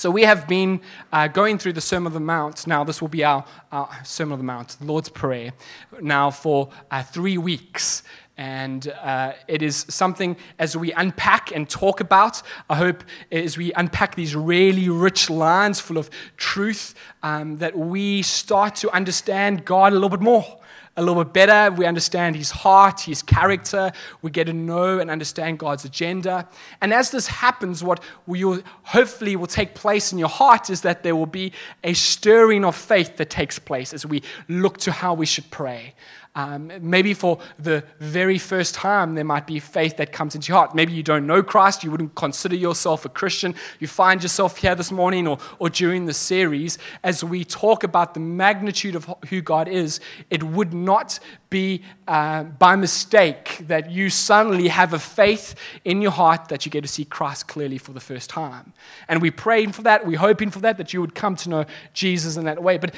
So, 0.00 0.10
we 0.10 0.22
have 0.22 0.48
been 0.48 0.80
uh, 1.12 1.28
going 1.28 1.58
through 1.58 1.74
the 1.74 1.82
Sermon 1.82 2.06
on 2.06 2.14
the 2.14 2.20
Mount. 2.20 2.66
Now, 2.66 2.84
this 2.84 3.02
will 3.02 3.08
be 3.08 3.22
our, 3.22 3.44
our 3.70 3.90
Sermon 4.02 4.32
on 4.32 4.38
the 4.38 4.44
Mount, 4.46 4.78
the 4.80 4.86
Lord's 4.86 5.10
Prayer, 5.10 5.52
now 6.00 6.30
for 6.30 6.70
uh, 6.90 7.02
three 7.02 7.36
weeks. 7.36 8.02
And 8.38 8.88
uh, 8.88 9.34
it 9.46 9.60
is 9.60 9.84
something 9.90 10.38
as 10.58 10.74
we 10.74 10.90
unpack 10.94 11.54
and 11.54 11.68
talk 11.68 12.00
about, 12.00 12.40
I 12.70 12.76
hope, 12.76 13.04
as 13.30 13.58
we 13.58 13.74
unpack 13.74 14.14
these 14.14 14.34
really 14.34 14.88
rich 14.88 15.28
lines 15.28 15.80
full 15.80 15.98
of 15.98 16.08
truth, 16.38 16.94
um, 17.22 17.58
that 17.58 17.76
we 17.76 18.22
start 18.22 18.76
to 18.76 18.90
understand 18.92 19.66
God 19.66 19.92
a 19.92 19.96
little 19.96 20.08
bit 20.08 20.22
more 20.22 20.59
a 20.96 21.02
little 21.02 21.24
bit 21.24 21.32
better. 21.32 21.74
We 21.74 21.86
understand 21.86 22.36
his 22.36 22.50
heart, 22.50 23.00
his 23.00 23.22
character. 23.22 23.92
We 24.22 24.30
get 24.30 24.44
to 24.44 24.52
know 24.52 24.98
and 24.98 25.10
understand 25.10 25.58
God's 25.58 25.84
agenda. 25.84 26.48
And 26.80 26.92
as 26.92 27.10
this 27.10 27.26
happens, 27.26 27.82
what 27.82 28.02
will 28.26 28.60
hopefully 28.82 29.36
will 29.36 29.46
take 29.46 29.74
place 29.74 30.12
in 30.12 30.18
your 30.18 30.28
heart 30.28 30.68
is 30.68 30.82
that 30.82 31.02
there 31.02 31.14
will 31.14 31.26
be 31.26 31.52
a 31.84 31.94
stirring 31.94 32.64
of 32.64 32.74
faith 32.74 33.16
that 33.16 33.30
takes 33.30 33.58
place 33.58 33.94
as 33.94 34.04
we 34.04 34.22
look 34.48 34.78
to 34.78 34.92
how 34.92 35.14
we 35.14 35.26
should 35.26 35.50
pray. 35.50 35.94
Um, 36.36 36.70
maybe 36.80 37.12
for 37.12 37.40
the 37.58 37.82
very 37.98 38.38
first 38.38 38.74
time, 38.74 39.16
there 39.16 39.24
might 39.24 39.48
be 39.48 39.58
faith 39.58 39.96
that 39.96 40.12
comes 40.12 40.36
into 40.36 40.48
your 40.48 40.58
heart. 40.58 40.76
Maybe 40.76 40.92
you 40.92 41.02
don't 41.02 41.26
know 41.26 41.42
Christ, 41.42 41.82
you 41.82 41.90
wouldn't 41.90 42.14
consider 42.14 42.54
yourself 42.54 43.04
a 43.04 43.08
Christian. 43.08 43.54
You 43.80 43.88
find 43.88 44.22
yourself 44.22 44.56
here 44.56 44.76
this 44.76 44.92
morning 44.92 45.26
or, 45.26 45.38
or 45.58 45.68
during 45.68 46.06
the 46.06 46.14
series 46.14 46.78
as 47.02 47.24
we 47.24 47.44
talk 47.44 47.82
about 47.82 48.14
the 48.14 48.20
magnitude 48.20 48.94
of 48.94 49.12
who 49.28 49.40
God 49.40 49.66
is. 49.66 49.98
It 50.30 50.44
would 50.44 50.72
not 50.72 51.18
be 51.50 51.82
uh, 52.06 52.44
by 52.44 52.76
mistake 52.76 53.62
that 53.66 53.90
you 53.90 54.08
suddenly 54.08 54.68
have 54.68 54.92
a 54.92 55.00
faith 55.00 55.56
in 55.84 56.00
your 56.00 56.12
heart 56.12 56.48
that 56.48 56.64
you 56.64 56.70
get 56.70 56.82
to 56.82 56.88
see 56.88 57.04
Christ 57.04 57.48
clearly 57.48 57.78
for 57.78 57.92
the 57.92 58.00
first 58.00 58.30
time. 58.30 58.72
And 59.08 59.20
we're 59.20 59.32
praying 59.32 59.72
for 59.72 59.82
that, 59.82 60.06
we're 60.06 60.18
hoping 60.18 60.50
for 60.50 60.60
that, 60.60 60.78
that 60.78 60.92
you 60.92 61.00
would 61.00 61.16
come 61.16 61.34
to 61.36 61.48
know 61.48 61.64
Jesus 61.92 62.36
in 62.36 62.44
that 62.44 62.62
way. 62.62 62.78
But 62.78 62.94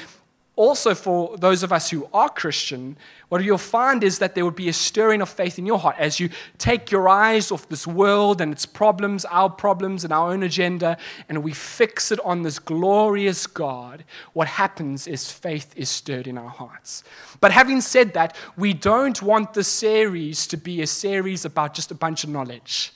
also 0.55 0.93
for 0.93 1.35
those 1.37 1.63
of 1.63 1.73
us 1.73 1.89
who 1.89 2.07
are 2.13 2.29
Christian, 2.29 2.95
what 3.29 3.43
you'll 3.43 3.57
find 3.57 4.03
is 4.03 4.19
that 4.19 4.35
there 4.35 4.45
would 4.45 4.55
be 4.55 4.69
a 4.69 4.73
stirring 4.73 5.21
of 5.21 5.29
faith 5.29 5.57
in 5.57 5.65
your 5.65 5.79
heart 5.79 5.95
as 5.97 6.19
you 6.19 6.29
take 6.59 6.91
your 6.91 7.09
eyes 7.09 7.51
off 7.51 7.67
this 7.67 7.87
world 7.87 8.39
and 8.39 8.51
its 8.51 8.65
problems, 8.65 9.25
our 9.25 9.49
problems, 9.49 10.03
and 10.03 10.13
our 10.13 10.31
own 10.31 10.43
agenda, 10.43 10.97
and 11.27 11.43
we 11.43 11.53
fix 11.53 12.11
it 12.11 12.19
on 12.23 12.43
this 12.43 12.59
glorious 12.59 13.47
God. 13.47 14.03
What 14.33 14.47
happens 14.47 15.07
is 15.07 15.31
faith 15.31 15.73
is 15.75 15.89
stirred 15.89 16.27
in 16.27 16.37
our 16.37 16.49
hearts. 16.49 17.03
But 17.39 17.51
having 17.51 17.81
said 17.81 18.13
that, 18.13 18.35
we 18.55 18.73
don't 18.73 19.19
want 19.23 19.55
the 19.55 19.63
series 19.63 20.45
to 20.47 20.57
be 20.57 20.83
a 20.83 20.87
series 20.87 21.45
about 21.45 21.73
just 21.73 21.89
a 21.89 21.95
bunch 21.95 22.23
of 22.23 22.29
knowledge. 22.29 22.93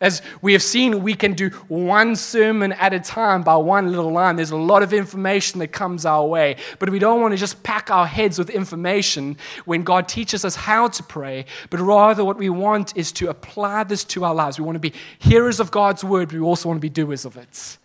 As 0.00 0.22
we 0.42 0.52
have 0.52 0.62
seen, 0.62 1.02
we 1.02 1.14
can 1.14 1.34
do 1.34 1.50
one 1.68 2.16
sermon 2.16 2.72
at 2.72 2.92
a 2.92 3.00
time 3.00 3.42
by 3.42 3.56
one 3.56 3.90
little 3.90 4.10
line. 4.10 4.36
There's 4.36 4.50
a 4.50 4.56
lot 4.56 4.82
of 4.82 4.92
information 4.92 5.60
that 5.60 5.68
comes 5.68 6.04
our 6.04 6.26
way, 6.26 6.56
but 6.78 6.90
we 6.90 6.98
don't 6.98 7.20
want 7.20 7.32
to 7.32 7.38
just 7.38 7.62
pack 7.62 7.90
our 7.90 8.06
heads 8.06 8.38
with 8.38 8.50
information 8.50 9.36
when 9.64 9.84
God 9.84 10.08
teaches 10.08 10.44
us 10.44 10.56
how 10.56 10.88
to 10.88 11.02
pray, 11.02 11.46
but 11.70 11.78
rather 11.80 12.24
what 12.24 12.38
we 12.38 12.50
want 12.50 12.96
is 12.96 13.12
to 13.12 13.28
apply 13.28 13.84
this 13.84 14.04
to 14.04 14.24
our 14.24 14.34
lives. 14.34 14.58
We 14.58 14.64
want 14.64 14.76
to 14.76 14.80
be 14.80 14.92
hearers 15.20 15.60
of 15.60 15.70
God's 15.70 16.02
word, 16.02 16.28
but 16.28 16.38
we 16.38 16.42
also 16.42 16.68
want 16.68 16.78
to 16.78 16.82
be 16.82 16.88
doers 16.88 17.24
of 17.24 17.36
it. 17.36 17.78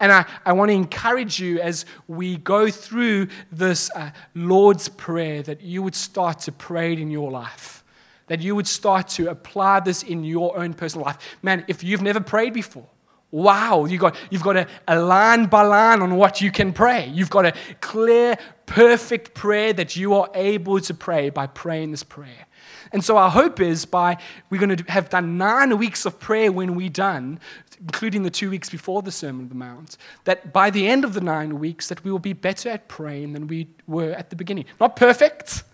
And 0.00 0.10
I, 0.10 0.24
I 0.44 0.52
want 0.54 0.70
to 0.70 0.74
encourage 0.74 1.38
you 1.38 1.60
as 1.60 1.84
we 2.08 2.38
go 2.38 2.70
through 2.70 3.28
this 3.52 3.90
uh, 3.94 4.10
Lord's 4.34 4.88
Prayer 4.88 5.42
that 5.42 5.60
you 5.60 5.82
would 5.82 5.94
start 5.94 6.40
to 6.40 6.52
pray 6.52 6.94
it 6.94 6.98
in 6.98 7.10
your 7.10 7.30
life 7.30 7.81
that 8.26 8.40
you 8.40 8.54
would 8.54 8.66
start 8.66 9.08
to 9.08 9.30
apply 9.30 9.80
this 9.80 10.02
in 10.02 10.24
your 10.24 10.56
own 10.56 10.74
personal 10.74 11.06
life. 11.06 11.18
Man, 11.42 11.64
if 11.68 11.82
you've 11.82 12.02
never 12.02 12.20
prayed 12.20 12.52
before, 12.52 12.86
wow, 13.32 13.86
you 13.86 13.98
got, 13.98 14.14
you've 14.30 14.42
got 14.42 14.56
a, 14.56 14.66
a 14.86 15.00
line 15.00 15.46
by 15.46 15.62
line 15.62 16.02
on 16.02 16.16
what 16.16 16.40
you 16.40 16.52
can 16.52 16.72
pray. 16.72 17.08
You've 17.08 17.30
got 17.30 17.46
a 17.46 17.54
clear, 17.80 18.36
perfect 18.66 19.34
prayer 19.34 19.72
that 19.72 19.96
you 19.96 20.14
are 20.14 20.30
able 20.34 20.78
to 20.80 20.94
pray 20.94 21.30
by 21.30 21.46
praying 21.46 21.90
this 21.90 22.02
prayer. 22.02 22.46
And 22.92 23.02
so 23.02 23.16
our 23.16 23.30
hope 23.30 23.58
is 23.58 23.86
by 23.86 24.18
we're 24.50 24.60
going 24.60 24.76
to 24.76 24.84
have 24.92 25.08
done 25.08 25.38
nine 25.38 25.78
weeks 25.78 26.04
of 26.04 26.20
prayer 26.20 26.52
when 26.52 26.74
we're 26.74 26.90
done, 26.90 27.40
including 27.80 28.22
the 28.22 28.30
two 28.30 28.50
weeks 28.50 28.68
before 28.68 29.00
the 29.00 29.10
Sermon 29.10 29.46
on 29.46 29.48
the 29.48 29.54
Mount, 29.54 29.96
that 30.24 30.52
by 30.52 30.68
the 30.68 30.86
end 30.86 31.04
of 31.04 31.14
the 31.14 31.22
nine 31.22 31.58
weeks 31.58 31.88
that 31.88 32.04
we 32.04 32.12
will 32.12 32.18
be 32.18 32.34
better 32.34 32.68
at 32.68 32.86
praying 32.88 33.32
than 33.32 33.46
we 33.46 33.66
were 33.86 34.12
at 34.12 34.28
the 34.28 34.36
beginning. 34.36 34.66
Not 34.78 34.94
perfect, 34.94 35.64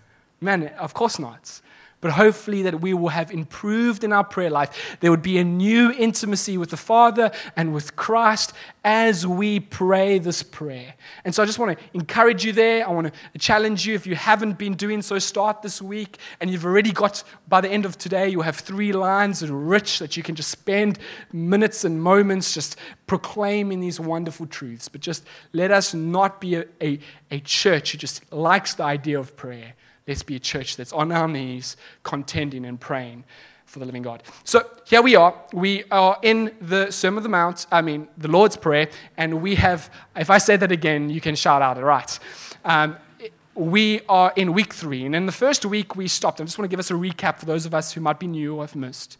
man, 0.40 0.68
of 0.78 0.94
course 0.94 1.18
not 1.18 1.60
but 2.00 2.12
hopefully 2.12 2.62
that 2.62 2.80
we 2.80 2.94
will 2.94 3.08
have 3.08 3.30
improved 3.30 4.04
in 4.04 4.12
our 4.12 4.22
prayer 4.22 4.50
life. 4.50 4.96
There 5.00 5.10
would 5.10 5.22
be 5.22 5.38
a 5.38 5.44
new 5.44 5.90
intimacy 5.90 6.56
with 6.56 6.70
the 6.70 6.76
Father 6.76 7.32
and 7.56 7.74
with 7.74 7.96
Christ 7.96 8.52
as 8.84 9.26
we 9.26 9.60
pray 9.60 10.18
this 10.18 10.42
prayer. 10.42 10.94
And 11.24 11.34
so 11.34 11.42
I 11.42 11.46
just 11.46 11.58
want 11.58 11.76
to 11.76 11.84
encourage 11.94 12.44
you 12.44 12.52
there. 12.52 12.86
I 12.86 12.90
want 12.92 13.12
to 13.12 13.38
challenge 13.38 13.84
you 13.86 13.94
if 13.94 14.06
you 14.06 14.14
haven't 14.14 14.58
been 14.58 14.74
doing 14.74 15.02
so, 15.02 15.18
start 15.18 15.62
this 15.62 15.82
week. 15.82 16.18
And 16.40 16.50
you've 16.50 16.64
already 16.64 16.92
got, 16.92 17.24
by 17.48 17.60
the 17.60 17.68
end 17.68 17.84
of 17.84 17.98
today, 17.98 18.28
you'll 18.28 18.42
have 18.42 18.56
three 18.56 18.92
lines 18.92 19.42
are 19.42 19.52
rich 19.52 19.98
that 19.98 20.16
you 20.16 20.22
can 20.22 20.36
just 20.36 20.50
spend 20.50 20.98
minutes 21.32 21.84
and 21.84 22.00
moments 22.00 22.54
just 22.54 22.76
proclaiming 23.06 23.80
these 23.80 23.98
wonderful 23.98 24.46
truths. 24.46 24.88
But 24.88 25.00
just 25.00 25.24
let 25.52 25.72
us 25.72 25.94
not 25.94 26.40
be 26.40 26.56
a, 26.56 26.64
a, 26.80 27.00
a 27.30 27.40
church 27.40 27.92
who 27.92 27.98
just 27.98 28.32
likes 28.32 28.74
the 28.74 28.84
idea 28.84 29.18
of 29.18 29.36
prayer 29.36 29.74
Let's 30.08 30.24
be 30.24 30.36
a 30.36 30.40
church 30.40 30.76
that's 30.76 30.92
on 30.92 31.12
our 31.12 31.28
knees, 31.28 31.76
contending 32.02 32.64
and 32.64 32.80
praying 32.80 33.24
for 33.66 33.78
the 33.78 33.84
living 33.84 34.02
God. 34.02 34.22
So 34.44 34.66
here 34.86 35.02
we 35.02 35.14
are. 35.14 35.34
We 35.52 35.84
are 35.90 36.18
in 36.22 36.54
the 36.62 36.90
Sermon 36.90 37.18
of 37.18 37.22
the 37.22 37.28
Mount, 37.28 37.66
I 37.70 37.82
mean, 37.82 38.08
the 38.16 38.28
Lord's 38.28 38.56
Prayer, 38.56 38.88
and 39.18 39.42
we 39.42 39.54
have, 39.56 39.90
if 40.16 40.30
I 40.30 40.38
say 40.38 40.56
that 40.56 40.72
again, 40.72 41.10
you 41.10 41.20
can 41.20 41.34
shout 41.34 41.60
out, 41.60 41.76
all 41.76 41.84
right. 41.84 42.18
Um, 42.64 42.96
we 43.54 44.00
are 44.08 44.32
in 44.36 44.54
week 44.54 44.72
three, 44.72 45.04
and 45.04 45.14
in 45.14 45.26
the 45.26 45.32
first 45.32 45.66
week 45.66 45.94
we 45.94 46.08
stopped. 46.08 46.40
I 46.40 46.44
just 46.44 46.56
want 46.56 46.70
to 46.70 46.72
give 46.72 46.80
us 46.80 46.90
a 46.90 46.94
recap 46.94 47.38
for 47.38 47.44
those 47.44 47.66
of 47.66 47.74
us 47.74 47.92
who 47.92 48.00
might 48.00 48.18
be 48.18 48.26
new 48.26 48.56
or 48.56 48.62
have 48.62 48.74
missed. 48.74 49.18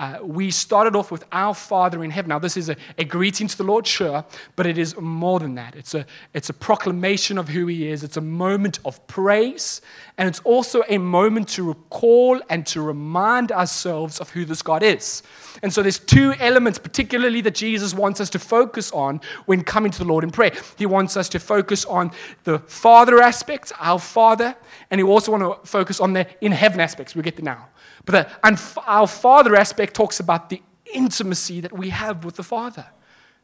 Uh, 0.00 0.18
we 0.22 0.50
started 0.50 0.96
off 0.96 1.12
with 1.12 1.22
Our 1.30 1.54
Father 1.54 2.02
in 2.02 2.10
Heaven. 2.10 2.30
Now, 2.30 2.40
this 2.40 2.56
is 2.56 2.68
a, 2.68 2.76
a, 2.98 3.04
greeting 3.04 3.46
to 3.46 3.56
the 3.56 3.62
Lord, 3.62 3.86
sure, 3.86 4.24
but 4.56 4.66
it 4.66 4.76
is 4.76 4.96
more 4.98 5.38
than 5.38 5.54
that. 5.54 5.76
It's 5.76 5.94
a, 5.94 6.04
it's 6.32 6.50
a 6.50 6.52
proclamation 6.52 7.38
of 7.38 7.48
who 7.48 7.68
He 7.68 7.86
is, 7.86 8.02
it's 8.02 8.16
a 8.16 8.20
moment 8.20 8.80
of 8.84 9.06
praise, 9.06 9.80
and 10.18 10.28
it's 10.28 10.40
also 10.40 10.82
a 10.88 10.98
moment 10.98 11.48
to 11.50 11.62
recall 11.62 12.40
and 12.50 12.66
to 12.66 12.82
remind 12.82 13.52
ourselves 13.52 14.18
of 14.18 14.30
who 14.30 14.44
this 14.44 14.62
God 14.62 14.82
is. 14.82 15.22
And 15.62 15.72
so, 15.72 15.80
there's 15.80 16.00
two 16.00 16.34
elements, 16.40 16.76
particularly, 16.76 17.40
that 17.42 17.54
Jesus 17.54 17.94
wants 17.94 18.20
us 18.20 18.30
to 18.30 18.40
focus 18.40 18.90
on 18.90 19.20
when 19.46 19.62
coming 19.62 19.92
to 19.92 19.98
the 19.98 20.04
Lord 20.04 20.24
in 20.24 20.32
prayer. 20.32 20.52
He 20.76 20.86
wants 20.86 21.16
us 21.16 21.28
to 21.28 21.38
focus 21.38 21.84
on 21.84 22.10
the 22.42 22.58
Father 22.58 23.22
aspect, 23.22 23.72
our 23.78 24.00
Father, 24.00 24.56
and 24.90 24.98
He 24.98 25.04
also 25.04 25.30
wants 25.30 25.60
to 25.62 25.66
focus 25.68 26.00
on 26.00 26.14
the 26.14 26.26
in 26.44 26.50
heaven 26.50 26.80
aspects. 26.80 27.14
We'll 27.14 27.22
get 27.22 27.36
there 27.36 27.44
now. 27.44 27.68
But 28.06 28.28
the, 28.42 28.80
our 28.86 29.06
Father 29.06 29.56
aspect 29.56 29.83
talks 29.92 30.20
about 30.20 30.48
the 30.48 30.62
intimacy 30.92 31.60
that 31.60 31.72
we 31.72 31.90
have 31.90 32.24
with 32.24 32.36
the 32.36 32.42
Father. 32.42 32.86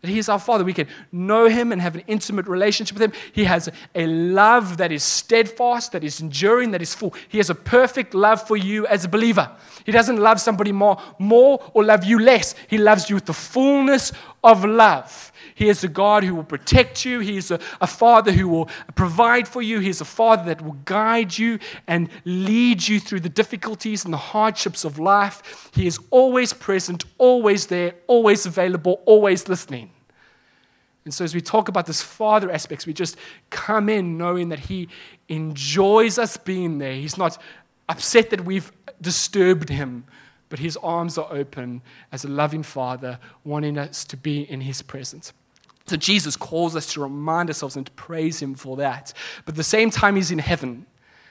That 0.00 0.08
He 0.08 0.18
is 0.18 0.30
our 0.30 0.38
Father. 0.38 0.64
We 0.64 0.72
can 0.72 0.88
know 1.12 1.46
Him 1.46 1.72
and 1.72 1.82
have 1.82 1.94
an 1.94 2.04
intimate 2.06 2.46
relationship 2.46 2.98
with 2.98 3.02
Him. 3.02 3.12
He 3.32 3.44
has 3.44 3.68
a 3.94 4.06
love 4.06 4.78
that 4.78 4.92
is 4.92 5.02
steadfast, 5.02 5.92
that 5.92 6.02
is 6.02 6.22
enduring, 6.22 6.70
that 6.70 6.80
is 6.80 6.94
full. 6.94 7.14
He 7.28 7.36
has 7.36 7.50
a 7.50 7.54
perfect 7.54 8.14
love 8.14 8.46
for 8.46 8.56
you 8.56 8.86
as 8.86 9.04
a 9.04 9.08
believer. 9.08 9.50
He 9.84 9.92
doesn't 9.92 10.16
love 10.16 10.40
somebody 10.40 10.72
more, 10.72 10.96
more 11.18 11.70
or 11.74 11.84
love 11.84 12.04
you 12.04 12.18
less. 12.18 12.54
He 12.68 12.78
loves 12.78 13.10
you 13.10 13.16
with 13.16 13.26
the 13.26 13.34
fullness 13.34 14.12
of 14.42 14.64
love. 14.64 15.32
He 15.60 15.68
is 15.68 15.84
a 15.84 15.88
God 15.88 16.24
who 16.24 16.34
will 16.34 16.42
protect 16.42 17.04
you. 17.04 17.20
He 17.20 17.36
is 17.36 17.50
a, 17.50 17.60
a 17.82 17.86
Father 17.86 18.32
who 18.32 18.48
will 18.48 18.70
provide 18.94 19.46
for 19.46 19.60
you. 19.60 19.78
He 19.78 19.90
is 19.90 20.00
a 20.00 20.06
Father 20.06 20.44
that 20.44 20.62
will 20.62 20.78
guide 20.86 21.36
you 21.36 21.58
and 21.86 22.08
lead 22.24 22.88
you 22.88 22.98
through 22.98 23.20
the 23.20 23.28
difficulties 23.28 24.02
and 24.06 24.14
the 24.14 24.24
hardships 24.32 24.86
of 24.86 24.98
life. 24.98 25.70
He 25.74 25.86
is 25.86 25.98
always 26.08 26.54
present, 26.54 27.04
always 27.18 27.66
there, 27.66 27.92
always 28.06 28.46
available, 28.46 29.02
always 29.04 29.50
listening. 29.50 29.90
And 31.04 31.12
so, 31.12 31.24
as 31.24 31.34
we 31.34 31.42
talk 31.42 31.68
about 31.68 31.84
this 31.84 32.00
Father 32.00 32.50
aspects, 32.50 32.86
we 32.86 32.94
just 32.94 33.18
come 33.50 33.90
in 33.90 34.16
knowing 34.16 34.48
that 34.48 34.60
He 34.60 34.88
enjoys 35.28 36.18
us 36.18 36.38
being 36.38 36.78
there. 36.78 36.94
He's 36.94 37.18
not 37.18 37.36
upset 37.86 38.30
that 38.30 38.46
we've 38.46 38.72
disturbed 39.02 39.68
Him, 39.68 40.04
but 40.48 40.58
His 40.58 40.78
arms 40.78 41.18
are 41.18 41.30
open 41.30 41.82
as 42.12 42.24
a 42.24 42.28
loving 42.28 42.62
Father, 42.62 43.18
wanting 43.44 43.76
us 43.76 44.06
to 44.06 44.16
be 44.16 44.50
in 44.50 44.62
His 44.62 44.80
presence. 44.80 45.34
So 45.90 45.96
Jesus 45.96 46.36
calls 46.36 46.76
us 46.76 46.92
to 46.92 47.00
remind 47.00 47.50
ourselves 47.50 47.74
and 47.74 47.84
to 47.84 47.90
praise 47.92 48.40
him 48.40 48.54
for 48.54 48.76
that. 48.76 49.12
But 49.44 49.54
at 49.54 49.56
the 49.56 49.64
same 49.64 49.90
time, 49.90 50.14
he's 50.14 50.30
in 50.30 50.38
heaven. 50.38 50.86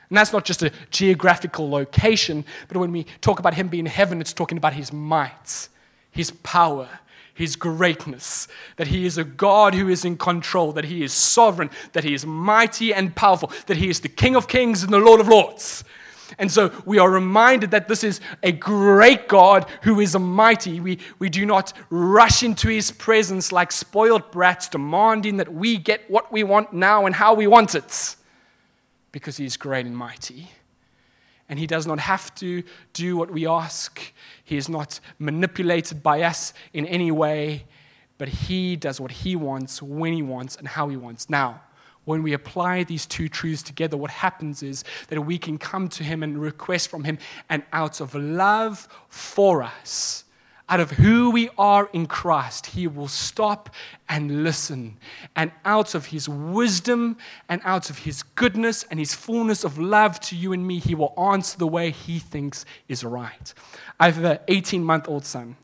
And 0.09 0.17
that's 0.17 0.33
not 0.33 0.43
just 0.43 0.61
a 0.61 0.73
geographical 0.91 1.69
location, 1.69 2.43
but 2.67 2.75
when 2.75 2.91
we 2.91 3.05
talk 3.21 3.39
about 3.39 3.53
him 3.53 3.69
being 3.69 3.85
in 3.85 3.91
heaven, 3.91 4.19
it's 4.19 4.33
talking 4.33 4.57
about 4.57 4.73
his 4.73 4.91
might, 4.91 5.69
his 6.11 6.31
power, 6.43 6.89
his 7.33 7.55
greatness, 7.55 8.49
that 8.75 8.87
he 8.87 9.05
is 9.05 9.17
a 9.17 9.23
God 9.23 9.73
who 9.75 9.87
is 9.87 10.03
in 10.03 10.17
control, 10.17 10.73
that 10.73 10.83
he 10.83 11.05
is 11.05 11.13
sovereign, 11.13 11.69
that 11.93 12.03
he 12.03 12.13
is 12.13 12.25
mighty 12.25 12.93
and 12.93 13.15
powerful, 13.15 13.53
that 13.67 13.77
he 13.77 13.87
is 13.87 14.01
the 14.01 14.09
King 14.09 14.35
of 14.35 14.49
kings 14.49 14.83
and 14.83 14.91
the 14.91 14.99
Lord 14.99 15.21
of 15.21 15.29
lords. 15.29 15.85
And 16.37 16.51
so 16.51 16.71
we 16.85 16.99
are 16.99 17.09
reminded 17.09 17.71
that 17.71 17.87
this 17.87 18.03
is 18.03 18.21
a 18.43 18.51
great 18.51 19.27
God 19.27 19.67
who 19.81 19.99
is 19.99 20.17
mighty. 20.17 20.79
We, 20.79 20.99
we 21.17 21.29
do 21.29 21.45
not 21.45 21.73
rush 21.89 22.43
into 22.43 22.67
his 22.67 22.91
presence 22.91 23.51
like 23.51 23.71
spoiled 23.71 24.31
brats, 24.31 24.69
demanding 24.69 25.37
that 25.37 25.51
we 25.53 25.77
get 25.77 26.09
what 26.09 26.31
we 26.31 26.43
want 26.43 26.73
now 26.73 27.05
and 27.05 27.15
how 27.15 27.33
we 27.33 27.47
want 27.47 27.75
it, 27.75 28.15
because 29.11 29.37
he 29.37 29.45
is 29.45 29.57
great 29.57 29.85
and 29.85 29.97
mighty. 29.97 30.49
And 31.47 31.57
he 31.57 31.65
does 31.65 31.87
not 31.87 31.99
have 31.99 32.33
to 32.35 32.61
do 32.93 33.17
what 33.17 33.31
we 33.31 33.47
ask, 33.47 33.99
he 34.43 34.55
is 34.55 34.69
not 34.69 34.99
manipulated 35.17 36.03
by 36.03 36.21
us 36.21 36.53
in 36.73 36.85
any 36.85 37.11
way, 37.11 37.65
but 38.19 38.27
he 38.27 38.75
does 38.75 38.99
what 38.99 39.11
he 39.11 39.35
wants, 39.35 39.81
when 39.81 40.13
he 40.13 40.21
wants, 40.21 40.55
and 40.57 40.67
how 40.67 40.89
he 40.89 40.97
wants. 40.97 41.29
Now, 41.29 41.61
when 42.09 42.23
we 42.23 42.33
apply 42.33 42.83
these 42.83 43.05
two 43.05 43.29
truths 43.29 43.61
together, 43.61 43.95
what 43.95 44.09
happens 44.09 44.63
is 44.63 44.83
that 45.09 45.21
we 45.21 45.37
can 45.37 45.59
come 45.59 45.87
to 45.89 46.03
Him 46.03 46.23
and 46.23 46.41
request 46.41 46.89
from 46.89 47.03
Him, 47.03 47.19
and 47.49 47.61
out 47.71 48.01
of 48.01 48.15
love 48.15 48.87
for 49.09 49.61
us, 49.61 50.23
out 50.69 50.79
of 50.79 50.89
who 50.89 51.29
we 51.29 51.51
are 51.59 51.87
in 51.93 52.07
Christ, 52.07 52.65
He 52.65 52.87
will 52.87 53.07
stop 53.07 53.69
and 54.09 54.43
listen. 54.43 54.97
And 55.35 55.51
out 55.65 55.93
of 55.93 56.07
His 56.07 56.27
wisdom 56.27 57.15
and 57.47 57.61
out 57.63 57.91
of 57.91 57.99
His 57.99 58.23
goodness 58.23 58.85
and 58.89 58.99
His 58.99 59.13
fullness 59.13 59.63
of 59.63 59.77
love 59.77 60.19
to 60.21 60.35
you 60.35 60.51
and 60.51 60.65
me, 60.65 60.79
He 60.79 60.95
will 60.95 61.13
answer 61.15 61.59
the 61.59 61.67
way 61.67 61.91
He 61.91 62.17
thinks 62.17 62.65
is 62.87 63.03
right. 63.03 63.53
I 63.99 64.09
have 64.09 64.23
an 64.23 64.39
18 64.47 64.83
month 64.83 65.07
old 65.07 65.25
son 65.25 65.57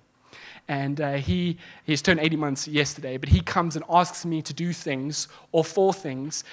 and 0.68 1.00
uh, 1.00 1.14
he 1.14 1.58
he's 1.86 2.02
turned 2.02 2.20
80 2.20 2.36
months 2.38 2.68
yesterday 2.68 3.18
but 3.18 3.30
he 3.30 3.42
comes 3.42 3.76
and 3.76 3.86
asks 3.90 4.26
me 4.26 4.42
to 4.42 4.54
do 4.54 4.74
things 4.74 5.28
or 5.52 5.64
for 5.64 5.94
things 5.94 6.44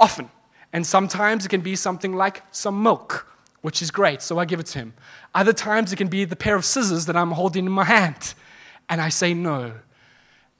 often. 0.00 0.30
And 0.72 0.86
sometimes 0.86 1.46
it 1.46 1.48
can 1.48 1.62
be 1.62 1.76
something 1.76 2.14
like 2.14 2.42
some 2.50 2.82
milk 2.82 3.30
which 3.62 3.82
is 3.82 3.90
great 3.90 4.22
so 4.22 4.38
i 4.38 4.44
give 4.44 4.60
it 4.60 4.66
to 4.66 4.78
him. 4.78 4.94
Other 5.34 5.52
times 5.52 5.92
it 5.92 5.96
can 5.96 6.08
be 6.08 6.24
the 6.24 6.36
pair 6.36 6.56
of 6.56 6.64
scissors 6.64 7.06
that 7.06 7.16
i'm 7.16 7.32
holding 7.32 7.66
in 7.66 7.72
my 7.72 7.84
hand 7.84 8.34
and 8.88 9.00
i 9.00 9.08
say 9.08 9.34
no. 9.34 9.72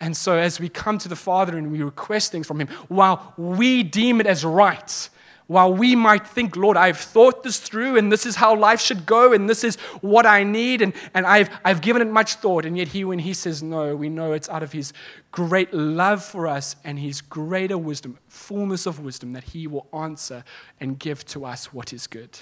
And 0.00 0.16
so 0.16 0.36
as 0.36 0.60
we 0.60 0.68
come 0.68 0.98
to 0.98 1.08
the 1.08 1.16
father 1.16 1.56
and 1.56 1.72
we 1.72 1.82
request 1.82 2.30
things 2.30 2.46
from 2.46 2.60
him 2.60 2.68
while 2.88 3.34
we 3.36 3.82
deem 3.82 4.20
it 4.20 4.26
as 4.26 4.44
right 4.44 5.08
while 5.48 5.72
we 5.72 5.96
might 5.96 6.26
think, 6.26 6.56
Lord, 6.56 6.76
I've 6.76 6.98
thought 6.98 7.42
this 7.42 7.58
through 7.58 7.96
and 7.96 8.12
this 8.12 8.26
is 8.26 8.36
how 8.36 8.54
life 8.54 8.82
should 8.82 9.06
go 9.06 9.32
and 9.32 9.48
this 9.48 9.64
is 9.64 9.76
what 10.02 10.26
I 10.26 10.44
need 10.44 10.82
and, 10.82 10.92
and 11.14 11.26
I've, 11.26 11.48
I've 11.64 11.80
given 11.80 12.02
it 12.02 12.08
much 12.08 12.34
thought. 12.34 12.66
And 12.66 12.76
yet, 12.76 12.88
He, 12.88 13.02
when 13.02 13.18
He 13.18 13.32
says 13.32 13.62
no, 13.62 13.96
we 13.96 14.10
know 14.10 14.32
it's 14.32 14.50
out 14.50 14.62
of 14.62 14.72
His 14.72 14.92
great 15.32 15.72
love 15.72 16.22
for 16.22 16.46
us 16.46 16.76
and 16.84 16.98
His 16.98 17.22
greater 17.22 17.78
wisdom, 17.78 18.18
fullness 18.28 18.84
of 18.84 19.00
wisdom, 19.00 19.32
that 19.32 19.44
He 19.44 19.66
will 19.66 19.86
answer 19.92 20.44
and 20.80 20.98
give 20.98 21.24
to 21.26 21.46
us 21.46 21.72
what 21.72 21.94
is 21.94 22.06
good. 22.06 22.38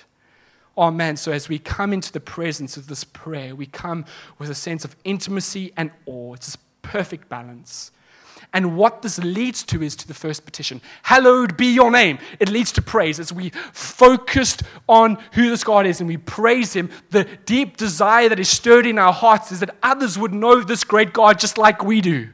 Oh 0.76 0.90
man, 0.90 1.16
so 1.16 1.30
as 1.30 1.48
we 1.48 1.60
come 1.60 1.92
into 1.92 2.12
the 2.12 2.20
presence 2.20 2.76
of 2.76 2.88
this 2.88 3.04
prayer, 3.04 3.54
we 3.54 3.66
come 3.66 4.04
with 4.38 4.50
a 4.50 4.54
sense 4.54 4.84
of 4.84 4.96
intimacy 5.04 5.72
and 5.76 5.92
awe. 6.06 6.34
It's 6.34 6.46
this 6.46 6.58
perfect 6.82 7.28
balance. 7.28 7.92
And 8.52 8.76
what 8.76 9.02
this 9.02 9.18
leads 9.18 9.62
to 9.64 9.82
is 9.82 9.96
to 9.96 10.08
the 10.08 10.14
first 10.14 10.44
petition 10.44 10.80
Hallowed 11.02 11.56
be 11.56 11.66
your 11.66 11.90
name. 11.90 12.18
It 12.40 12.48
leads 12.48 12.72
to 12.72 12.82
praise. 12.82 13.20
As 13.20 13.32
we 13.32 13.50
focused 13.72 14.62
on 14.88 15.18
who 15.32 15.50
this 15.50 15.64
God 15.64 15.86
is 15.86 16.00
and 16.00 16.08
we 16.08 16.16
praise 16.16 16.72
Him, 16.72 16.90
the 17.10 17.24
deep 17.44 17.76
desire 17.76 18.28
that 18.28 18.40
is 18.40 18.48
stirred 18.48 18.86
in 18.86 18.98
our 18.98 19.12
hearts 19.12 19.52
is 19.52 19.60
that 19.60 19.74
others 19.82 20.18
would 20.18 20.32
know 20.32 20.62
this 20.62 20.84
great 20.84 21.12
God 21.12 21.38
just 21.38 21.58
like 21.58 21.84
we 21.84 22.00
do. 22.00 22.28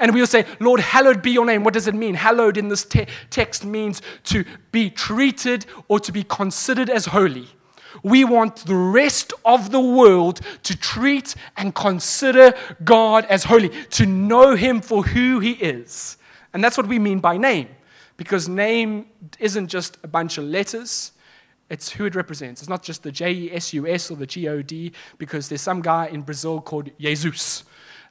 And 0.00 0.12
we 0.12 0.20
will 0.20 0.26
say, 0.26 0.44
Lord, 0.60 0.80
hallowed 0.80 1.22
be 1.22 1.30
your 1.30 1.46
name. 1.46 1.64
What 1.64 1.74
does 1.74 1.86
it 1.88 1.94
mean? 1.94 2.14
Hallowed 2.14 2.56
in 2.56 2.68
this 2.68 2.84
te- 2.84 3.06
text 3.30 3.64
means 3.64 4.02
to 4.24 4.44
be 4.70 4.90
treated 4.90 5.66
or 5.88 5.98
to 6.00 6.12
be 6.12 6.22
considered 6.24 6.90
as 6.90 7.06
holy. 7.06 7.48
We 8.02 8.24
want 8.24 8.56
the 8.66 8.74
rest 8.74 9.32
of 9.44 9.70
the 9.70 9.80
world 9.80 10.40
to 10.64 10.76
treat 10.76 11.34
and 11.56 11.74
consider 11.74 12.54
God 12.84 13.24
as 13.26 13.44
holy, 13.44 13.70
to 13.90 14.06
know 14.06 14.54
Him 14.54 14.80
for 14.80 15.02
who 15.02 15.40
He 15.40 15.52
is. 15.52 16.16
And 16.52 16.62
that's 16.62 16.76
what 16.76 16.86
we 16.86 16.98
mean 16.98 17.18
by 17.18 17.36
name, 17.36 17.68
because 18.16 18.48
name 18.48 19.06
isn't 19.38 19.68
just 19.68 19.98
a 20.02 20.08
bunch 20.08 20.38
of 20.38 20.44
letters. 20.44 21.12
It's 21.70 21.90
who 21.90 22.06
it 22.06 22.14
represents. 22.14 22.62
It's 22.62 22.68
not 22.68 22.82
just 22.82 23.02
the 23.02 23.12
J 23.12 23.32
E 23.32 23.52
S 23.52 23.74
U 23.74 23.86
S 23.86 24.10
or 24.10 24.16
the 24.16 24.26
G 24.26 24.48
O 24.48 24.62
D, 24.62 24.92
because 25.18 25.48
there's 25.48 25.60
some 25.60 25.82
guy 25.82 26.06
in 26.06 26.22
Brazil 26.22 26.60
called 26.60 26.90
Jesus. 26.98 27.64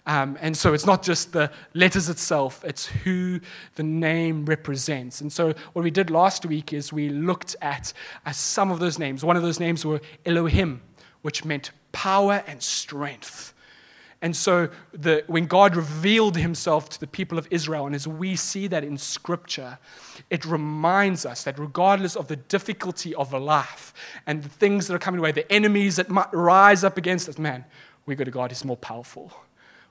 Um, 0.07 0.37
and 0.39 0.55
so 0.55 0.73
it's 0.73 0.85
not 0.85 1.03
just 1.03 1.33
the 1.33 1.51
letters 1.73 2.07
itself, 2.07 2.63
it's 2.63 2.85
who 2.85 3.41
the 3.75 3.83
name 3.83 4.45
represents. 4.45 5.19
And 5.19 5.31
so 5.31 5.53
what 5.73 5.83
we 5.83 5.91
did 5.91 6.09
last 6.09 6.45
week 6.45 6.71
is 6.71 6.93
we 6.93 7.09
looked 7.09 7.57
at 7.61 7.91
uh, 8.25 8.31
some 8.31 8.71
of 8.71 8.79
those 8.79 8.97
names. 8.97 9.25
One 9.25 9.35
of 9.35 9.43
those 9.43 9.59
names 9.59 9.85
were 9.85 9.99
Elohim, 10.25 10.81
which 11.23 11.43
meant 11.43 11.71
power 11.91 12.41
and 12.47 12.63
strength. 12.63 13.53
And 14.21 14.33
so 14.33 14.69
the, 14.93 15.25
when 15.27 15.45
God 15.45 15.75
revealed 15.75 16.37
himself 16.37 16.87
to 16.91 16.99
the 17.01 17.05
people 17.05 17.37
of 17.37 17.45
Israel, 17.51 17.85
and 17.85 17.93
as 17.93 18.07
we 18.07 18.37
see 18.37 18.67
that 18.67 18.85
in 18.85 18.97
Scripture, 18.97 19.77
it 20.29 20.45
reminds 20.45 21.25
us 21.25 21.43
that 21.43 21.59
regardless 21.59 22.15
of 22.15 22.29
the 22.29 22.37
difficulty 22.37 23.13
of 23.13 23.33
life 23.33 23.93
and 24.25 24.41
the 24.41 24.49
things 24.49 24.87
that 24.87 24.95
are 24.95 24.99
coming 24.99 25.19
away, 25.19 25.33
the 25.33 25.51
enemies 25.51 25.97
that 25.97 26.09
might 26.09 26.33
rise 26.33 26.85
up 26.85 26.97
against 26.97 27.27
us, 27.27 27.37
man, 27.37 27.65
we 28.05 28.15
go 28.15 28.23
to 28.23 28.31
God 28.31 28.51
who's 28.51 28.63
more 28.63 28.77
powerful 28.77 29.33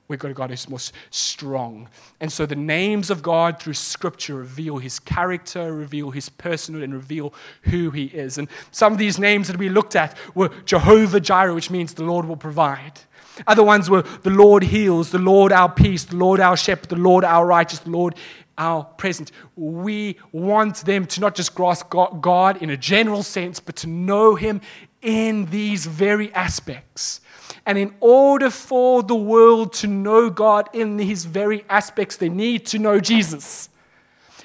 Got 0.09 0.35
God 0.35 0.51
who's 0.51 0.69
most 0.69 0.93
strong. 1.11 1.89
And 2.21 2.33
so 2.33 2.47
the 2.47 2.55
names 2.55 3.11
of 3.11 3.23
God 3.23 3.61
through 3.61 3.75
Scripture 3.75 4.37
reveal 4.37 4.79
his 4.79 4.99
character, 5.01 5.73
reveal 5.73 6.11
his 6.11 6.31
personhood, 6.31 6.85
and 6.85 6.95
reveal 6.95 7.35
who 7.63 7.91
he 7.91 8.05
is. 8.07 8.39
And 8.39 8.49
some 8.71 8.93
of 8.93 8.99
these 8.99 9.19
names 9.19 9.49
that 9.49 9.59
we 9.59 9.69
looked 9.69 9.97
at 9.97 10.17
were 10.35 10.51
Jehovah 10.65 11.21
Jireh, 11.21 11.55
which 11.55 11.71
means 11.71 11.95
the 11.95 12.05
Lord 12.05 12.27
will 12.27 12.37
provide. 12.37 13.01
Other 13.47 13.65
ones 13.65 13.91
were 13.91 14.03
the 14.03 14.31
Lord 14.31 14.63
heals, 14.63 15.11
the 15.11 15.19
Lord 15.19 15.53
our 15.53 15.71
peace, 15.71 16.05
the 16.05 16.17
Lord 16.17 16.41
our 16.41 16.57
shepherd, 16.57 16.89
the 16.89 16.97
Lord 16.97 17.25
our 17.25 17.45
righteous, 17.45 17.81
the 17.81 17.91
Lord 17.91 18.15
our 18.57 18.85
present. 18.85 19.33
We 19.57 20.17
want 20.33 20.77
them 20.87 21.05
to 21.07 21.21
not 21.21 21.35
just 21.35 21.55
grasp 21.55 21.91
God 21.91 22.63
in 22.63 22.71
a 22.71 22.77
general 22.77 23.23
sense, 23.23 23.61
but 23.61 23.77
to 23.77 23.89
know 23.89 24.35
him 24.35 24.61
in 25.03 25.47
these 25.47 25.85
very 25.85 26.33
aspects. 26.33 27.21
And 27.67 27.77
in 27.77 27.95
order 27.99 28.49
for 28.49 29.03
the 29.03 29.17
world 29.17 29.73
to 29.75 29.89
know 29.89 30.31
God 30.31 30.71
in 30.73 30.99
his 30.99 31.25
very 31.25 31.65
aspects, 31.69 32.17
they 32.17 32.29
need 32.29 32.65
to 32.67 32.79
know 32.79 33.01
Jesus. 33.01 33.69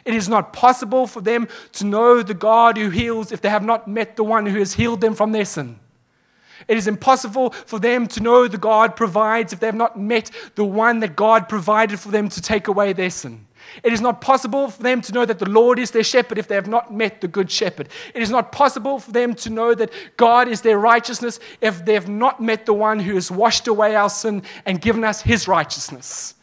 It 0.03 0.15
is 0.15 0.27
not 0.27 0.53
possible 0.53 1.05
for 1.05 1.21
them 1.21 1.47
to 1.73 1.85
know 1.85 2.23
the 2.23 2.33
God 2.33 2.77
who 2.77 2.89
heals 2.89 3.31
if 3.31 3.41
they 3.41 3.49
have 3.49 3.63
not 3.63 3.87
met 3.87 4.15
the 4.15 4.23
one 4.23 4.47
who 4.47 4.57
has 4.57 4.73
healed 4.73 5.01
them 5.01 5.13
from 5.13 5.31
their 5.31 5.45
sin. 5.45 5.79
It 6.67 6.77
is 6.77 6.87
impossible 6.87 7.51
for 7.51 7.79
them 7.79 8.07
to 8.07 8.21
know 8.21 8.47
the 8.47 8.57
God 8.57 8.95
provides 8.95 9.53
if 9.53 9.59
they 9.59 9.67
have 9.67 9.75
not 9.75 9.99
met 9.99 10.31
the 10.55 10.65
one 10.65 10.99
that 11.01 11.15
God 11.15 11.47
provided 11.47 11.99
for 11.99 12.09
them 12.09 12.29
to 12.29 12.41
take 12.41 12.67
away 12.67 12.93
their 12.93 13.09
sin. 13.09 13.45
It 13.83 13.93
is 13.93 14.01
not 14.01 14.21
possible 14.21 14.69
for 14.69 14.83
them 14.83 15.01
to 15.01 15.13
know 15.13 15.25
that 15.25 15.39
the 15.39 15.49
Lord 15.49 15.79
is 15.79 15.91
their 15.91 16.03
shepherd 16.03 16.37
if 16.37 16.47
they 16.47 16.55
have 16.55 16.67
not 16.67 16.93
met 16.93 17.21
the 17.21 17.27
good 17.27 17.49
shepherd. 17.49 17.89
It 18.13 18.21
is 18.21 18.29
not 18.29 18.51
possible 18.51 18.99
for 18.99 19.11
them 19.11 19.33
to 19.35 19.49
know 19.49 19.73
that 19.75 19.91
God 20.17 20.47
is 20.47 20.61
their 20.61 20.77
righteousness 20.77 21.39
if 21.61 21.83
they 21.85 21.93
have 21.93 22.09
not 22.09 22.41
met 22.41 22.65
the 22.65 22.73
one 22.73 22.99
who 22.99 23.15
has 23.15 23.31
washed 23.31 23.67
away 23.67 23.95
our 23.95 24.09
sin 24.09 24.43
and 24.65 24.81
given 24.81 25.03
us 25.03 25.21
his 25.21 25.47
righteousness. 25.47 26.35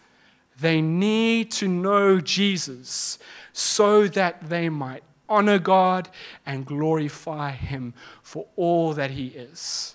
They 0.61 0.81
need 0.81 1.50
to 1.52 1.69
know 1.69 2.21
Jesus 2.21 3.19
so 3.52 4.09
that 4.09 4.49
they 4.49 4.69
might 4.69 5.02
honor 5.28 5.59
God 5.59 6.09
and 6.47 6.66
glorify 6.66 7.52
him 7.52 7.95
for 8.23 8.47
all 8.57 8.93
that 8.95 9.11
he 9.11 9.28
is. 9.28 9.95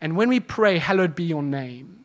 And 0.00 0.16
when 0.16 0.28
we 0.28 0.40
pray, 0.40 0.78
Hallowed 0.78 1.14
be 1.14 1.24
your 1.24 1.42
name, 1.42 2.01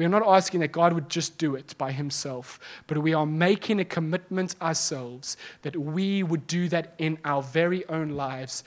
we 0.00 0.06
are 0.06 0.08
not 0.08 0.26
asking 0.26 0.60
that 0.60 0.72
God 0.72 0.94
would 0.94 1.10
just 1.10 1.36
do 1.36 1.56
it 1.56 1.74
by 1.76 1.92
himself, 1.92 2.58
but 2.86 2.96
we 2.96 3.12
are 3.12 3.26
making 3.26 3.80
a 3.80 3.84
commitment 3.84 4.54
ourselves 4.62 5.36
that 5.60 5.76
we 5.76 6.22
would 6.22 6.46
do 6.46 6.70
that 6.70 6.94
in 6.96 7.18
our 7.22 7.42
very 7.42 7.86
own 7.90 8.08
lives, 8.08 8.64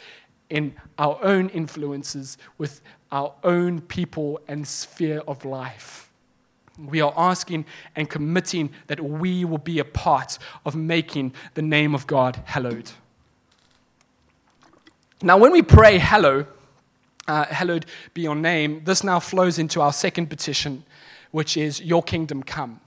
in 0.52 0.75
our 1.00 1.18
own 1.24 1.50
influences, 1.50 2.38
with 2.60 2.82
our 3.12 3.34
own 3.44 3.82
people 3.82 4.42
and 4.48 4.68
sphere 4.68 5.24
of 5.28 5.44
life. 5.44 6.12
We 6.78 7.02
are 7.02 7.16
asking 7.18 7.66
and 7.96 8.08
committing 8.08 8.70
that 8.86 9.00
we 9.00 9.44
will 9.44 9.58
be 9.58 9.80
a 9.80 9.86
part 9.86 10.38
of 10.68 10.75
making 10.75 11.34
the 11.56 11.63
name 11.63 11.96
of 11.96 12.06
God 12.06 12.44
hallowed. 12.46 12.92
Now, 15.24 15.40
when 15.40 15.52
we 15.52 15.63
pray, 15.63 15.98
uh, 15.98 16.46
hallowed 17.46 17.88
be 18.13 18.22
your 18.22 18.36
name, 18.36 18.84
this 18.84 19.04
now 19.04 19.20
flows 19.20 19.58
into 19.58 19.82
our 19.82 19.94
second 19.94 20.28
petition, 20.28 20.84
which 21.34 21.58
is 21.58 21.82
Your 21.82 22.04
kingdom 22.04 22.44
come. 22.44 22.80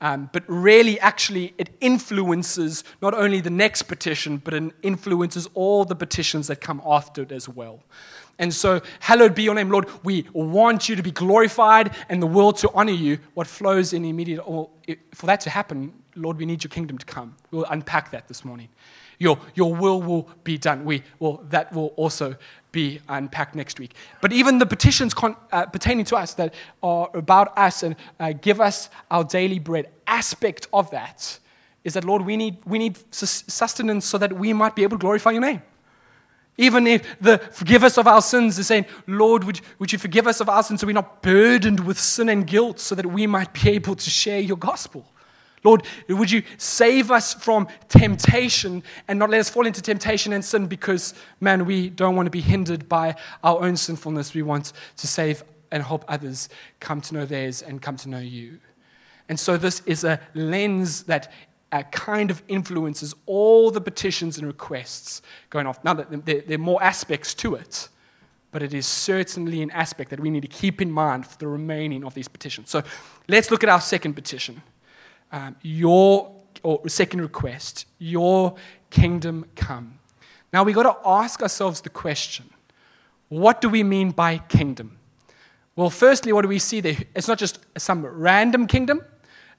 Um, 0.00 0.30
but 0.32 0.44
really, 0.46 0.98
actually, 1.00 1.52
it 1.58 1.68
influences 1.80 2.84
not 3.02 3.12
only 3.12 3.42
the 3.42 3.50
next 3.50 3.82
petition, 3.82 4.38
but 4.38 4.54
it 4.54 4.72
influences 4.82 5.48
all 5.52 5.84
the 5.84 5.94
petitions 5.94 6.46
that 6.46 6.62
come 6.62 6.80
after 6.86 7.22
it 7.22 7.32
as 7.32 7.48
well. 7.48 7.80
And 8.38 8.54
so, 8.54 8.80
hallowed 9.00 9.34
be 9.34 9.42
your 9.42 9.54
name, 9.54 9.68
Lord. 9.68 9.86
We 10.02 10.26
want 10.32 10.88
you 10.88 10.96
to 10.96 11.02
be 11.02 11.10
glorified 11.10 11.94
and 12.08 12.22
the 12.22 12.26
world 12.26 12.56
to 12.58 12.70
honor 12.72 12.92
you. 12.92 13.18
What 13.34 13.46
flows 13.46 13.92
in 13.92 14.06
immediate, 14.06 14.40
or 14.46 14.70
for 15.12 15.26
that 15.26 15.40
to 15.42 15.50
happen, 15.50 15.92
Lord, 16.14 16.38
we 16.38 16.46
need 16.46 16.64
your 16.64 16.70
kingdom 16.70 16.96
to 16.96 17.04
come. 17.04 17.36
We'll 17.50 17.66
unpack 17.66 18.10
that 18.12 18.28
this 18.28 18.42
morning. 18.42 18.68
Your, 19.18 19.38
your 19.54 19.74
will 19.74 20.00
will 20.00 20.30
be 20.44 20.56
done. 20.56 20.86
We, 20.86 21.02
well, 21.18 21.44
that 21.50 21.74
will 21.74 21.88
also 21.96 22.36
be 22.72 23.00
unpacked 23.08 23.54
next 23.54 23.78
week. 23.78 23.94
But 24.20 24.32
even 24.32 24.58
the 24.58 24.66
petitions 24.66 25.14
con, 25.14 25.36
uh, 25.52 25.66
pertaining 25.66 26.04
to 26.06 26.16
us 26.16 26.34
that 26.34 26.54
are 26.82 27.10
about 27.14 27.56
us 27.58 27.82
and 27.82 27.96
uh, 28.18 28.32
give 28.32 28.60
us 28.60 28.90
our 29.10 29.24
daily 29.24 29.58
bread 29.58 29.88
aspect 30.06 30.68
of 30.72 30.90
that 30.90 31.38
is 31.84 31.94
that, 31.94 32.04
Lord, 32.04 32.22
we 32.22 32.36
need, 32.36 32.58
we 32.66 32.78
need 32.78 32.98
sustenance 33.12 34.04
so 34.04 34.18
that 34.18 34.32
we 34.32 34.52
might 34.52 34.76
be 34.76 34.82
able 34.82 34.98
to 34.98 35.00
glorify 35.00 35.30
your 35.30 35.40
name. 35.40 35.62
Even 36.58 36.86
if 36.86 37.18
the 37.20 37.38
forgive 37.38 37.84
us 37.84 37.96
of 37.96 38.06
our 38.06 38.20
sins 38.20 38.58
is 38.58 38.66
saying, 38.66 38.84
Lord, 39.06 39.44
would, 39.44 39.60
would 39.78 39.92
you 39.92 39.98
forgive 39.98 40.26
us 40.26 40.40
of 40.40 40.48
our 40.50 40.62
sins 40.62 40.80
so 40.80 40.86
we're 40.86 40.92
not 40.92 41.22
burdened 41.22 41.80
with 41.80 41.98
sin 41.98 42.28
and 42.28 42.46
guilt 42.46 42.78
so 42.78 42.94
that 42.94 43.06
we 43.06 43.26
might 43.26 43.52
be 43.54 43.70
able 43.70 43.96
to 43.96 44.10
share 44.10 44.40
your 44.40 44.58
gospel? 44.58 45.06
Lord, 45.62 45.82
would 46.08 46.30
you 46.30 46.42
save 46.56 47.10
us 47.10 47.34
from 47.34 47.68
temptation 47.88 48.82
and 49.08 49.18
not 49.18 49.30
let 49.30 49.40
us 49.40 49.50
fall 49.50 49.66
into 49.66 49.82
temptation 49.82 50.32
and 50.32 50.44
sin 50.44 50.66
because, 50.66 51.12
man, 51.40 51.66
we 51.66 51.90
don't 51.90 52.16
want 52.16 52.26
to 52.26 52.30
be 52.30 52.40
hindered 52.40 52.88
by 52.88 53.14
our 53.44 53.62
own 53.62 53.76
sinfulness. 53.76 54.32
We 54.32 54.42
want 54.42 54.72
to 54.96 55.06
save 55.06 55.44
and 55.70 55.82
help 55.82 56.04
others 56.08 56.48
come 56.80 57.00
to 57.02 57.14
know 57.14 57.26
theirs 57.26 57.62
and 57.62 57.80
come 57.82 57.96
to 57.98 58.08
know 58.08 58.18
you. 58.18 58.58
And 59.28 59.38
so, 59.38 59.56
this 59.56 59.82
is 59.86 60.02
a 60.02 60.18
lens 60.34 61.04
that 61.04 61.30
uh, 61.72 61.82
kind 61.92 62.30
of 62.30 62.42
influences 62.48 63.14
all 63.26 63.70
the 63.70 63.80
petitions 63.80 64.38
and 64.38 64.46
requests 64.46 65.22
going 65.50 65.66
off. 65.66 65.84
Now, 65.84 65.94
there, 65.94 66.40
there 66.40 66.54
are 66.54 66.58
more 66.58 66.82
aspects 66.82 67.32
to 67.34 67.54
it, 67.54 67.88
but 68.50 68.62
it 68.62 68.74
is 68.74 68.86
certainly 68.86 69.62
an 69.62 69.70
aspect 69.70 70.10
that 70.10 70.18
we 70.18 70.30
need 70.30 70.42
to 70.42 70.48
keep 70.48 70.82
in 70.82 70.90
mind 70.90 71.26
for 71.26 71.38
the 71.38 71.46
remaining 71.46 72.02
of 72.02 72.14
these 72.14 72.26
petitions. 72.26 72.70
So, 72.70 72.82
let's 73.28 73.50
look 73.50 73.62
at 73.62 73.68
our 73.68 73.80
second 73.80 74.14
petition 74.14 74.62
um, 75.32 75.56
your 75.62 76.32
or 76.62 76.88
second 76.88 77.20
request, 77.20 77.86
your 77.98 78.54
kingdom 78.90 79.46
come. 79.54 79.98
Now 80.52 80.64
we've 80.64 80.74
got 80.74 81.02
to 81.02 81.08
ask 81.08 81.42
ourselves 81.42 81.80
the 81.80 81.90
question 81.90 82.50
what 83.28 83.60
do 83.60 83.68
we 83.68 83.84
mean 83.84 84.10
by 84.10 84.38
kingdom? 84.38 84.98
Well, 85.76 85.88
firstly, 85.88 86.32
what 86.32 86.42
do 86.42 86.48
we 86.48 86.58
see 86.58 86.80
there? 86.80 86.96
It's 87.14 87.28
not 87.28 87.38
just 87.38 87.60
some 87.78 88.04
random 88.04 88.66
kingdom, 88.66 89.04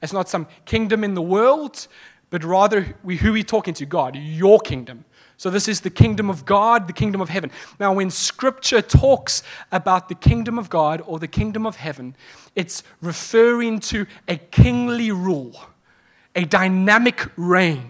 it's 0.01 0.13
not 0.13 0.27
some 0.27 0.45
kingdom 0.65 1.03
in 1.03 1.13
the 1.13 1.21
world, 1.21 1.87
but 2.29 2.43
rather 2.43 2.97
we, 3.03 3.15
who 3.15 3.31
we 3.31 3.43
talking 3.43 3.73
to? 3.75 3.85
God, 3.85 4.15
your 4.17 4.59
kingdom. 4.59 5.05
So, 5.41 5.49
this 5.49 5.67
is 5.67 5.81
the 5.81 5.89
kingdom 5.89 6.29
of 6.29 6.45
God, 6.45 6.85
the 6.85 6.93
kingdom 6.93 7.19
of 7.19 7.27
heaven. 7.27 7.49
Now, 7.79 7.93
when 7.93 8.11
scripture 8.11 8.79
talks 8.79 9.41
about 9.71 10.07
the 10.07 10.13
kingdom 10.13 10.59
of 10.59 10.69
God 10.69 11.01
or 11.07 11.17
the 11.17 11.27
kingdom 11.27 11.65
of 11.65 11.77
heaven, 11.77 12.15
it's 12.55 12.83
referring 13.01 13.79
to 13.79 14.05
a 14.27 14.37
kingly 14.37 15.09
rule, 15.09 15.59
a 16.35 16.45
dynamic 16.45 17.25
reign. 17.37 17.89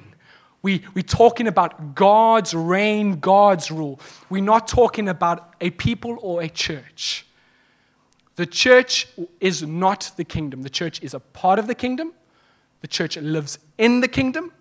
We, 0.61 0.83
we're 0.93 1.01
talking 1.01 1.45
about 1.45 1.93
God's 1.93 2.53
reign, 2.53 3.19
God's 3.19 3.69
rule. 3.69 3.99
We're 4.29 4.41
not 4.41 4.65
talking 4.69 5.09
about 5.09 5.55
a 5.59 5.71
people 5.71 6.19
or 6.21 6.41
a 6.41 6.47
church. 6.47 7.25
The 8.37 8.45
church 8.45 9.09
is 9.41 9.61
not 9.61 10.09
the 10.15 10.23
kingdom. 10.23 10.61
The 10.61 10.69
church 10.69 11.03
is 11.03 11.13
a 11.13 11.19
part 11.19 11.59
of 11.59 11.67
the 11.67 11.75
kingdom. 11.75 12.13
The 12.79 12.87
church 12.87 13.17
lives 13.17 13.59
in 13.77 13.99
the 13.99 14.07
kingdom. 14.07 14.53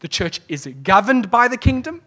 The 0.00 0.08
church 0.08 0.40
is 0.48 0.66
governed 0.82 1.30
by 1.30 1.48
the 1.48 1.58
kingdom. 1.58 2.00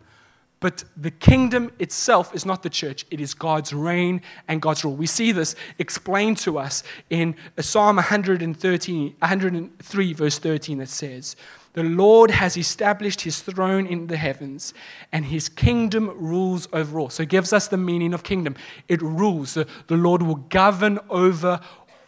But 0.62 0.84
the 0.96 1.10
kingdom 1.10 1.72
itself 1.80 2.36
is 2.36 2.46
not 2.46 2.62
the 2.62 2.70
church, 2.70 3.03
it 3.10 3.20
is 3.20 3.34
God's 3.34 3.74
reign 3.74 4.22
and 4.48 4.62
God's 4.62 4.86
rule. 4.86 4.96
We 4.96 5.08
see 5.08 5.32
this 5.32 5.56
explained 5.80 6.38
to 6.38 6.60
us 6.60 6.84
in 7.10 7.36
Psalm 7.60 7.96
113, 7.96 9.15
103, 9.18 10.13
verse 10.13 10.38
13, 10.38 10.77
that 10.77 10.89
says, 10.89 11.36
The 11.74 11.82
Lord 11.82 12.30
has 12.30 12.58
established 12.58 13.22
his 13.22 13.41
throne 13.41 13.88
in 13.88 14.06
the 14.06 14.18
heavens, 14.18 14.75
and 15.12 15.25
his 15.25 15.50
kingdom 15.50 16.12
rules 16.15 16.68
over 16.74 17.00
all. 17.00 17.10
So 17.10 17.24
it 17.24 17.30
gives 17.30 17.53
us 17.53 17.68
the 17.68 17.77
meaning 17.77 18.13
of 18.13 18.22
kingdom. 18.22 18.56
It 18.88 19.01
rules. 19.01 19.56
The, 19.56 19.68
the 19.88 19.98
Lord 19.98 20.22
will 20.22 20.36
govern 20.36 21.00
over 21.10 21.60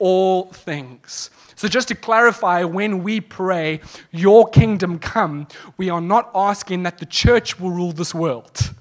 all 0.04 0.52
things. 0.52 1.30
So, 1.56 1.70
just 1.70 1.88
to 1.88 1.96
clarify, 1.96 2.66
when 2.66 3.04
we 3.04 3.22
pray, 3.22 3.80
Your 4.12 4.50
kingdom 4.50 5.00
come, 5.00 5.48
we 5.78 5.90
are 5.90 6.02
not 6.02 6.30
asking 6.36 6.84
that 6.84 6.98
the 6.98 7.06
church 7.06 7.58
will 7.58 7.72
rule 7.72 7.94
this 7.94 8.14
world. 8.14 8.74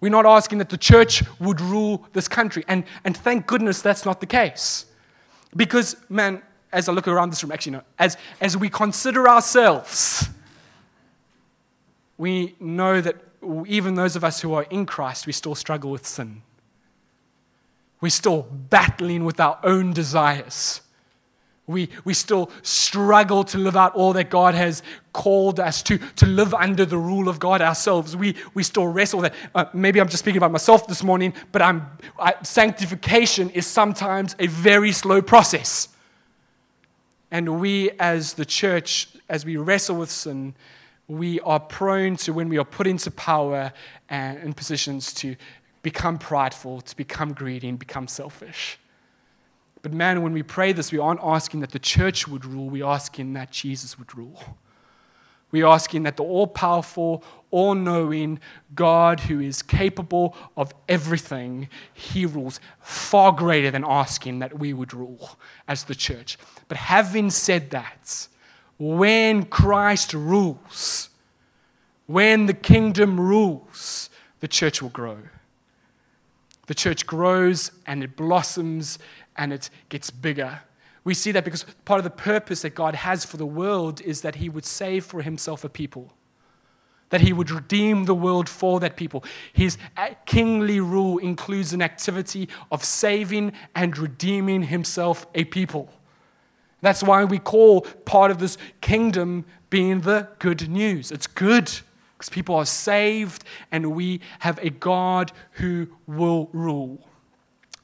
We're 0.00 0.10
not 0.10 0.26
asking 0.26 0.58
that 0.58 0.68
the 0.68 0.78
church 0.78 1.22
would 1.38 1.60
rule 1.60 2.04
this 2.12 2.26
country. 2.26 2.64
And, 2.66 2.82
and 3.04 3.16
thank 3.16 3.46
goodness 3.46 3.82
that's 3.82 4.04
not 4.04 4.20
the 4.20 4.26
case. 4.26 4.86
Because, 5.54 5.94
man, 6.08 6.42
as 6.72 6.88
I 6.88 6.92
look 6.92 7.06
around 7.06 7.30
this 7.30 7.44
room, 7.44 7.52
actually, 7.52 7.72
no, 7.72 7.82
as, 7.96 8.16
as 8.40 8.56
we 8.56 8.68
consider 8.68 9.28
ourselves, 9.28 10.28
we 12.18 12.56
know 12.58 13.00
that 13.00 13.14
even 13.66 13.94
those 13.94 14.16
of 14.16 14.24
us 14.24 14.40
who 14.40 14.54
are 14.54 14.64
in 14.64 14.86
Christ, 14.86 15.24
we 15.24 15.32
still 15.32 15.54
struggle 15.54 15.92
with 15.92 16.04
sin. 16.04 16.42
We're 18.00 18.10
still 18.10 18.42
battling 18.42 19.24
with 19.24 19.40
our 19.40 19.58
own 19.62 19.92
desires. 19.92 20.82
We, 21.66 21.88
we 22.04 22.14
still 22.14 22.50
struggle 22.62 23.42
to 23.44 23.58
live 23.58 23.76
out 23.76 23.94
all 23.96 24.12
that 24.12 24.30
God 24.30 24.54
has 24.54 24.84
called 25.12 25.58
us 25.58 25.82
to, 25.84 25.98
to 25.98 26.26
live 26.26 26.54
under 26.54 26.84
the 26.84 26.98
rule 26.98 27.28
of 27.28 27.40
God 27.40 27.60
ourselves. 27.60 28.14
We, 28.14 28.36
we 28.54 28.62
still 28.62 28.86
wrestle 28.86 29.22
that. 29.22 29.34
Uh, 29.52 29.64
maybe 29.74 30.00
I'm 30.00 30.08
just 30.08 30.22
speaking 30.22 30.36
about 30.36 30.52
myself 30.52 30.86
this 30.86 31.02
morning, 31.02 31.34
but 31.50 31.62
I'm, 31.62 31.84
I, 32.20 32.34
sanctification 32.44 33.50
is 33.50 33.66
sometimes 33.66 34.36
a 34.38 34.46
very 34.46 34.92
slow 34.92 35.20
process. 35.20 35.88
And 37.32 37.60
we, 37.60 37.90
as 37.98 38.34
the 38.34 38.44
church, 38.44 39.08
as 39.28 39.44
we 39.44 39.56
wrestle 39.56 39.96
with 39.96 40.10
sin, 40.10 40.54
we 41.08 41.40
are 41.40 41.58
prone 41.58 42.16
to, 42.18 42.32
when 42.32 42.48
we 42.48 42.58
are 42.58 42.64
put 42.64 42.86
into 42.86 43.10
power 43.10 43.72
and 44.08 44.38
in 44.38 44.52
positions, 44.52 45.12
to 45.14 45.34
become 45.86 46.18
prideful, 46.18 46.80
to 46.80 46.96
become 46.96 47.32
greedy, 47.32 47.68
and 47.68 47.78
become 47.78 48.08
selfish. 48.08 48.76
But 49.82 49.92
man, 49.92 50.20
when 50.24 50.32
we 50.32 50.42
pray 50.42 50.72
this, 50.72 50.90
we 50.90 50.98
aren't 50.98 51.20
asking 51.22 51.60
that 51.60 51.70
the 51.70 51.78
church 51.78 52.26
would 52.26 52.44
rule, 52.44 52.68
we're 52.68 52.84
asking 52.84 53.34
that 53.34 53.52
Jesus 53.52 53.96
would 53.96 54.12
rule. 54.18 54.42
We're 55.52 55.68
asking 55.68 56.02
that 56.02 56.16
the 56.16 56.24
all 56.24 56.48
powerful, 56.48 57.22
all 57.52 57.76
knowing 57.76 58.40
God 58.74 59.20
who 59.20 59.38
is 59.38 59.62
capable 59.62 60.36
of 60.56 60.74
everything, 60.88 61.68
He 61.94 62.26
rules 62.26 62.58
far 62.80 63.30
greater 63.30 63.70
than 63.70 63.84
asking 63.86 64.40
that 64.40 64.58
we 64.58 64.72
would 64.72 64.92
rule 64.92 65.38
as 65.68 65.84
the 65.84 65.94
church. 65.94 66.36
But 66.66 66.78
having 66.78 67.30
said 67.30 67.70
that, 67.70 68.26
when 68.76 69.44
Christ 69.44 70.14
rules, 70.14 71.10
when 72.06 72.46
the 72.46 72.54
kingdom 72.54 73.20
rules, 73.20 74.10
the 74.40 74.48
church 74.48 74.82
will 74.82 74.88
grow. 74.88 75.18
The 76.66 76.74
church 76.74 77.06
grows 77.06 77.70
and 77.86 78.02
it 78.02 78.16
blossoms 78.16 78.98
and 79.36 79.52
it 79.52 79.70
gets 79.88 80.10
bigger. 80.10 80.60
We 81.04 81.14
see 81.14 81.30
that 81.32 81.44
because 81.44 81.64
part 81.84 81.98
of 81.98 82.04
the 82.04 82.10
purpose 82.10 82.62
that 82.62 82.74
God 82.74 82.96
has 82.96 83.24
for 83.24 83.36
the 83.36 83.46
world 83.46 84.00
is 84.00 84.22
that 84.22 84.36
He 84.36 84.48
would 84.48 84.64
save 84.64 85.04
for 85.04 85.22
Himself 85.22 85.62
a 85.62 85.68
people, 85.68 86.12
that 87.10 87.20
He 87.20 87.32
would 87.32 87.50
redeem 87.50 88.04
the 88.04 88.14
world 88.14 88.48
for 88.48 88.80
that 88.80 88.96
people. 88.96 89.22
His 89.52 89.78
kingly 90.26 90.80
rule 90.80 91.18
includes 91.18 91.72
an 91.72 91.80
activity 91.80 92.48
of 92.72 92.84
saving 92.84 93.52
and 93.76 93.96
redeeming 93.96 94.64
Himself 94.64 95.26
a 95.36 95.44
people. 95.44 95.88
That's 96.82 97.02
why 97.02 97.24
we 97.24 97.38
call 97.38 97.82
part 98.04 98.32
of 98.32 98.38
this 98.38 98.58
kingdom 98.80 99.44
being 99.70 100.00
the 100.00 100.28
good 100.40 100.68
news. 100.68 101.12
It's 101.12 101.26
good 101.26 101.70
because 102.16 102.30
people 102.30 102.54
are 102.54 102.66
saved 102.66 103.44
and 103.70 103.92
we 103.92 104.20
have 104.38 104.58
a 104.58 104.70
God 104.70 105.32
who 105.52 105.88
will 106.06 106.48
rule. 106.52 106.98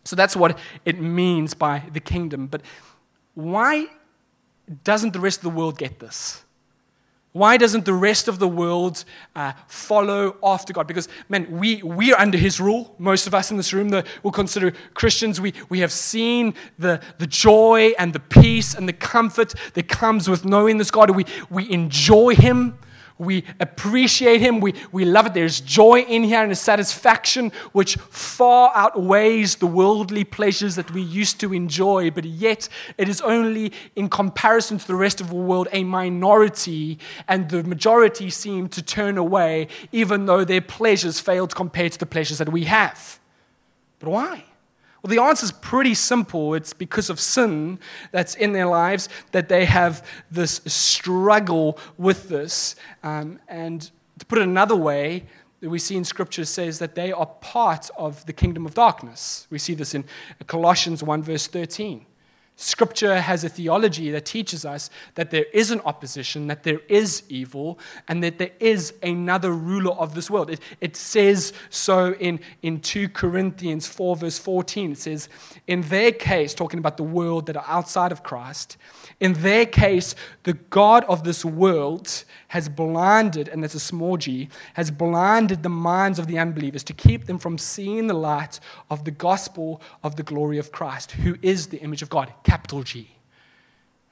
So 0.04 0.16
that's 0.16 0.34
what 0.34 0.58
it 0.84 1.00
means 1.00 1.54
by 1.54 1.84
the 1.92 2.00
kingdom. 2.00 2.46
But 2.46 2.62
why 3.34 3.86
doesn't 4.84 5.12
the 5.12 5.20
rest 5.20 5.38
of 5.38 5.44
the 5.44 5.50
world 5.50 5.78
get 5.78 5.98
this? 5.98 6.44
Why 7.32 7.56
doesn't 7.56 7.86
the 7.86 7.94
rest 7.94 8.28
of 8.28 8.38
the 8.38 8.48
world 8.48 9.06
uh, 9.34 9.52
follow 9.66 10.36
after 10.42 10.74
God? 10.74 10.86
Because, 10.86 11.08
man, 11.30 11.50
we, 11.50 11.82
we 11.82 12.12
are 12.12 12.20
under 12.20 12.36
His 12.36 12.60
rule. 12.60 12.94
Most 12.98 13.26
of 13.26 13.34
us 13.34 13.50
in 13.50 13.56
this 13.56 13.72
room 13.72 13.88
that 13.88 14.06
will 14.22 14.32
consider 14.32 14.72
Christians, 14.92 15.40
we, 15.40 15.54
we 15.70 15.80
have 15.80 15.92
seen 15.92 16.52
the, 16.78 17.00
the 17.16 17.26
joy 17.26 17.94
and 17.98 18.12
the 18.12 18.20
peace 18.20 18.74
and 18.74 18.86
the 18.86 18.92
comfort 18.92 19.54
that 19.72 19.88
comes 19.88 20.28
with 20.28 20.44
knowing 20.44 20.76
this 20.76 20.90
God. 20.90 21.10
We, 21.10 21.24
we 21.48 21.70
enjoy 21.70 22.34
Him. 22.34 22.78
We 23.22 23.44
appreciate 23.60 24.40
Him. 24.40 24.60
We, 24.60 24.74
we 24.90 25.04
love 25.04 25.26
it. 25.26 25.34
There's 25.34 25.60
joy 25.60 26.00
in 26.00 26.24
here 26.24 26.42
and 26.42 26.50
a 26.50 26.56
satisfaction 26.56 27.52
which 27.72 27.96
far 27.96 28.72
outweighs 28.74 29.56
the 29.56 29.66
worldly 29.66 30.24
pleasures 30.24 30.74
that 30.74 30.90
we 30.90 31.02
used 31.02 31.38
to 31.40 31.54
enjoy, 31.54 32.10
but 32.10 32.24
yet 32.24 32.68
it 32.98 33.08
is 33.08 33.20
only 33.20 33.72
in 33.94 34.08
comparison 34.08 34.78
to 34.78 34.86
the 34.86 34.96
rest 34.96 35.20
of 35.20 35.28
the 35.28 35.36
world 35.36 35.68
a 35.72 35.84
minority, 35.84 36.98
and 37.28 37.48
the 37.48 37.62
majority 37.62 38.28
seem 38.28 38.68
to 38.70 38.82
turn 38.82 39.16
away, 39.16 39.68
even 39.92 40.26
though 40.26 40.44
their 40.44 40.60
pleasures 40.60 41.20
failed 41.20 41.54
compared 41.54 41.92
to 41.92 41.98
the 41.98 42.06
pleasures 42.06 42.38
that 42.38 42.50
we 42.50 42.64
have. 42.64 43.20
But 44.00 44.08
why? 44.08 44.44
Well, 45.02 45.10
the 45.10 45.20
answer 45.20 45.44
is 45.44 45.52
pretty 45.52 45.94
simple. 45.94 46.54
It's 46.54 46.72
because 46.72 47.10
of 47.10 47.18
sin 47.18 47.80
that's 48.12 48.36
in 48.36 48.52
their 48.52 48.66
lives 48.66 49.08
that 49.32 49.48
they 49.48 49.64
have 49.64 50.06
this 50.30 50.60
struggle 50.66 51.78
with 51.98 52.28
this. 52.28 52.76
Um, 53.02 53.40
and 53.48 53.90
to 54.18 54.26
put 54.26 54.38
it 54.38 54.42
another 54.42 54.76
way, 54.76 55.24
we 55.60 55.78
see 55.80 55.96
in 55.96 56.04
Scripture 56.04 56.44
says 56.44 56.78
that 56.78 56.94
they 56.94 57.10
are 57.12 57.26
part 57.26 57.90
of 57.96 58.24
the 58.26 58.32
kingdom 58.32 58.64
of 58.64 58.74
darkness. 58.74 59.46
We 59.50 59.58
see 59.58 59.74
this 59.74 59.94
in 59.94 60.04
Colossians 60.46 61.02
1, 61.02 61.22
verse 61.22 61.48
13. 61.48 62.06
Scripture 62.62 63.20
has 63.20 63.42
a 63.42 63.48
theology 63.48 64.12
that 64.12 64.24
teaches 64.24 64.64
us 64.64 64.88
that 65.16 65.32
there 65.32 65.46
is 65.52 65.72
an 65.72 65.80
opposition, 65.80 66.46
that 66.46 66.62
there 66.62 66.80
is 66.88 67.24
evil, 67.28 67.76
and 68.06 68.22
that 68.22 68.38
there 68.38 68.52
is 68.60 68.94
another 69.02 69.50
ruler 69.50 69.92
of 69.94 70.14
this 70.14 70.30
world. 70.30 70.48
It, 70.48 70.60
it, 70.80 70.96
says 70.96 71.52
so 71.70 72.14
in, 72.14 72.38
in 72.62 72.80
2 72.80 73.08
Corinthians 73.08 73.88
4, 73.88 74.14
verse 74.14 74.38
14. 74.38 74.92
It 74.92 74.98
says, 74.98 75.28
In 75.66 75.82
their 75.82 76.12
case, 76.12 76.54
talking 76.54 76.78
about 76.78 76.96
the 76.96 77.02
world 77.02 77.46
that 77.46 77.56
are 77.56 77.66
outside 77.66 78.12
of 78.12 78.22
Christ, 78.22 78.76
in 79.18 79.32
their 79.32 79.66
case, 79.66 80.14
the 80.44 80.52
God 80.52 81.04
of 81.08 81.24
this 81.24 81.44
world 81.44 82.24
has 82.52 82.68
blinded, 82.68 83.48
and 83.48 83.62
that's 83.62 83.74
a 83.74 83.80
small 83.80 84.18
g, 84.18 84.46
has 84.74 84.90
blinded 84.90 85.62
the 85.62 85.70
minds 85.70 86.18
of 86.18 86.26
the 86.26 86.38
unbelievers 86.38 86.84
to 86.84 86.92
keep 86.92 87.24
them 87.24 87.38
from 87.38 87.56
seeing 87.56 88.08
the 88.08 88.14
light 88.14 88.60
of 88.90 89.06
the 89.06 89.10
gospel 89.10 89.80
of 90.02 90.16
the 90.16 90.22
glory 90.22 90.58
of 90.58 90.70
Christ, 90.70 91.12
who 91.12 91.38
is 91.40 91.68
the 91.68 91.78
image 91.78 92.02
of 92.02 92.10
God, 92.10 92.30
capital 92.44 92.82
G. 92.82 93.08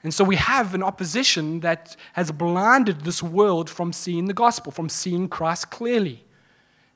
And 0.01 0.11
so 0.11 0.23
we 0.23 0.37
have 0.37 0.73
an 0.73 0.81
opposition 0.81 1.59
that 1.59 1.95
has 2.13 2.31
blinded 2.31 3.01
this 3.01 3.21
world 3.21 3.69
from 3.69 3.93
seeing 3.93 4.25
the 4.25 4.33
gospel, 4.33 4.71
from 4.71 4.89
seeing 4.89 5.29
Christ 5.29 5.69
clearly. 5.69 6.25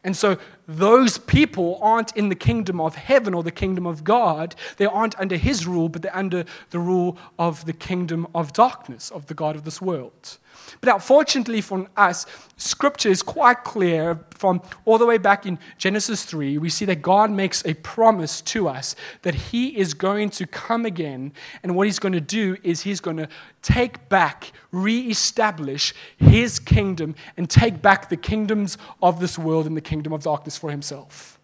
And 0.04 0.18
so 0.18 0.38
those 0.68 1.20
people 1.20 1.78
aren't 1.80 2.18
in 2.18 2.30
the 2.30 2.36
kingdom 2.36 2.82
of 2.82 2.96
heaven 2.96 3.36
or 3.36 3.44
the 3.44 3.52
kingdom 3.52 3.86
of 3.86 4.04
God. 4.04 4.56
They 4.78 4.88
aren't 4.88 5.20
under 5.20 5.38
his 5.38 5.68
rule, 5.68 5.90
but 5.90 6.02
they're 6.02 6.18
under 6.18 6.44
the 6.72 6.80
rule 6.80 7.20
of 7.38 7.66
the 7.66 7.74
kingdom 7.74 8.26
of 8.34 8.52
darkness, 8.52 9.12
of 9.12 9.28
the 9.28 9.36
God 9.36 9.56
of 9.56 9.64
this 9.64 9.80
world. 9.80 10.40
But 10.82 10.94
unfortunately 10.94 11.62
for 11.62 11.88
us, 11.98 12.26
scripture 12.58 13.10
is 13.10 13.22
quite 13.22 13.64
clear 13.64 14.20
from 14.32 14.62
all 14.86 14.98
the 14.98 15.06
way 15.06 15.18
back 15.18 15.46
in 15.46 15.58
Genesis 15.78 16.24
3. 16.26 16.58
We 16.58 16.70
see 16.70 16.86
that 16.86 17.02
God 17.02 17.32
makes 17.32 17.66
a 17.66 17.74
promise 17.76 18.42
to 18.42 18.68
us 18.68 18.96
that 19.24 19.36
He 19.36 19.78
is 19.78 19.94
going 19.94 20.30
to 20.32 20.48
come 20.48 20.86
again. 20.86 21.34
And 21.64 21.76
what 21.76 21.88
He's 21.88 22.00
going 22.00 22.14
to 22.14 22.22
do 22.22 22.58
is 22.64 22.82
He's 22.82 23.00
going 23.00 23.18
to 23.18 23.30
take 23.62 24.10
back, 24.10 24.52
reestablish 24.72 25.94
His 26.18 26.60
kingdom, 26.60 27.16
and 27.38 27.50
take 27.50 27.82
back 27.82 28.10
the 28.10 28.18
kingdoms 28.18 28.78
of 29.02 29.20
this 29.20 29.38
world 29.38 29.66
and 29.66 29.76
the 29.76 29.82
kingdom 29.82 30.14
of 30.14 30.24
darkness 30.24 30.58
for 30.58 30.72
Himself. 30.72 31.40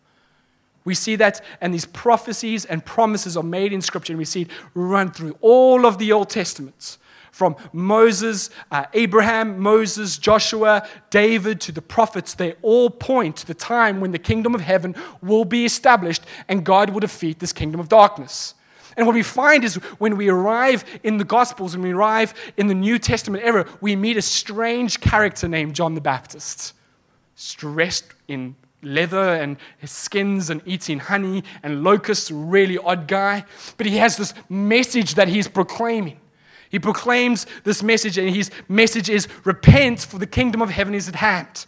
We 0.84 0.96
see 0.96 1.16
that, 1.18 1.42
and 1.62 1.74
these 1.74 1.86
prophecies 1.86 2.66
and 2.66 2.84
promises 2.84 3.38
are 3.38 3.44
made 3.44 3.72
in 3.72 3.82
Scripture, 3.82 4.14
and 4.14 4.18
we 4.18 4.26
see 4.26 4.44
it 4.44 4.50
run 4.74 5.12
through 5.12 5.38
all 5.42 5.86
of 5.86 6.00
the 6.00 6.12
Old 6.12 6.30
Testaments 6.30 6.98
from 7.32 7.56
Moses, 7.74 8.50
uh, 8.72 8.86
Abraham, 8.94 9.60
Moses, 9.60 10.18
Joshua, 10.18 10.88
David 11.10 11.60
to 11.62 11.72
the 11.72 11.82
prophets, 11.82 12.34
they 12.34 12.54
all 12.62 12.90
point 12.90 13.38
to 13.38 13.48
the 13.48 13.54
time 13.54 14.02
when 14.02 14.12
the 14.12 14.20
kingdom 14.20 14.54
of 14.54 14.62
heaven 14.62 14.96
will 15.22 15.46
be 15.46 15.66
established 15.66 16.24
and 16.48 16.66
God 16.66 16.90
will 16.90 17.00
defeat 17.00 17.40
this 17.40 17.54
kingdom 17.54 17.80
of 17.80 17.90
darkness. 17.90 18.54
And 18.98 19.08
what 19.08 19.16
we 19.16 19.24
find 19.24 19.64
is 19.64 19.76
when 20.00 20.18
we 20.18 20.30
arrive 20.30 20.84
in 21.04 21.18
the 21.18 21.24
Gospels 21.24 21.74
and 21.74 21.82
we 21.82 21.92
arrive 21.92 22.34
in 22.58 22.68
the 22.68 22.74
New 22.74 23.00
Testament 23.00 23.44
era, 23.44 23.66
we 23.80 23.96
meet 23.96 24.18
a 24.18 24.22
strange 24.22 25.00
character 25.00 25.48
named 25.48 25.76
John 25.76 25.96
the 25.96 26.02
Baptist, 26.02 26.74
dressed 27.58 28.06
in 28.28 28.56
leather 28.84 29.36
and 29.36 29.58
his 29.78 29.92
skins 29.92 30.50
and 30.50 30.62
eating 30.66 31.00
honey 31.00 31.44
and 31.64 31.84
locusts, 31.84 32.32
really 32.32 32.78
odd 32.78 33.08
guy. 33.08 33.46
But 33.78 33.88
he 33.88 33.98
has 33.98 34.18
this 34.18 34.34
message 34.50 35.16
that 35.16 35.28
he's 35.28 35.48
proclaiming. 35.48 36.20
He 36.72 36.80
proclaims 36.80 37.46
this 37.66 37.84
message, 37.84 38.18
and 38.18 38.30
his 38.30 38.50
message 38.70 39.10
is 39.10 39.28
repent, 39.44 40.00
for 40.00 40.18
the 40.18 40.26
kingdom 40.26 40.62
of 40.62 40.70
heaven 40.70 40.96
is 40.96 41.10
at 41.10 41.16
hand. 41.16 41.66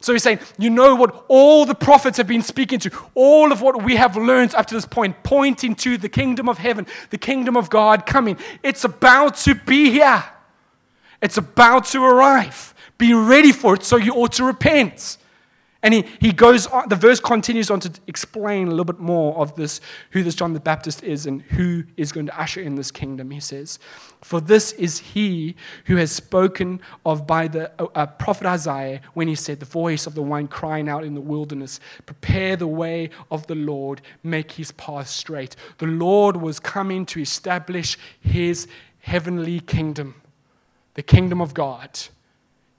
So 0.00 0.12
he's 0.12 0.22
saying, 0.22 0.38
you 0.56 0.70
know 0.70 0.94
what 0.94 1.24
all 1.26 1.66
the 1.66 1.74
prophets 1.74 2.16
have 2.18 2.28
been 2.28 2.42
speaking 2.42 2.78
to, 2.80 2.90
all 3.14 3.50
of 3.50 3.60
what 3.60 3.82
we 3.82 3.96
have 3.96 4.16
learned 4.16 4.54
up 4.54 4.66
to 4.66 4.74
this 4.74 4.86
point, 4.86 5.22
pointing 5.24 5.74
to 5.76 5.98
the 5.98 6.08
kingdom 6.08 6.48
of 6.48 6.58
heaven, 6.58 6.86
the 7.10 7.18
kingdom 7.18 7.56
of 7.56 7.68
God 7.70 8.06
coming. 8.06 8.38
It's 8.62 8.84
about 8.84 9.36
to 9.38 9.56
be 9.56 9.90
here, 9.90 10.22
it's 11.20 11.38
about 11.38 11.86
to 11.86 12.04
arrive. 12.04 12.72
Be 12.98 13.14
ready 13.14 13.52
for 13.52 13.74
it, 13.74 13.82
so 13.82 13.96
you 13.96 14.12
ought 14.14 14.32
to 14.34 14.44
repent. 14.44 15.18
And 15.86 15.94
he, 15.94 16.04
he 16.20 16.32
goes 16.32 16.66
on, 16.66 16.88
the 16.88 16.96
verse 16.96 17.20
continues 17.20 17.70
on 17.70 17.78
to 17.78 17.92
explain 18.08 18.66
a 18.66 18.70
little 18.70 18.84
bit 18.84 18.98
more 18.98 19.36
of 19.36 19.54
this, 19.54 19.80
who 20.10 20.24
this 20.24 20.34
John 20.34 20.52
the 20.52 20.58
Baptist 20.58 21.04
is 21.04 21.26
and 21.26 21.42
who 21.42 21.84
is 21.96 22.10
going 22.10 22.26
to 22.26 22.36
usher 22.36 22.60
in 22.60 22.74
this 22.74 22.90
kingdom. 22.90 23.30
He 23.30 23.38
says, 23.38 23.78
For 24.20 24.40
this 24.40 24.72
is 24.72 24.98
he 24.98 25.54
who 25.84 25.94
has 25.94 26.10
spoken 26.10 26.80
of 27.04 27.24
by 27.24 27.46
the 27.46 27.70
uh, 27.80 27.86
uh, 27.94 28.06
prophet 28.06 28.48
Isaiah 28.48 29.00
when 29.14 29.28
he 29.28 29.36
said, 29.36 29.60
The 29.60 29.66
voice 29.66 30.08
of 30.08 30.16
the 30.16 30.22
one 30.22 30.48
crying 30.48 30.88
out 30.88 31.04
in 31.04 31.14
the 31.14 31.20
wilderness, 31.20 31.78
Prepare 32.04 32.56
the 32.56 32.66
way 32.66 33.10
of 33.30 33.46
the 33.46 33.54
Lord, 33.54 34.02
make 34.24 34.50
his 34.50 34.72
path 34.72 35.06
straight. 35.06 35.54
The 35.78 35.86
Lord 35.86 36.36
was 36.36 36.58
coming 36.58 37.06
to 37.06 37.20
establish 37.20 37.96
his 38.20 38.66
heavenly 39.02 39.60
kingdom, 39.60 40.16
the 40.94 41.04
kingdom 41.04 41.40
of 41.40 41.54
God 41.54 41.96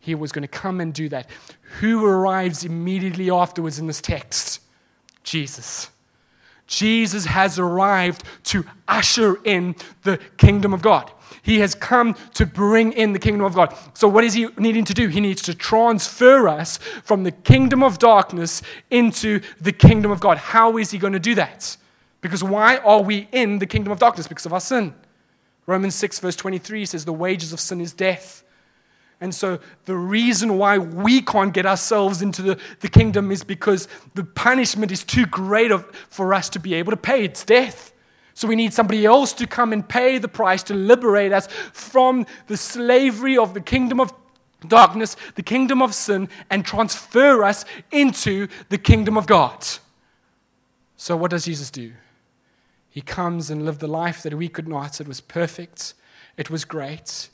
he 0.08 0.16
was 0.16 0.32
going 0.32 0.44
to 0.44 0.48
come 0.48 0.80
and 0.80 0.94
do 0.94 1.10
that. 1.10 1.30
Who 1.82 2.06
arrives 2.06 2.64
immediately 2.64 3.30
afterwards 3.30 3.78
in 3.78 3.88
this 3.88 4.00
text? 4.00 4.62
Jesus. 5.26 5.90
Jesus 6.66 7.26
has 7.26 7.60
arrived 7.60 8.24
to 8.46 8.64
usher 8.88 9.36
in 9.44 9.76
the 10.04 10.18
kingdom 10.38 10.74
of 10.74 10.82
God. 10.82 11.12
He 11.42 11.60
has 11.60 11.76
come 11.76 12.16
to 12.36 12.46
bring 12.46 12.94
in 12.94 13.12
the 13.12 13.20
kingdom 13.20 13.46
of 13.46 13.54
God. 13.54 13.76
So, 13.96 14.08
what 14.08 14.24
is 14.24 14.34
he 14.34 14.48
needing 14.58 14.86
to 14.86 14.94
do? 14.94 15.10
He 15.10 15.20
needs 15.20 15.42
to 15.42 15.54
transfer 15.54 16.48
us 16.48 16.78
from 17.04 17.24
the 17.24 17.32
kingdom 17.32 17.84
of 17.84 18.00
darkness 18.00 18.62
into 18.90 19.42
the 19.60 19.74
kingdom 19.74 20.10
of 20.10 20.22
God. 20.22 20.38
How 20.38 20.78
is 20.78 20.90
he 20.90 20.98
going 20.98 21.14
to 21.14 21.20
do 21.20 21.36
that? 21.36 21.76
Because 22.22 22.46
why 22.46 22.78
are 22.78 23.02
we 23.02 23.28
in 23.34 23.60
the 23.60 23.66
kingdom 23.66 23.92
of 23.92 24.00
darkness? 24.00 24.28
Because 24.28 24.46
of 24.46 24.54
our 24.54 24.62
sin. 24.62 24.94
Romans 25.66 25.96
6, 25.96 26.20
verse 26.20 26.38
23 26.38 26.86
says, 26.86 27.04
The 27.04 27.12
wages 27.12 27.52
of 27.52 27.60
sin 27.60 27.82
is 27.82 27.92
death. 27.92 28.46
And 29.20 29.34
so 29.34 29.60
the 29.86 29.96
reason 29.96 30.58
why 30.58 30.78
we 30.78 31.22
can't 31.22 31.54
get 31.54 31.66
ourselves 31.66 32.22
into 32.22 32.42
the, 32.42 32.60
the 32.82 32.90
kingdom 32.90 33.32
is 33.32 33.44
because 33.44 33.88
the 34.14 34.24
punishment 34.24 34.92
is 34.92 35.04
too 35.04 35.26
great 35.26 35.72
of, 35.72 35.86
for 36.10 36.34
us 36.34 36.50
to 36.50 36.60
be 36.60 36.76
able 36.76 36.92
to 36.92 36.98
pay. 36.98 37.24
It's 37.24 37.44
death. 37.44 37.94
So 38.36 38.48
we 38.48 38.56
need 38.56 38.74
somebody 38.74 39.06
else 39.06 39.34
to 39.34 39.48
come 39.48 39.74
and 39.74 39.88
pay 39.88 40.20
the 40.20 40.28
price 40.28 40.62
to 40.64 40.76
liberate 40.76 41.34
us 41.34 41.48
from 41.74 42.28
the 42.46 42.58
slavery 42.58 43.36
of 43.38 43.56
the 43.56 43.62
kingdom 43.62 44.00
of 44.00 44.14
darkness, 44.68 45.16
the 45.34 45.42
kingdom 45.42 45.82
of 45.82 45.96
sin, 45.96 46.30
and 46.52 46.64
transfer 46.64 47.44
us 47.44 47.66
into 47.92 48.48
the 48.70 48.78
kingdom 48.78 49.18
of 49.18 49.26
God. 49.26 49.66
So 50.96 51.18
what 51.18 51.32
does 51.32 51.46
Jesus 51.46 51.72
do? 51.72 51.94
He 52.92 53.02
comes 53.02 53.50
and 53.50 53.66
lived 53.66 53.80
the 53.80 53.88
life 53.88 54.22
that 54.22 54.36
we 54.36 54.48
could 54.48 54.68
not. 54.68 55.02
It 55.02 55.08
was 55.08 55.22
perfect. 55.22 55.96
It 56.38 56.52
was 56.52 56.66
great 56.66 57.30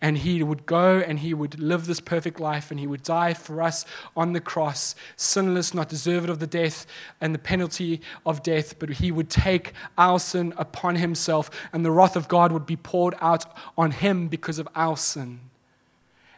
and 0.00 0.18
he 0.18 0.42
would 0.42 0.66
go 0.66 0.98
and 0.98 1.20
he 1.20 1.32
would 1.32 1.58
live 1.58 1.86
this 1.86 2.00
perfect 2.00 2.38
life 2.38 2.70
and 2.70 2.78
he 2.78 2.86
would 2.86 3.02
die 3.02 3.34
for 3.34 3.62
us 3.62 3.84
on 4.16 4.32
the 4.32 4.40
cross, 4.40 4.94
sinless, 5.16 5.72
not 5.72 5.88
deserved 5.88 6.28
of 6.28 6.38
the 6.38 6.46
death 6.46 6.86
and 7.20 7.34
the 7.34 7.38
penalty 7.38 8.00
of 8.24 8.42
death, 8.42 8.78
but 8.78 8.90
he 8.90 9.10
would 9.10 9.30
take 9.30 9.72
our 9.96 10.18
sin 10.18 10.52
upon 10.56 10.96
himself 10.96 11.50
and 11.72 11.84
the 11.84 11.90
wrath 11.90 12.16
of 12.16 12.28
God 12.28 12.52
would 12.52 12.66
be 12.66 12.76
poured 12.76 13.14
out 13.20 13.44
on 13.78 13.90
him 13.90 14.28
because 14.28 14.58
of 14.58 14.68
our 14.74 14.96
sin. 14.96 15.40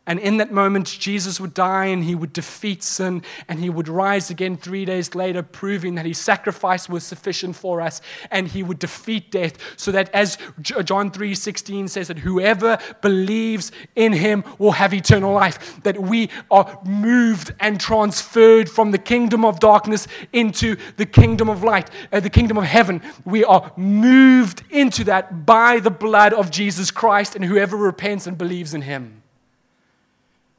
And 0.09 0.19
in 0.19 0.39
that 0.39 0.51
moment, 0.51 0.87
Jesus 0.87 1.39
would 1.39 1.53
die 1.53 1.85
and 1.85 2.03
he 2.03 2.15
would 2.15 2.33
defeat 2.33 2.83
sin 2.83 3.23
and 3.47 3.61
he 3.61 3.69
would 3.69 3.89
rise 3.89 4.31
again 4.31 4.57
three 4.57 4.87
days 4.87 5.15
later, 5.15 5.43
proving 5.43 5.97
that 5.97 6.07
his 6.07 6.17
sacrifice 6.17 6.89
was 6.89 7.05
sufficient 7.05 7.57
for 7.57 7.83
us 7.83 8.01
and 8.31 8.49
he 8.49 8.63
would 8.63 8.79
defeat 8.79 9.31
death. 9.31 9.59
So 9.77 9.93
that 9.93 10.09
as 10.15 10.39
John 10.63 11.11
3 11.11 11.35
16 11.35 11.89
says, 11.89 12.09
that 12.09 12.19
whoever 12.21 12.79
believes 13.03 13.71
in 13.95 14.15
him 14.15 14.45
will 14.59 14.73
have 14.73 14.95
eternal 14.95 15.35
life. 15.35 15.83
That 15.83 16.01
we 16.01 16.31
are 16.51 16.81
moved 16.87 17.53
and 17.61 17.79
transferred 17.79 18.71
from 18.71 18.93
the 18.93 18.99
kingdom 18.99 19.45
of 19.45 19.61
darkness 19.61 20.09
into 20.33 20.77
the 20.97 21.05
kingdom 21.05 21.51
of 21.51 21.63
light, 21.63 21.91
uh, 22.13 22.21
the 22.21 22.31
kingdom 22.31 22.57
of 22.57 22.65
heaven. 22.65 23.03
We 23.27 23.45
are 23.45 23.73
moved 23.77 24.63
into 24.71 25.05
that 25.05 25.45
by 25.45 25.81
the 25.81 25.91
blood 25.91 26.33
of 26.33 26.51
Jesus 26.51 26.91
Christ 26.91 27.37
and 27.37 27.45
whoever 27.45 27.77
repents 27.77 28.27
and 28.27 28.39
believes 28.39 28.73
in 28.73 28.81
him. 28.81 29.18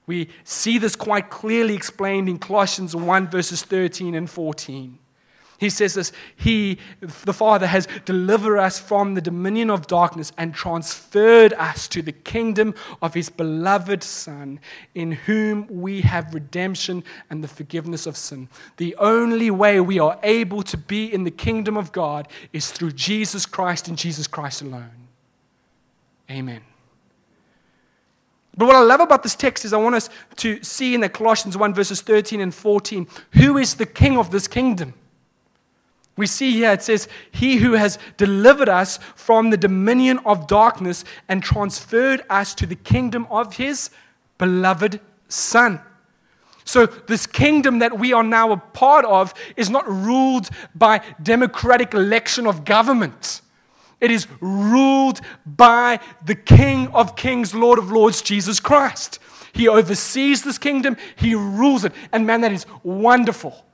We 0.10 0.30
see 0.44 0.80
this 0.80 0.96
quite 0.96 1.30
clearly 1.30 1.76
explained 1.76 2.30
in 2.30 2.40
Colossians 2.40 2.96
1, 2.96 3.28
verses 3.28 3.62
13 3.62 4.16
and 4.16 4.28
14. 4.28 4.98
He 5.60 5.70
says 5.70 5.94
this 5.94 6.12
He, 6.36 6.80
the 7.00 7.32
Father, 7.32 7.68
has 7.68 7.88
delivered 8.06 8.58
us 8.58 8.80
from 8.80 9.14
the 9.14 9.22
dominion 9.22 9.70
of 9.70 9.86
darkness 9.86 10.32
and 10.36 10.52
transferred 10.52 11.54
us 11.54 11.88
to 11.90 12.02
the 12.02 12.12
kingdom 12.12 12.74
of 13.04 13.14
His 13.14 13.30
beloved 13.30 14.02
Son, 14.02 14.60
in 14.96 15.12
whom 15.12 15.68
we 15.70 16.02
have 16.02 16.34
redemption 16.34 17.04
and 17.30 17.44
the 17.44 17.48
forgiveness 17.48 18.08
of 18.08 18.18
sin. 18.18 18.50
The 18.78 18.96
only 18.96 19.52
way 19.52 19.80
we 19.80 20.00
are 20.00 20.18
able 20.24 20.64
to 20.64 20.78
be 20.78 21.14
in 21.14 21.24
the 21.24 21.30
kingdom 21.30 21.78
of 21.78 21.92
God 21.92 22.30
is 22.52 22.72
through 22.72 22.94
Jesus 22.94 23.46
Christ 23.46 23.88
and 23.88 23.96
Jesus 23.96 24.26
Christ 24.26 24.64
alone. 24.64 25.08
Amen. 26.32 26.64
But 28.60 28.66
what 28.66 28.76
I 28.76 28.82
love 28.82 29.00
about 29.00 29.24
this 29.24 29.36
text 29.36 29.64
is 29.64 29.72
I 29.72 29.78
want 29.78 29.96
us 29.96 30.10
to 30.36 30.62
see 30.62 30.94
in 30.94 31.00
the 31.00 31.08
Colossians 31.08 31.56
1, 31.56 31.74
verses 31.74 32.02
13 32.02 32.42
and 32.42 32.54
14, 32.54 33.08
who 33.32 33.58
is 33.58 33.76
the 33.76 33.86
king 33.86 34.18
of 34.18 34.32
this 34.32 34.50
kingdom? 34.50 34.94
We 36.18 36.28
see 36.28 36.52
here 36.52 36.74
it 36.74 36.84
says, 36.84 37.08
He 37.32 37.56
who 37.56 37.72
has 37.72 37.98
delivered 38.18 38.68
us 38.68 39.00
from 39.16 39.50
the 39.50 39.56
dominion 39.56 40.20
of 40.26 40.48
darkness 40.48 41.06
and 41.30 41.42
transferred 41.42 42.22
us 42.30 42.54
to 42.56 42.66
the 42.66 42.76
kingdom 42.76 43.28
of 43.32 43.56
His 43.56 43.92
beloved 44.38 45.00
Son. 45.30 45.80
So, 46.66 46.86
this 46.86 47.26
kingdom 47.26 47.80
that 47.80 47.98
we 47.98 48.12
are 48.12 48.24
now 48.24 48.52
a 48.52 48.58
part 48.58 49.06
of 49.06 49.34
is 49.56 49.70
not 49.70 49.88
ruled 49.88 50.50
by 50.76 51.00
democratic 51.24 51.94
election 51.94 52.46
of 52.46 52.66
government. 52.66 53.40
It 54.02 54.12
is 54.12 54.28
ruled 54.40 55.22
by 55.46 56.00
the 56.26 56.36
King 56.36 56.88
of 56.90 57.16
Kings, 57.16 57.54
Lord 57.54 57.80
of 57.80 57.92
Lords, 57.92 58.22
Jesus 58.22 58.60
Christ. 58.60 59.20
He 59.54 59.68
oversees 59.68 60.44
this 60.44 60.58
kingdom, 60.58 60.96
He 61.16 61.36
rules 61.36 61.84
it. 61.86 61.94
And 62.12 62.26
man, 62.26 62.42
that 62.42 62.52
is 62.52 62.66
wonderful. 62.84 63.66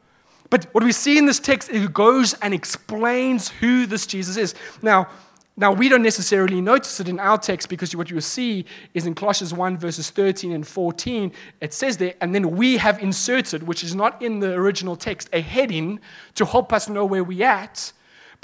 But 0.49 0.65
what 0.73 0.83
we 0.83 0.91
see 0.91 1.17
in 1.17 1.25
this 1.25 1.39
text, 1.39 1.69
it 1.69 1.93
goes 1.93 2.33
and 2.35 2.53
explains 2.53 3.49
who 3.49 3.85
this 3.85 4.07
Jesus 4.07 4.37
is. 4.37 4.55
Now, 4.81 5.09
now, 5.57 5.71
we 5.71 5.87
don't 5.87 6.03
necessarily 6.03 6.59
notice 6.59 6.99
it 6.99 7.07
in 7.07 7.17
our 7.17 7.37
text 7.37 7.69
because 7.69 7.95
what 7.95 8.09
you 8.09 8.15
will 8.15 8.21
see 8.21 8.65
is 8.93 9.05
in 9.05 9.15
Colossians 9.15 9.53
1, 9.53 9.77
verses 9.77 10.09
13 10.09 10.51
and 10.51 10.67
14, 10.67 11.31
it 11.61 11.73
says 11.73 11.95
there, 11.95 12.13
and 12.19 12.35
then 12.35 12.57
we 12.57 12.75
have 12.75 13.01
inserted, 13.01 13.63
which 13.63 13.81
is 13.81 13.95
not 13.95 14.21
in 14.21 14.41
the 14.41 14.51
original 14.51 14.97
text, 14.97 15.29
a 15.31 15.39
heading 15.39 16.01
to 16.33 16.45
help 16.45 16.73
us 16.73 16.89
know 16.89 17.05
where 17.05 17.23
we're 17.23 17.47
at 17.47 17.93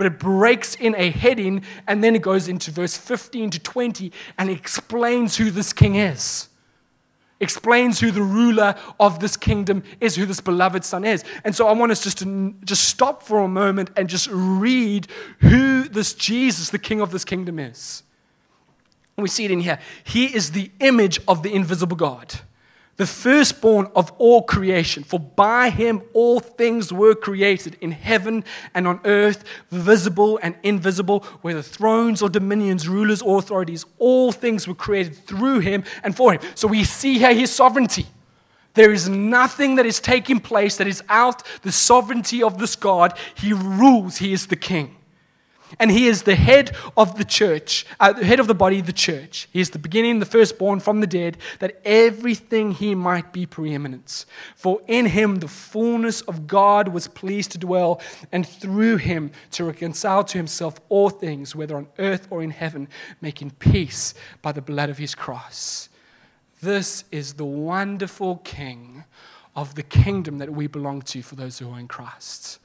but 0.01 0.07
it 0.07 0.17
breaks 0.17 0.73
in 0.73 0.95
a 0.97 1.11
heading 1.11 1.63
and 1.85 2.03
then 2.03 2.15
it 2.15 2.23
goes 2.23 2.47
into 2.47 2.71
verse 2.71 2.97
15 2.97 3.51
to 3.51 3.59
20 3.59 4.11
and 4.39 4.49
explains 4.49 5.37
who 5.37 5.51
this 5.51 5.73
king 5.73 5.93
is. 5.93 6.49
Explains 7.39 7.99
who 7.99 8.09
the 8.09 8.23
ruler 8.23 8.73
of 8.99 9.19
this 9.19 9.37
kingdom 9.37 9.83
is, 9.99 10.15
who 10.15 10.25
this 10.25 10.41
beloved 10.41 10.83
son 10.83 11.05
is. 11.05 11.23
And 11.43 11.55
so 11.55 11.67
I 11.67 11.73
want 11.73 11.91
us 11.91 12.03
just 12.03 12.17
to 12.17 12.55
just 12.63 12.89
stop 12.89 13.21
for 13.21 13.41
a 13.41 13.47
moment 13.47 13.91
and 13.95 14.09
just 14.09 14.27
read 14.31 15.05
who 15.41 15.83
this 15.83 16.15
Jesus, 16.15 16.71
the 16.71 16.79
king 16.79 16.99
of 16.99 17.11
this 17.11 17.23
kingdom, 17.23 17.59
is. 17.59 18.01
And 19.17 19.21
we 19.21 19.29
see 19.29 19.45
it 19.45 19.51
in 19.51 19.59
here. 19.59 19.77
He 20.03 20.35
is 20.35 20.53
the 20.53 20.71
image 20.79 21.19
of 21.27 21.43
the 21.43 21.53
invisible 21.53 21.95
God 21.95 22.39
the 22.97 23.05
firstborn 23.05 23.87
of 23.95 24.11
all 24.17 24.43
creation. 24.43 25.03
For 25.03 25.19
by 25.19 25.69
him 25.69 26.01
all 26.13 26.39
things 26.39 26.91
were 26.93 27.15
created 27.15 27.77
in 27.81 27.91
heaven 27.91 28.43
and 28.73 28.87
on 28.87 28.99
earth, 29.05 29.43
visible 29.71 30.39
and 30.43 30.55
invisible, 30.63 31.21
whether 31.41 31.61
thrones 31.61 32.21
or 32.21 32.29
dominions, 32.29 32.87
rulers 32.87 33.21
or 33.21 33.39
authorities, 33.39 33.85
all 33.97 34.31
things 34.31 34.67
were 34.67 34.75
created 34.75 35.15
through 35.15 35.59
him 35.59 35.83
and 36.03 36.15
for 36.15 36.33
him. 36.33 36.41
So 36.55 36.67
we 36.67 36.83
see 36.83 37.17
here 37.17 37.33
his 37.33 37.51
sovereignty. 37.51 38.05
There 38.73 38.91
is 38.91 39.09
nothing 39.09 39.75
that 39.75 39.85
is 39.85 39.99
taking 39.99 40.39
place 40.39 40.77
that 40.77 40.87
is 40.87 41.03
out 41.09 41.43
the 41.61 41.71
sovereignty 41.71 42.41
of 42.41 42.57
this 42.57 42.75
God. 42.75 43.17
He 43.35 43.51
rules, 43.51 44.17
he 44.17 44.31
is 44.31 44.47
the 44.47 44.55
king. 44.55 44.95
And 45.79 45.91
he 45.91 46.07
is 46.07 46.23
the 46.23 46.35
head 46.35 46.75
of 46.97 47.17
the 47.17 47.25
church, 47.25 47.85
uh, 47.99 48.13
the 48.13 48.25
head 48.25 48.39
of 48.39 48.47
the 48.47 48.55
body, 48.55 48.81
the 48.81 48.93
church. 48.93 49.47
He 49.51 49.59
is 49.59 49.69
the 49.69 49.79
beginning, 49.79 50.19
the 50.19 50.25
firstborn 50.25 50.79
from 50.79 50.99
the 50.99 51.07
dead, 51.07 51.37
that 51.59 51.81
everything 51.85 52.71
he 52.71 52.95
might 52.95 53.31
be 53.31 53.45
preeminence. 53.45 54.25
For 54.55 54.81
in 54.87 55.07
him 55.07 55.35
the 55.35 55.47
fullness 55.47 56.21
of 56.21 56.47
God 56.47 56.89
was 56.89 57.07
pleased 57.07 57.51
to 57.51 57.57
dwell, 57.57 58.01
and 58.31 58.47
through 58.47 58.97
him 58.97 59.31
to 59.51 59.63
reconcile 59.63 60.23
to 60.25 60.37
himself 60.37 60.79
all 60.89 61.09
things, 61.09 61.55
whether 61.55 61.75
on 61.75 61.87
earth 61.99 62.27
or 62.29 62.43
in 62.43 62.51
heaven, 62.51 62.87
making 63.21 63.51
peace 63.51 64.13
by 64.41 64.51
the 64.51 64.61
blood 64.61 64.89
of 64.89 64.97
his 64.97 65.15
cross. 65.15 65.89
This 66.61 67.05
is 67.11 67.33
the 67.33 67.45
wonderful 67.45 68.37
King 68.37 69.05
of 69.55 69.75
the 69.75 69.83
kingdom 69.83 70.37
that 70.37 70.51
we 70.51 70.67
belong 70.67 71.01
to 71.01 71.21
for 71.21 71.35
those 71.35 71.59
who 71.59 71.71
are 71.71 71.79
in 71.79 71.87
Christ. 71.87 72.59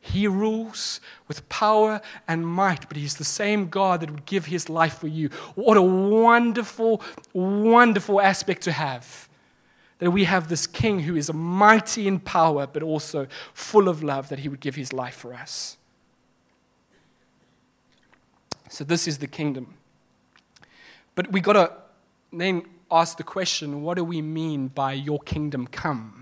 He 0.00 0.26
rules 0.26 1.00
with 1.28 1.46
power 1.48 2.00
and 2.26 2.46
might, 2.46 2.88
but 2.88 2.96
He's 2.96 3.16
the 3.16 3.24
same 3.24 3.68
God 3.68 4.00
that 4.00 4.10
would 4.10 4.24
give 4.24 4.46
His 4.46 4.68
life 4.68 4.98
for 4.98 5.08
you. 5.08 5.28
What 5.54 5.76
a 5.76 5.82
wonderful, 5.82 7.02
wonderful 7.32 8.20
aspect 8.20 8.62
to 8.62 8.72
have. 8.72 9.28
That 9.98 10.10
we 10.10 10.24
have 10.24 10.48
this 10.48 10.66
King 10.66 11.00
who 11.00 11.16
is 11.16 11.30
mighty 11.32 12.08
in 12.08 12.18
power, 12.18 12.66
but 12.66 12.82
also 12.82 13.26
full 13.52 13.88
of 13.88 14.02
love, 14.02 14.30
that 14.30 14.38
He 14.38 14.48
would 14.48 14.60
give 14.60 14.74
His 14.74 14.92
life 14.92 15.14
for 15.14 15.34
us. 15.34 15.76
So, 18.70 18.84
this 18.84 19.06
is 19.06 19.18
the 19.18 19.26
kingdom. 19.26 19.74
But 21.14 21.30
we 21.32 21.40
got 21.40 21.54
to 21.54 21.72
then 22.32 22.64
ask 22.90 23.16
the 23.16 23.22
question 23.22 23.82
what 23.82 23.96
do 23.96 24.04
we 24.04 24.22
mean 24.22 24.68
by 24.68 24.92
your 24.92 25.18
kingdom 25.20 25.66
come? 25.66 26.19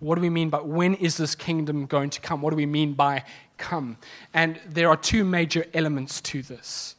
What 0.00 0.14
do 0.14 0.20
we 0.20 0.30
mean 0.30 0.48
by 0.50 0.58
when 0.58 0.94
is 0.94 1.16
this 1.16 1.34
kingdom 1.34 1.86
going 1.86 2.10
to 2.10 2.20
come? 2.20 2.40
What 2.40 2.50
do 2.50 2.56
we 2.56 2.66
mean 2.66 2.94
by 2.94 3.24
come? 3.56 3.96
And 4.32 4.60
there 4.68 4.88
are 4.88 4.96
two 4.96 5.24
major 5.24 5.66
elements 5.74 6.20
to 6.22 6.42
this. 6.42 6.94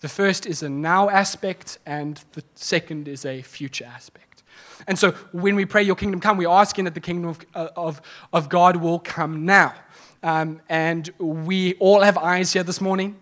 The 0.00 0.08
first 0.08 0.46
is 0.46 0.62
a 0.62 0.68
now 0.68 1.08
aspect, 1.08 1.78
and 1.86 2.22
the 2.32 2.42
second 2.54 3.08
is 3.08 3.24
a 3.24 3.40
future 3.42 3.84
aspect. 3.84 4.42
And 4.86 4.98
so 4.98 5.12
when 5.32 5.54
we 5.54 5.64
pray, 5.64 5.82
Your 5.82 5.96
kingdom 5.96 6.20
come, 6.20 6.36
we're 6.36 6.48
asking 6.48 6.84
that 6.86 6.94
the 6.94 7.00
kingdom 7.00 7.30
of, 7.30 7.38
uh, 7.54 7.68
of, 7.76 8.02
of 8.32 8.48
God 8.48 8.76
will 8.76 8.98
come 8.98 9.46
now. 9.46 9.74
Um, 10.22 10.60
and 10.68 11.08
we 11.18 11.74
all 11.74 12.00
have 12.00 12.18
eyes 12.18 12.52
here 12.52 12.64
this 12.64 12.80
morning. 12.80 13.16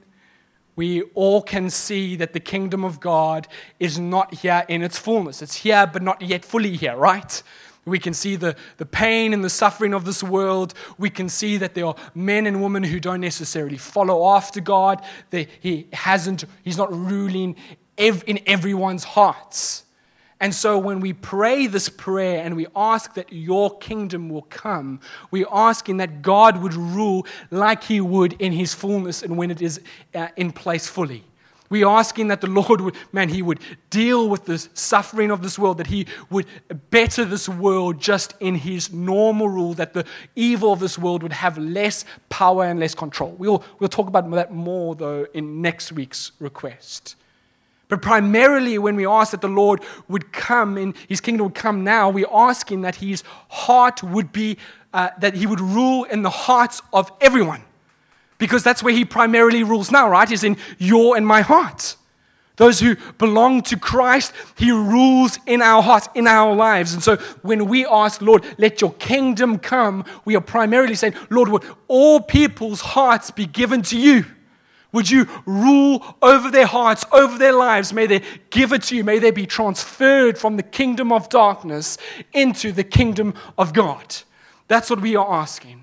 We 0.77 1.03
all 1.15 1.43
can 1.43 1.69
see 1.69 2.17
that 2.17 2.33
the 2.33 2.41
kingdom 2.41 2.85
of 2.85 3.01
God 3.01 3.47
is 3.79 3.99
not 3.99 4.35
here 4.35 4.65
in 4.69 4.83
its 4.83 4.99
fullness. 4.99 5.43
It's 5.43 5.57
here, 5.57 5.87
but 5.87 6.03
not 6.03 6.23
yet 6.23 6.45
fully 6.45 6.77
here, 6.77 6.97
right? 6.97 7.43
We 7.85 7.99
can 7.99 8.15
see 8.15 8.37
the, 8.37 8.57
the 8.77 8.87
pain 8.87 9.33
and 9.33 9.43
the 9.43 9.51
suffering 9.51 9.95
of 9.95 10.05
this 10.05 10.23
world. 10.23 10.75
We 10.99 11.11
can 11.11 11.29
see 11.29 11.57
that 11.57 11.75
there 11.75 11.87
are 11.87 11.97
men 12.15 12.47
and 12.47 12.63
women 12.63 12.83
who 12.83 13.01
don't 13.01 13.21
necessarily 13.21 13.79
follow 13.79 14.35
after 14.35 14.61
God. 14.61 15.03
He 15.31 15.89
hasn't, 15.93 16.45
he's 16.63 16.77
not 16.77 16.93
ruling 16.93 17.57
ev- 17.97 18.25
in 18.27 18.41
everyone's 18.47 19.05
hearts. 19.05 19.85
And 20.43 20.55
so 20.55 20.79
when 20.79 21.01
we 21.01 21.13
pray 21.13 21.67
this 21.67 21.91
prayer 21.91 22.43
and 22.43 22.57
we 22.57 22.67
ask 22.75 23.13
that 23.15 23.31
your 23.31 23.77
kingdom 23.79 24.31
will 24.31 24.43
come, 24.43 25.01
we're 25.31 25.47
asking 25.53 25.99
that 25.99 26.23
God 26.23 26.63
would 26.63 26.75
rule 26.75 27.27
like 27.51 27.85
he 27.85 28.01
would 28.01 28.41
in 28.41 28.53
his 28.53 28.73
fullness 28.73 29.23
and 29.23 29.37
when 29.37 29.51
it 29.51 29.61
is 29.61 29.81
uh, 30.15 30.29
in 30.37 30.51
place 30.51 30.89
fully. 30.89 31.25
We're 31.71 31.87
asking 31.87 32.29
that 32.29 32.41
the 32.41 32.49
Lord 32.49 32.81
would, 32.81 32.97
man, 33.13 33.29
He 33.29 33.43
would 33.43 33.61
deal 33.91 34.29
with 34.29 34.45
the 34.45 34.59
suffering 34.75 35.31
of 35.31 35.41
this 35.41 35.57
world, 35.57 35.79
that 35.79 35.87
He 35.87 36.07
would 36.29 36.47
better 36.91 37.25
this 37.25 37.49
world 37.49 38.01
just 38.01 38.35
in 38.41 38.57
His 38.57 38.93
normal 38.93 39.49
rule, 39.49 39.75
that 39.75 39.95
the 39.95 40.05
evil 40.35 40.73
of 40.73 40.81
this 40.81 40.99
world 40.99 41.23
would 41.23 41.33
have 41.33 41.57
less 41.57 42.05
power 42.29 42.65
and 42.65 42.81
less 42.81 42.95
control. 42.95 43.37
We'll, 43.39 43.63
we'll 43.79 43.89
talk 43.89 44.09
about 44.09 44.29
that 44.33 44.53
more, 44.53 44.97
though, 44.97 45.27
in 45.33 45.63
next 45.63 45.93
week's 45.93 46.33
request. 46.41 47.15
But 47.87 48.03
primarily, 48.03 48.77
when 48.79 48.97
we 48.97 49.07
ask 49.07 49.31
that 49.31 49.41
the 49.41 49.49
Lord 49.49 49.81
would 50.09 50.33
come 50.33 50.77
in 50.77 50.95
His 51.09 51.21
kingdom 51.21 51.47
would 51.47 51.55
come 51.55 51.85
now, 51.85 52.11
we're 52.11 52.27
asking 52.33 52.81
that 52.81 52.97
His 52.97 53.23
heart 53.49 54.03
would 54.03 54.33
be, 54.33 54.59
uh, 54.93 55.11
that 55.21 55.35
He 55.35 55.47
would 55.47 55.61
rule 55.61 56.03
in 56.05 56.23
the 56.23 56.31
hearts 56.31 56.83
of 56.93 57.13
everyone 57.21 57.63
because 58.41 58.65
that's 58.65 58.83
where 58.83 58.93
he 58.93 59.05
primarily 59.05 59.63
rules 59.63 59.93
now, 59.93 60.09
right? 60.11 60.29
Is 60.29 60.43
in 60.43 60.57
your 60.79 61.17
and 61.17 61.25
my 61.25 61.43
heart. 61.43 61.97
Those 62.57 62.81
who 62.81 62.97
belong 63.17 63.63
to 63.63 63.79
Christ, 63.79 64.33
he 64.57 64.71
rules 64.71 65.39
in 65.47 65.63
our 65.63 65.83
hearts, 65.83 66.09
in 66.15 66.27
our 66.27 66.55
lives. 66.55 66.93
And 66.93 67.03
so 67.03 67.17
when 67.43 67.67
we 67.67 67.87
ask, 67.87 68.21
Lord, 68.21 68.45
let 68.59 68.81
your 68.81 68.93
kingdom 68.95 69.59
come, 69.59 70.05
we 70.27 70.37
are 70.37 70.43
primarily 70.43 70.95
saying, 70.95 71.15
Lord, 71.31 71.49
would 71.49 71.65
all 71.89 72.21
people's 72.21 72.81
hearts 72.81 73.31
be 73.31 73.47
given 73.47 73.81
to 73.83 73.99
you? 73.99 74.25
Would 74.93 75.09
you 75.09 75.27
rule 75.47 76.05
over 76.21 76.51
their 76.51 76.67
hearts, 76.67 77.07
over 77.13 77.39
their 77.39 77.53
lives? 77.53 77.93
May 77.93 78.07
they 78.07 78.23
give 78.51 78.73
it 78.73 78.83
to 78.85 78.97
you. 78.97 79.05
May 79.05 79.21
they 79.21 79.31
be 79.31 79.47
transferred 79.47 80.37
from 80.37 80.57
the 80.57 80.63
kingdom 80.63 81.13
of 81.13 81.29
darkness 81.29 81.97
into 82.33 82.73
the 82.73 82.85
kingdom 82.85 83.35
of 83.57 83.73
God. 83.73 84.17
That's 84.69 84.91
what 84.91 85.01
we 85.01 85.17
are 85.17 85.33
asking. 85.33 85.80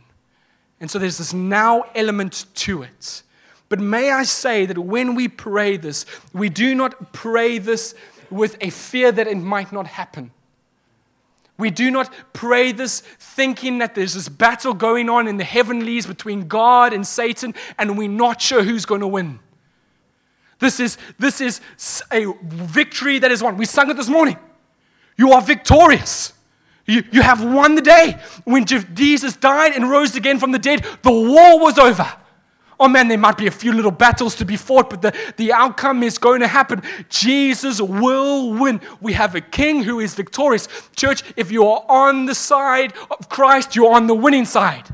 And 0.79 0.89
so 0.89 0.99
there's 0.99 1.17
this 1.17 1.33
now 1.33 1.83
element 1.95 2.45
to 2.55 2.83
it. 2.83 3.23
But 3.69 3.79
may 3.79 4.11
I 4.11 4.23
say 4.23 4.65
that 4.65 4.77
when 4.77 5.15
we 5.15 5.27
pray 5.27 5.77
this, 5.77 6.05
we 6.33 6.49
do 6.49 6.73
not 6.75 7.13
pray 7.13 7.57
this 7.57 7.95
with 8.29 8.57
a 8.61 8.69
fear 8.69 9.11
that 9.11 9.27
it 9.27 9.37
might 9.37 9.71
not 9.71 9.87
happen. 9.87 10.31
We 11.57 11.71
do 11.71 11.89
not 11.89 12.13
pray 12.33 12.71
this 12.71 13.01
thinking 13.01 13.79
that 13.79 13.95
there's 13.95 14.13
this 14.13 14.29
battle 14.29 14.73
going 14.73 15.09
on 15.09 15.27
in 15.27 15.37
the 15.37 15.43
heavenlies 15.43 16.05
between 16.05 16.47
God 16.47 16.93
and 16.93 17.05
Satan, 17.05 17.55
and 17.79 17.97
we're 17.97 18.07
not 18.09 18.41
sure 18.41 18.61
who's 18.61 18.85
going 18.85 19.01
to 19.01 19.07
win. 19.07 19.39
This 20.59 20.79
is, 20.79 20.97
this 21.17 21.41
is 21.41 21.61
a 22.11 22.31
victory 22.43 23.19
that 23.19 23.31
is 23.31 23.41
won. 23.41 23.57
We 23.57 23.65
sung 23.65 23.89
it 23.89 23.95
this 23.95 24.09
morning. 24.09 24.37
You 25.17 25.31
are 25.31 25.41
victorious. 25.41 26.33
You, 26.88 27.04
you 27.12 27.21
have 27.21 27.43
won 27.43 27.76
the 27.76 27.82
day. 27.82 28.19
When 28.45 28.65
Jesus 28.65 29.36
died 29.36 29.73
and 29.73 29.89
rose 29.89 30.15
again 30.15 30.39
from 30.39 30.52
the 30.52 30.60
dead, 30.60 30.86
the 31.04 31.12
war 31.12 31.60
was 31.60 31.78
over. 31.78 32.10
Oh 32.80 32.88
man, 32.88 33.08
there 33.08 33.17
might 33.17 33.38
be 33.38 33.47
a 33.47 33.52
few 33.52 33.73
little 33.73 33.91
battles 33.91 34.36
to 34.36 34.45
be 34.45 34.56
fought, 34.56 34.89
but 34.89 35.02
the, 35.02 35.13
the 35.38 35.52
outcome 35.52 36.04
is 36.04 36.17
going 36.17 36.41
to 36.41 36.47
happen. 36.47 36.84
Jesus 37.10 37.82
will 37.82 38.54
win. 38.54 38.80
We 39.02 39.13
have 39.13 39.34
a 39.36 39.41
king 39.41 39.84
who 39.84 40.00
is 40.00 40.13
victorious. 40.13 40.67
Church, 40.95 41.23
if 41.36 41.52
you 41.52 41.65
are 41.65 41.84
on 41.89 42.28
the 42.28 42.36
side 42.36 42.93
of 43.10 43.30
Christ, 43.30 43.76
you're 43.76 43.93
on 43.93 44.06
the 44.06 44.13
winning 44.13 44.45
side. 44.45 44.88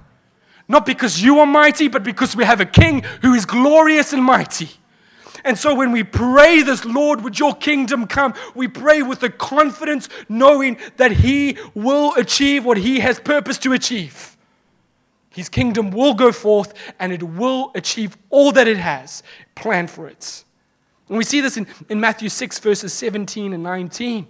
Not 0.70 0.86
because 0.86 1.22
you 1.22 1.40
are 1.40 1.46
mighty, 1.46 1.90
but 1.90 2.04
because 2.04 2.36
we 2.38 2.46
have 2.46 2.62
a 2.62 2.66
king 2.66 3.04
who 3.22 3.34
is 3.34 3.46
glorious 3.46 4.14
and 4.14 4.24
mighty. 4.24 4.70
And 5.44 5.58
so 5.58 5.76
when 5.76 5.92
we 5.92 6.04
pray 6.04 6.62
this, 6.62 6.86
Lord, 6.86 7.22
would 7.22 7.38
your 7.38 7.54
kingdom 7.54 8.08
come, 8.08 8.34
we 8.56 8.68
pray 8.68 9.02
with 9.02 9.20
the 9.20 9.30
confidence 9.30 10.08
knowing 10.30 10.78
that 10.98 11.12
he 11.12 11.58
will 11.74 12.14
achieve 12.16 12.64
what 12.64 12.78
he 12.78 13.00
has 13.02 13.20
purpose 13.20 13.58
to 13.60 13.74
achieve. 13.74 14.38
His 15.30 15.50
kingdom 15.50 15.92
will 15.92 16.14
go 16.14 16.32
forth 16.32 16.74
and 17.00 17.12
it 17.12 17.24
will 17.24 17.72
achieve 17.76 18.16
all 18.30 18.52
that 18.54 18.68
it 18.68 18.78
has 18.78 19.24
planned 19.56 19.90
for 19.90 20.08
it. 20.08 20.44
And 21.10 21.18
we 21.18 21.24
see 21.24 21.42
this 21.42 21.58
in, 21.58 21.68
in 21.90 22.00
Matthew 22.00 22.30
6, 22.30 22.60
verses 22.60 22.94
17 22.94 23.54
and 23.54 23.64
19. 23.64 24.28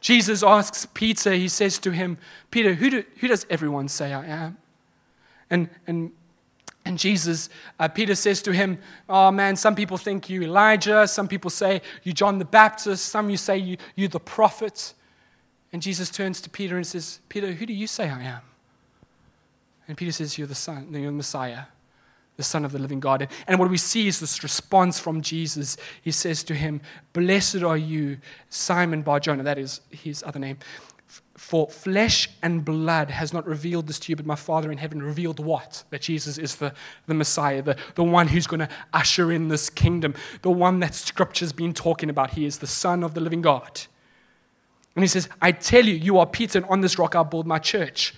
Jesus 0.00 0.42
asks 0.42 0.86
Peter, 0.86 1.32
he 1.32 1.48
says 1.48 1.78
to 1.80 1.90
him, 1.90 2.18
Peter, 2.50 2.74
who, 2.74 2.88
do, 2.88 3.04
who 3.18 3.28
does 3.28 3.44
everyone 3.50 3.88
say 3.88 4.12
I 4.14 4.24
am? 4.24 4.56
And, 5.50 5.68
and, 5.86 6.12
and 6.88 6.98
Jesus, 6.98 7.50
uh, 7.78 7.86
Peter 7.86 8.14
says 8.14 8.40
to 8.40 8.50
him, 8.50 8.78
Oh 9.10 9.30
man, 9.30 9.56
some 9.56 9.74
people 9.74 9.98
think 9.98 10.30
you 10.30 10.42
Elijah, 10.42 11.06
some 11.06 11.28
people 11.28 11.50
say 11.50 11.82
you 12.02 12.14
John 12.14 12.38
the 12.38 12.46
Baptist, 12.46 13.10
some 13.10 13.28
you 13.28 13.36
say 13.36 13.58
you, 13.58 13.76
you 13.94 14.08
the 14.08 14.18
prophet. 14.18 14.94
And 15.70 15.82
Jesus 15.82 16.08
turns 16.08 16.40
to 16.40 16.48
Peter 16.48 16.76
and 16.76 16.86
says, 16.86 17.20
Peter, 17.28 17.52
who 17.52 17.66
do 17.66 17.74
you 17.74 17.86
say 17.86 18.08
I 18.08 18.22
am? 18.22 18.40
And 19.86 19.98
Peter 19.98 20.12
says, 20.12 20.38
You're 20.38 20.46
the 20.46 20.54
Son, 20.54 20.88
you're 20.90 21.04
the 21.04 21.12
Messiah, 21.12 21.64
the 22.38 22.42
Son 22.42 22.64
of 22.64 22.72
the 22.72 22.78
living 22.78 23.00
God. 23.00 23.28
And 23.46 23.60
what 23.60 23.68
we 23.68 23.76
see 23.76 24.08
is 24.08 24.18
this 24.18 24.42
response 24.42 24.98
from 24.98 25.20
Jesus. 25.20 25.76
He 26.00 26.10
says 26.10 26.42
to 26.44 26.54
him, 26.54 26.80
Blessed 27.12 27.62
are 27.62 27.76
you, 27.76 28.16
Simon 28.48 29.02
Bar 29.02 29.20
Jonah, 29.20 29.42
that 29.42 29.58
is 29.58 29.82
his 29.90 30.22
other 30.22 30.38
name. 30.38 30.56
For 31.36 31.68
flesh 31.68 32.28
and 32.42 32.64
blood 32.64 33.10
has 33.10 33.32
not 33.32 33.46
revealed 33.46 33.86
this 33.86 33.98
to 34.00 34.12
you, 34.12 34.16
but 34.16 34.26
my 34.26 34.34
Father 34.34 34.70
in 34.70 34.78
heaven 34.78 35.02
revealed 35.02 35.40
what? 35.40 35.84
That 35.90 36.02
Jesus 36.02 36.36
is 36.36 36.56
the, 36.56 36.74
the 37.06 37.14
Messiah, 37.14 37.62
the, 37.62 37.76
the 37.94 38.04
one 38.04 38.28
who's 38.28 38.46
going 38.46 38.60
to 38.60 38.68
usher 38.92 39.32
in 39.32 39.48
this 39.48 39.70
kingdom, 39.70 40.14
the 40.42 40.50
one 40.50 40.80
that 40.80 40.94
Scripture's 40.94 41.52
been 41.52 41.72
talking 41.72 42.10
about. 42.10 42.30
He 42.30 42.44
is 42.44 42.58
the 42.58 42.66
Son 42.66 43.02
of 43.02 43.14
the 43.14 43.20
living 43.20 43.40
God. 43.40 43.80
And 44.94 45.02
he 45.02 45.08
says, 45.08 45.28
I 45.40 45.52
tell 45.52 45.84
you, 45.84 45.94
you 45.94 46.18
are 46.18 46.26
Peter, 46.26 46.58
and 46.58 46.68
on 46.68 46.80
this 46.80 46.98
rock 46.98 47.14
I'll 47.14 47.24
build 47.24 47.46
my 47.46 47.58
church. 47.58 48.14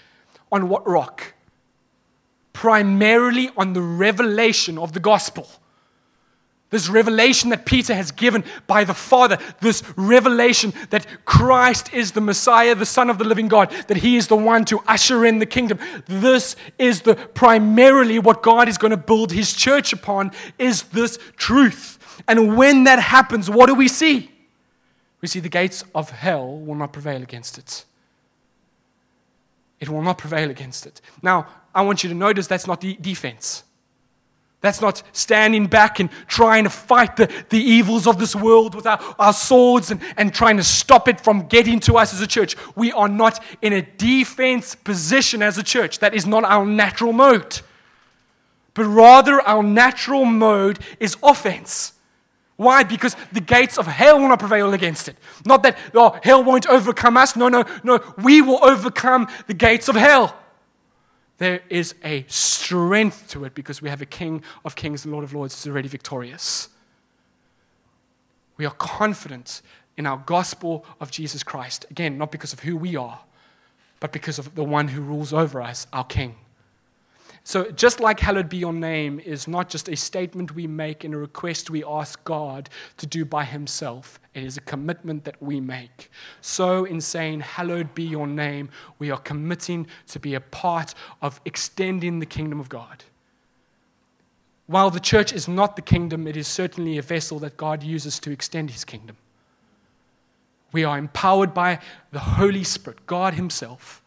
On 0.51 0.69
what 0.69 0.89
rock? 0.89 1.35
primarily 2.53 3.51
on 3.57 3.73
the 3.73 3.81
revelation 3.81 4.79
of 4.79 4.93
the 4.93 5.01
gospel. 5.01 5.49
This 6.71 6.89
revelation 6.89 7.51
that 7.51 7.67
Peter 7.67 7.95
has 7.95 8.13
given 8.13 8.45
by 8.69 8.85
the 8.85 8.95
Father, 8.95 9.39
this 9.61 9.83
revelation 9.97 10.73
that 10.91 11.05
Christ 11.25 11.93
is 11.93 12.13
the 12.13 12.21
Messiah, 12.21 12.77
the 12.77 12.87
Son 12.87 13.11
of 13.11 13.19
the 13.19 13.25
living 13.25 13.49
God, 13.49 13.71
that 13.89 13.99
He 13.99 14.17
is 14.17 14.29
the 14.29 14.37
one 14.37 14.65
to 14.67 14.81
usher 14.87 15.27
in 15.27 15.41
the 15.41 15.47
kingdom. 15.47 15.79
This 16.07 16.55
is 16.79 17.01
the 17.03 17.17
primarily 17.17 18.21
what 18.21 18.43
God 18.43 18.69
is 18.69 18.79
going 18.79 18.93
to 18.93 18.97
build 18.97 19.33
His 19.33 19.53
church 19.53 19.93
upon, 19.93 20.31
is 20.59 20.85
this 20.85 21.19
truth. 21.37 21.99
And 22.29 22.57
when 22.57 22.85
that 22.85 23.01
happens, 23.01 23.51
what 23.51 23.67
do 23.67 23.75
we 23.75 23.89
see? 23.89 24.31
We 25.21 25.29
see 25.29 25.41
the 25.41 25.49
gates 25.49 25.85
of 25.95 26.11
hell 26.11 26.57
will 26.57 26.77
not 26.77 26.93
prevail 26.93 27.21
against 27.21 27.59
it. 27.59 27.85
It 29.81 29.89
will 29.89 30.03
not 30.03 30.19
prevail 30.19 30.51
against 30.51 30.87
it. 30.87 31.01
Now, 31.21 31.47
I 31.75 31.83
want 31.83 32.05
you 32.05 32.11
to 32.11 32.15
notice 32.15 32.47
that's 32.47 32.67
not 32.67 32.81
de- 32.81 32.97
defense. 32.97 33.65
That's 34.61 34.83
not 34.83 35.03
standing 35.13 35.67
back 35.67 36.01
and 36.01 36.11
trying 36.27 36.65
to 36.65 36.71
fight 36.71 37.17
the, 37.17 37.33
the 37.49 37.59
evils 37.59 38.07
of 38.07 38.19
this 38.19 38.37
world 38.37 38.75
with 38.75 38.87
our, 38.87 39.01
our 39.19 39.33
swords 39.33 39.91
and, 39.91 40.01
and 40.19 40.35
trying 40.35 40.59
to 40.59 40.63
stop 40.63 41.09
it 41.09 41.19
from 41.19 41.47
getting 41.47 41.81
to 41.81 41.97
us 41.97 42.13
as 42.13 42.21
a 42.21 42.27
church. 42.27 42.57
We 42.77 42.93
are 42.93 43.09
not 43.09 43.43
in 43.63 43.73
a 43.73 43.81
defense 43.81 44.75
position 44.75 45.43
as 45.43 45.57
a 45.57 45.63
church. 45.63 46.01
That 46.01 46.15
is 46.15 46.27
not 46.27 46.45
our 46.45 46.67
natural 46.67 47.15
mode. 47.15 47.61
But 48.75 48.85
rather, 48.85 49.41
our 49.41 49.63
natural 49.63 50.27
mode 50.27 50.79
is 51.01 51.17
offense. 51.23 51.95
Why? 52.57 52.83
Because 52.83 53.17
the 53.33 53.41
gates 53.41 53.79
of 53.79 53.87
hell 53.87 54.21
will 54.21 54.29
not 54.29 54.41
prevail 54.41 54.75
against 54.75 55.09
it. 55.09 55.17
Not 55.47 55.63
that 55.63 55.79
oh, 55.95 56.21
hell 56.23 56.45
won't 56.45 56.67
overcome 56.67 57.17
us. 57.17 57.35
No, 57.35 57.49
no, 57.49 57.65
no. 57.83 58.01
We 58.23 58.43
will 58.43 58.63
overcome 58.63 59.29
the 59.47 59.55
gates 59.55 59.89
of 59.89 59.97
hell 59.97 60.37
there 61.41 61.63
is 61.71 61.95
a 62.05 62.27
strength 62.29 63.29
to 63.29 63.47
it 63.47 63.55
because 63.55 63.81
we 63.81 63.89
have 63.89 64.03
a 64.03 64.07
King 64.07 64.43
of 64.63 64.77
Kings 64.77 65.07
and 65.07 65.13
Lord 65.13 65.25
of 65.25 65.33
Lords 65.33 65.55
who's 65.55 65.73
already 65.73 65.89
victorious. 65.89 66.69
We 68.59 68.67
are 68.67 68.75
confident 68.75 69.63
in 69.97 70.05
our 70.05 70.19
gospel 70.19 70.85
of 71.01 71.11
Jesus 71.11 71.43
Christ. 71.43 71.87
Again, 71.91 72.19
not 72.19 72.31
because 72.31 72.53
of 72.53 72.61
who 72.61 72.77
we 72.77 72.95
are, 72.95 73.21
but 74.01 74.13
because 74.13 74.39
of 74.39 74.55
the 74.55 74.63
one 74.63 74.89
who 74.89 75.01
rules 75.01 75.33
over 75.33 75.63
us, 75.63 75.87
our 75.95 76.05
King. 76.05 76.37
So, 77.43 77.71
just 77.71 78.01
like 78.01 78.21
hallowed 78.21 78.49
be 78.49 78.59
your 78.59 78.73
name 78.73 79.19
is 79.19 79.49
not 79.49 79.71
just 79.71 79.89
a 79.89 79.97
statement 79.97 80.55
we 80.55 80.67
make 80.67 81.05
and 81.05 81.15
a 81.15 81.17
request 81.17 81.71
we 81.71 81.83
ask 81.85 82.23
God 82.25 82.69
to 82.99 83.07
do 83.07 83.25
by 83.25 83.45
Himself, 83.45 84.21
it 84.35 84.45
is 84.45 84.57
a 84.57 84.61
commitment 84.61 85.25
that 85.25 85.43
we 85.43 85.59
make. 85.59 86.11
So, 86.43 86.85
in 86.85 87.01
saying, 87.01 87.41
Hallowed 87.41 87.95
be 87.95 88.05
your 88.05 88.27
name, 88.27 88.69
we 88.99 89.11
are 89.11 89.19
committing 89.19 89.87
to 90.09 90.21
be 90.21 90.35
a 90.35 90.41
part 90.41 90.95
of 91.23 91.41
extending 91.45 92.19
the 92.19 92.27
kingdom 92.27 92.61
of 92.61 92.69
God. 92.69 93.05
While 94.67 94.91
the 94.91 95.01
church 95.01 95.33
is 95.33 95.49
not 95.49 95.77
the 95.77 95.83
kingdom, 95.83 96.29
it 96.29 96.37
is 96.37 96.47
certainly 96.47 96.99
a 96.99 97.03
vessel 97.03 97.39
that 97.41 97.57
God 97.57 97.83
uses 97.83 98.21
to 98.21 98.31
extend 98.31 98.71
His 98.71 98.85
kingdom. 98.85 99.17
We 100.73 100.85
are 100.85 100.99
empowered 100.99 101.55
by 101.55 101.81
the 102.13 102.21
Holy 102.21 102.65
Spirit, 102.65 103.07
God 103.07 103.35
Himself 103.35 104.03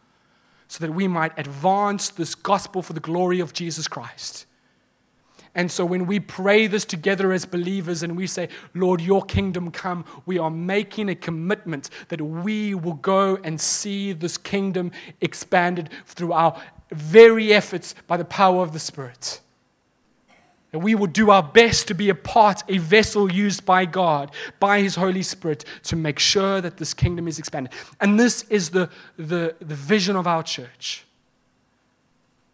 so 0.74 0.84
that 0.84 0.92
we 0.92 1.08
might 1.08 1.38
advance 1.38 2.10
this 2.10 2.34
gospel 2.34 2.82
for 2.82 2.94
the 2.94 3.00
glory 3.00 3.40
of 3.40 3.54
Jesus 3.54 3.88
Christ. 3.88 4.48
And 5.54 5.72
so 5.72 5.86
when 5.86 6.08
we 6.08 6.20
pray 6.20 6.66
this 6.66 6.84
together 6.84 7.32
as 7.32 7.46
believers 7.46 8.02
and 8.02 8.18
we 8.18 8.26
say, 8.26 8.50
Lord, 8.74 9.00
your 9.00 9.22
kingdom 9.22 9.70
come, 9.70 10.04
we 10.26 10.40
are 10.40 10.50
making 10.50 11.10
a 11.10 11.16
commitment 11.16 11.92
that 12.08 12.20
we 12.20 12.74
will 12.74 12.96
go 12.96 13.38
and 13.44 13.62
see 13.62 14.14
this 14.14 14.36
kingdom 14.36 14.92
expanded 15.22 15.92
through 16.08 16.34
our 16.34 16.60
very 16.92 17.54
efforts 17.54 17.94
by 18.08 18.18
the 18.18 18.26
power 18.26 18.64
of 18.64 18.74
the 18.74 18.80
Spirit. 18.80 19.42
And 20.74 20.84
we 20.84 20.96
will 20.96 21.08
do 21.08 21.30
our 21.30 21.44
best 21.44 21.88
to 21.90 21.94
be 21.94 22.10
a 22.10 22.16
part, 22.16 22.64
a 22.68 22.80
vessel 22.80 23.32
used 23.32 23.64
by 23.64 23.86
God, 23.86 24.32
by 24.60 24.82
His 24.82 24.96
Holy 24.96 25.22
Spirit, 25.22 25.66
to 25.84 25.96
make 25.96 26.18
sure 26.18 26.60
that 26.62 26.78
this 26.78 26.96
kingdom 26.96 27.28
is 27.28 27.38
expanded. 27.38 27.72
And 28.02 28.20
this 28.20 28.44
is 28.50 28.72
the, 28.72 28.90
the, 29.16 29.56
the 29.60 29.76
vision 29.76 30.16
of 30.16 30.26
our 30.26 30.42
church 30.42 31.06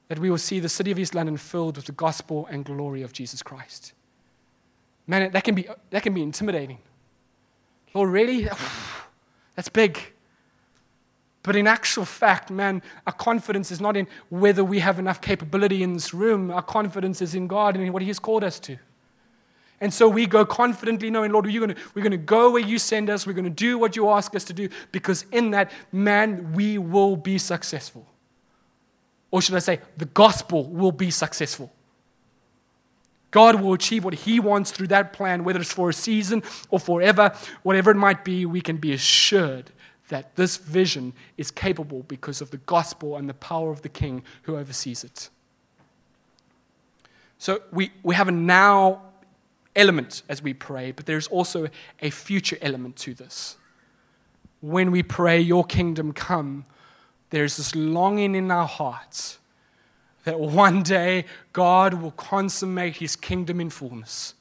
that 0.10 0.20
we 0.20 0.30
will 0.30 0.40
see 0.40 0.60
the 0.60 0.70
city 0.70 0.92
of 0.92 1.00
East 1.00 1.16
London 1.16 1.38
filled 1.38 1.78
with 1.78 1.86
the 1.86 1.92
gospel 1.92 2.48
and 2.52 2.66
glory 2.66 3.04
of 3.04 3.14
Jesus 3.14 3.42
Christ. 3.42 3.94
Man, 5.08 5.32
that 5.32 5.44
can 5.44 5.56
be, 5.56 5.68
that 5.92 6.04
can 6.04 6.14
be 6.14 6.22
intimidating. 6.22 6.80
Lord, 7.94 8.10
really? 8.10 8.50
That's 9.56 9.70
big. 9.70 10.00
But 11.44 11.56
in 11.56 11.68
actual 11.68 12.06
fact, 12.06 12.52
man, 12.52 12.82
our 13.08 13.14
confidence 13.14 13.72
is 13.72 13.80
not 13.80 13.96
in 13.96 14.08
whether 14.30 14.64
we 14.64 14.80
have 14.80 15.00
enough 15.00 15.22
capability 15.22 15.84
in 15.84 15.94
this 15.94 16.14
room. 16.14 16.52
Our 16.52 16.62
confidence 16.62 17.22
is 17.22 17.34
in 17.34 17.48
God 17.48 17.76
and 17.76 17.86
in 17.86 17.94
what 17.94 18.02
He 18.02 18.10
has 18.10 18.20
called 18.20 18.44
us 18.44 18.60
to. 18.62 18.78
And 19.82 19.94
so 19.94 20.10
we 20.10 20.26
go 20.26 20.46
confidently 20.46 21.10
knowing, 21.10 21.32
Lord, 21.32 21.46
we're 21.46 21.58
going, 21.58 21.76
to, 21.76 21.82
we're 21.96 22.02
going 22.02 22.12
to 22.12 22.18
go 22.18 22.52
where 22.52 22.62
you 22.62 22.78
send 22.78 23.10
us. 23.10 23.26
We're 23.26 23.34
going 23.34 23.46
to 23.46 23.50
do 23.50 23.78
what 23.78 23.96
you 23.96 24.10
ask 24.10 24.36
us 24.36 24.44
to 24.46 24.54
do 24.54 24.68
because 24.92 25.26
in 25.32 25.52
that, 25.52 25.72
man, 25.94 26.52
we 26.52 26.78
will 26.78 27.16
be 27.16 27.38
successful. 27.38 28.06
Or 29.32 29.42
should 29.42 29.56
I 29.56 29.60
say, 29.60 29.80
the 29.96 30.06
gospel 30.06 30.66
will 30.66 30.92
be 30.92 31.12
successful. 31.12 31.72
God 33.32 33.62
will 33.62 33.74
achieve 33.74 34.04
what 34.04 34.16
He 34.16 34.42
wants 34.42 34.72
through 34.72 34.88
that 34.88 35.14
plan, 35.14 35.46
whether 35.46 35.62
it's 35.62 35.72
for 35.72 35.90
a 35.90 35.94
season 35.94 36.44
or 36.70 36.80
forever, 36.80 37.34
whatever 37.64 37.92
it 37.92 37.96
might 37.96 38.26
be, 38.26 38.46
we 38.46 38.60
can 38.60 38.78
be 38.78 38.92
assured 38.92 39.72
that 40.10 40.36
this 40.36 40.58
vision 40.58 41.14
is 41.38 41.50
capable 41.50 42.04
because 42.04 42.42
of 42.42 42.52
the 42.52 42.58
gospel 42.58 43.16
and 43.16 43.30
the 43.30 43.34
power 43.34 43.72
of 43.72 43.82
the 43.82 43.90
king 43.90 44.24
who 44.44 44.58
oversees 44.58 45.04
it. 45.04 45.30
So 47.38 47.62
we, 47.72 47.92
we 48.04 48.16
have 48.16 48.28
a 48.28 48.34
now 48.34 49.02
element 49.76 50.24
as 50.28 50.44
we 50.44 50.54
pray, 50.54 50.92
but 50.92 51.06
there's 51.06 51.28
also 51.28 51.70
a 52.02 52.10
future 52.10 52.58
element 52.62 52.98
to 52.98 53.14
this. 53.14 53.56
when 54.62 54.92
we 54.92 55.04
pray, 55.04 55.40
Your 55.40 55.64
kingdom 55.64 56.12
come, 56.12 56.66
there's 57.30 57.56
this 57.58 57.76
longing 57.76 58.36
in 58.36 58.52
our 58.52 58.68
hearts 58.68 59.40
that 60.26 60.40
one 60.40 60.84
day 60.84 61.26
God 61.54 61.94
will 61.94 62.12
consummate 62.12 62.98
His 62.98 63.16
kingdom 63.16 63.62
in 63.62 63.70
fullness. 63.70 64.34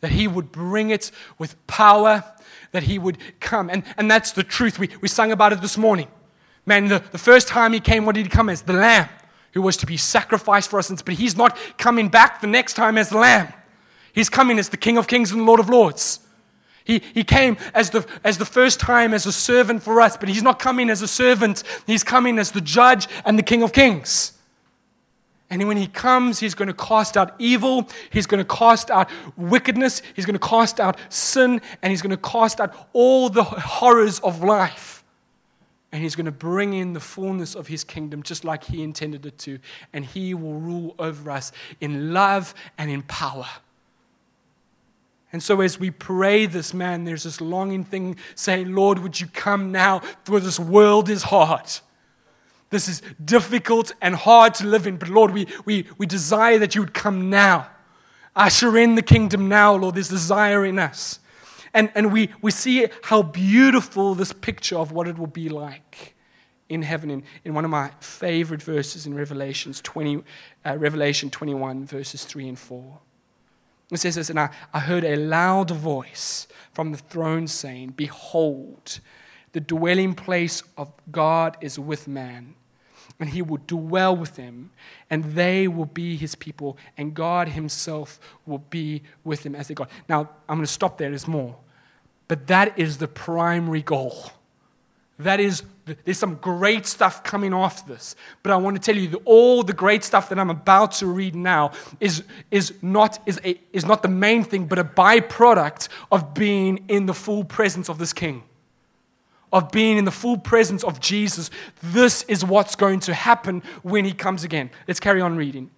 That 0.00 0.12
He 0.12 0.28
would 0.28 0.52
bring 0.52 0.90
it 0.90 1.10
with 1.38 1.54
power, 1.66 2.24
that 2.72 2.84
He 2.84 2.98
would 2.98 3.18
come. 3.40 3.70
And, 3.70 3.82
and 3.96 4.10
that's 4.10 4.32
the 4.32 4.44
truth. 4.44 4.78
We, 4.78 4.90
we 5.00 5.08
sang 5.08 5.32
about 5.32 5.52
it 5.52 5.60
this 5.60 5.76
morning. 5.76 6.08
Man, 6.66 6.88
the, 6.88 7.02
the 7.12 7.18
first 7.18 7.48
time 7.48 7.72
He 7.72 7.80
came, 7.80 8.04
what 8.04 8.14
did 8.14 8.26
He 8.26 8.30
come 8.30 8.48
as? 8.48 8.62
The 8.62 8.74
Lamb 8.74 9.08
who 9.52 9.62
was 9.62 9.76
to 9.78 9.86
be 9.86 9.96
sacrificed 9.96 10.70
for 10.70 10.78
us. 10.78 10.90
But 11.02 11.14
He's 11.14 11.36
not 11.36 11.56
coming 11.78 12.08
back 12.08 12.40
the 12.40 12.46
next 12.46 12.74
time 12.74 12.96
as 12.98 13.08
the 13.08 13.18
Lamb. 13.18 13.52
He's 14.12 14.28
coming 14.28 14.58
as 14.58 14.68
the 14.68 14.76
King 14.76 14.98
of 14.98 15.06
Kings 15.06 15.30
and 15.30 15.40
the 15.40 15.44
Lord 15.44 15.60
of 15.60 15.68
Lords. 15.68 16.20
He, 16.84 17.02
he 17.14 17.22
came 17.22 17.56
as 17.74 17.90
the, 17.90 18.04
as 18.24 18.38
the 18.38 18.44
first 18.44 18.80
time 18.80 19.14
as 19.14 19.26
a 19.26 19.32
servant 19.32 19.82
for 19.82 20.00
us, 20.00 20.16
but 20.16 20.28
he's 20.28 20.42
not 20.42 20.58
coming 20.58 20.90
as 20.90 21.02
a 21.02 21.08
servant. 21.08 21.62
He's 21.86 22.02
coming 22.02 22.38
as 22.38 22.50
the 22.50 22.60
judge 22.60 23.06
and 23.24 23.38
the 23.38 23.42
King 23.42 23.62
of 23.62 23.72
Kings. 23.72 24.32
And 25.50 25.66
when 25.66 25.76
he 25.76 25.88
comes, 25.88 26.38
he's 26.38 26.54
going 26.54 26.68
to 26.68 26.74
cast 26.74 27.16
out 27.16 27.34
evil, 27.40 27.88
he's 28.10 28.26
going 28.26 28.38
to 28.38 28.54
cast 28.54 28.88
out 28.90 29.10
wickedness, 29.36 30.00
he's 30.14 30.24
going 30.24 30.38
to 30.38 30.46
cast 30.46 30.78
out 30.78 30.96
sin, 31.08 31.60
and 31.82 31.90
he's 31.90 32.02
going 32.02 32.10
to 32.10 32.16
cast 32.16 32.60
out 32.60 32.88
all 32.92 33.28
the 33.28 33.42
horrors 33.42 34.20
of 34.20 34.44
life. 34.44 35.02
And 35.92 36.00
he's 36.00 36.14
going 36.14 36.26
to 36.26 36.32
bring 36.32 36.74
in 36.74 36.92
the 36.92 37.00
fullness 37.00 37.56
of 37.56 37.66
his 37.66 37.82
kingdom 37.82 38.22
just 38.22 38.44
like 38.44 38.62
he 38.62 38.84
intended 38.84 39.26
it 39.26 39.38
to. 39.38 39.58
And 39.92 40.04
he 40.04 40.34
will 40.34 40.54
rule 40.54 40.94
over 41.00 41.32
us 41.32 41.50
in 41.80 42.12
love 42.12 42.54
and 42.78 42.88
in 42.88 43.02
power. 43.02 43.48
And 45.32 45.42
so, 45.42 45.60
as 45.60 45.80
we 45.80 45.90
pray 45.90 46.46
this, 46.46 46.72
man, 46.72 47.04
there's 47.04 47.24
this 47.24 47.40
longing 47.40 47.84
thing 47.84 48.16
saying, 48.36 48.72
Lord, 48.72 49.00
would 49.00 49.20
you 49.20 49.26
come 49.28 49.72
now? 49.72 50.00
For 50.24 50.38
this 50.38 50.60
world 50.60 51.08
is 51.08 51.24
hard. 51.24 51.68
This 52.70 52.88
is 52.88 53.02
difficult 53.24 53.92
and 54.00 54.14
hard 54.14 54.54
to 54.54 54.66
live 54.66 54.86
in. 54.86 54.96
But, 54.96 55.08
Lord, 55.08 55.32
we, 55.32 55.46
we, 55.64 55.86
we 55.98 56.06
desire 56.06 56.58
that 56.58 56.74
you 56.74 56.80
would 56.82 56.94
come 56.94 57.28
now. 57.28 57.68
Usher 58.34 58.78
in 58.78 58.94
the 58.94 59.02
kingdom 59.02 59.48
now, 59.48 59.74
Lord. 59.74 59.96
There's 59.96 60.08
desire 60.08 60.64
in 60.64 60.78
us. 60.78 61.18
And, 61.74 61.90
and 61.94 62.12
we, 62.12 62.30
we 62.42 62.50
see 62.50 62.86
how 63.02 63.22
beautiful 63.22 64.14
this 64.14 64.32
picture 64.32 64.76
of 64.76 64.92
what 64.92 65.06
it 65.08 65.18
will 65.18 65.26
be 65.26 65.48
like 65.48 66.14
in 66.68 66.82
heaven 66.82 67.10
in, 67.10 67.22
in 67.44 67.52
one 67.52 67.64
of 67.64 67.70
my 67.70 67.90
favorite 68.00 68.62
verses 68.62 69.06
in 69.06 69.14
Revelations 69.14 69.80
20, 69.80 70.22
uh, 70.64 70.78
Revelation 70.78 71.28
21, 71.28 71.84
verses 71.84 72.24
3 72.24 72.48
and 72.48 72.58
4. 72.58 72.98
It 73.90 73.98
says 73.98 74.14
this, 74.14 74.30
and 74.30 74.38
I, 74.38 74.50
I 74.72 74.78
heard 74.78 75.02
a 75.02 75.16
loud 75.16 75.72
voice 75.72 76.46
from 76.72 76.92
the 76.92 76.98
throne 76.98 77.48
saying, 77.48 77.94
Behold, 77.96 79.00
the 79.52 79.60
dwelling 79.60 80.14
place 80.14 80.62
of 80.76 80.92
God 81.10 81.56
is 81.60 81.76
with 81.76 82.06
man, 82.06 82.54
and 83.20 83.28
he 83.28 83.42
will 83.42 83.60
dwell 83.66 84.16
with 84.16 84.36
them, 84.36 84.70
and 85.10 85.22
they 85.34 85.68
will 85.68 85.86
be 85.86 86.16
his 86.16 86.34
people, 86.34 86.76
and 86.96 87.14
God 87.14 87.48
himself 87.48 88.18
will 88.46 88.64
be 88.70 89.02
with 89.22 89.42
them 89.42 89.54
as 89.54 89.68
their 89.68 89.74
God. 89.74 89.88
Now, 90.08 90.30
I'm 90.48 90.56
going 90.56 90.66
to 90.66 90.72
stop 90.72 90.98
there, 90.98 91.10
there's 91.10 91.28
more. 91.28 91.54
But 92.26 92.46
that 92.46 92.78
is 92.78 92.98
the 92.98 93.08
primary 93.08 93.82
goal. 93.82 94.32
That 95.18 95.38
is 95.38 95.62
there's 96.04 96.18
some 96.18 96.36
great 96.36 96.86
stuff 96.86 97.22
coming 97.24 97.52
off 97.52 97.86
this. 97.86 98.16
But 98.42 98.52
I 98.52 98.56
want 98.56 98.76
to 98.76 98.80
tell 98.80 99.00
you 99.00 99.08
that 99.08 99.22
all 99.24 99.62
the 99.62 99.72
great 99.72 100.04
stuff 100.04 100.28
that 100.28 100.38
I'm 100.38 100.50
about 100.50 100.92
to 100.92 101.06
read 101.06 101.34
now 101.34 101.72
is, 101.98 102.22
is, 102.50 102.74
not, 102.82 103.20
is, 103.26 103.40
a, 103.44 103.60
is 103.72 103.84
not 103.84 104.02
the 104.02 104.08
main 104.08 104.44
thing, 104.44 104.66
but 104.66 104.78
a 104.78 104.84
byproduct 104.84 105.88
of 106.12 106.34
being 106.34 106.84
in 106.88 107.06
the 107.06 107.14
full 107.14 107.44
presence 107.44 107.88
of 107.88 107.98
this 107.98 108.12
king, 108.12 108.42
of 109.52 109.70
being 109.70 109.98
in 109.98 110.04
the 110.04 110.10
full 110.10 110.38
presence 110.38 110.84
of 110.84 111.00
Jesus. 111.00 111.50
This 111.82 112.22
is 112.24 112.44
what's 112.44 112.76
going 112.76 113.00
to 113.00 113.14
happen 113.14 113.62
when 113.82 114.04
he 114.04 114.12
comes 114.12 114.44
again. 114.44 114.70
Let's 114.86 115.00
carry 115.00 115.20
on 115.20 115.36
reading. 115.36 115.70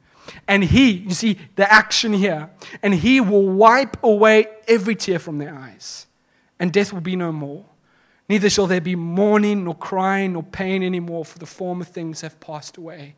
And 0.47 0.63
he, 0.63 0.91
you 0.91 1.11
see 1.11 1.39
the 1.57 1.71
action 1.71 2.13
here, 2.13 2.51
and 2.83 2.95
he 2.95 3.21
will 3.21 3.49
wipe 3.49 4.03
away 4.05 4.47
every 4.69 4.95
tear 4.95 5.19
from 5.19 5.39
their 5.39 5.55
eyes, 5.55 6.07
and 6.61 6.73
death 6.73 6.93
will 6.93 7.01
be 7.01 7.17
no 7.17 7.33
more 7.33 7.65
Neither 8.33 8.49
shall 8.49 8.67
there 8.67 8.81
be 8.81 8.97
mourning, 8.97 9.65
nor 9.65 9.75
crying, 9.75 10.33
nor 10.33 10.43
pain 10.43 10.83
anymore, 10.83 11.25
for 11.27 11.39
the 11.39 11.45
former 11.45 11.85
things 11.85 12.23
have 12.23 12.41
passed 12.41 12.79
away. 12.79 13.15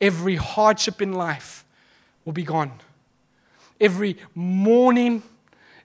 Every 0.00 0.34
hardship 0.34 1.00
in 1.00 1.12
life 1.12 1.64
will 2.24 2.32
be 2.32 2.42
gone. 2.42 2.72
Every 3.80 4.16
mourning 4.34 5.22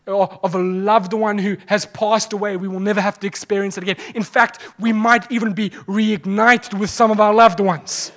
of 0.10 0.56
a 0.56 0.60
loved 0.60 1.14
one 1.14 1.38
who 1.38 1.58
has 1.68 1.86
passed 1.86 2.34
away, 2.34 2.58
we 2.58 2.68
will 2.68 2.80
never 2.80 3.02
have 3.02 3.20
to 3.20 3.28
experience 3.28 3.78
it 3.78 3.84
again. 3.84 3.98
In 4.16 4.24
fact, 4.24 4.60
we 4.80 4.92
might 4.94 5.32
even 5.32 5.54
be 5.54 5.70
reignited 5.70 6.78
with 6.78 6.90
some 6.90 7.12
of 7.12 7.20
our 7.20 7.34
loved 7.34 7.60
ones. 7.60 8.12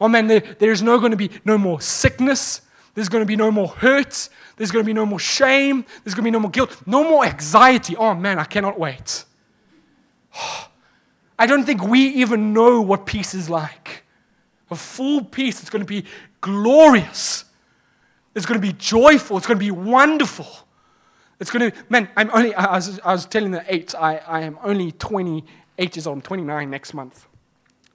Oh 0.00 0.08
man, 0.08 0.26
there, 0.26 0.40
there's 0.58 0.82
no 0.82 0.98
going 0.98 1.12
to 1.12 1.16
be 1.16 1.30
no 1.44 1.56
more 1.56 1.80
sickness. 1.80 2.62
There's 2.94 3.08
going 3.08 3.22
to 3.22 3.26
be 3.26 3.36
no 3.36 3.50
more 3.50 3.68
hurt. 3.68 4.28
There's 4.56 4.70
going 4.70 4.84
to 4.84 4.86
be 4.86 4.92
no 4.92 5.06
more 5.06 5.18
shame. 5.18 5.84
There's 6.02 6.14
going 6.14 6.22
to 6.24 6.28
be 6.28 6.30
no 6.30 6.40
more 6.40 6.50
guilt. 6.50 6.76
No 6.86 7.08
more 7.08 7.24
anxiety. 7.24 7.96
Oh 7.96 8.14
man, 8.14 8.38
I 8.38 8.44
cannot 8.44 8.78
wait. 8.78 9.24
I 11.38 11.46
don't 11.46 11.64
think 11.64 11.82
we 11.82 12.00
even 12.00 12.52
know 12.52 12.80
what 12.80 13.06
peace 13.06 13.34
is 13.34 13.50
like. 13.50 14.04
A 14.70 14.76
full 14.76 15.24
peace 15.24 15.62
is 15.62 15.70
going 15.70 15.82
to 15.82 15.88
be 15.88 16.04
glorious. 16.40 17.44
It's 18.34 18.46
going 18.46 18.60
to 18.60 18.66
be 18.66 18.72
joyful. 18.72 19.36
It's 19.36 19.46
going 19.46 19.58
to 19.58 19.64
be 19.64 19.70
wonderful. 19.70 20.46
It's 21.40 21.50
going 21.50 21.70
to, 21.70 21.76
man, 21.88 22.08
I'm 22.16 22.30
only, 22.32 22.54
I 22.54 22.76
was, 22.76 23.00
I 23.00 23.12
was 23.12 23.26
telling 23.26 23.50
the 23.50 23.64
eight, 23.72 23.94
I, 23.94 24.18
I 24.18 24.40
am 24.42 24.58
only 24.62 24.92
28 24.92 25.96
years 25.96 26.06
old. 26.06 26.18
I'm 26.18 26.22
29 26.22 26.70
next 26.70 26.94
month. 26.94 27.26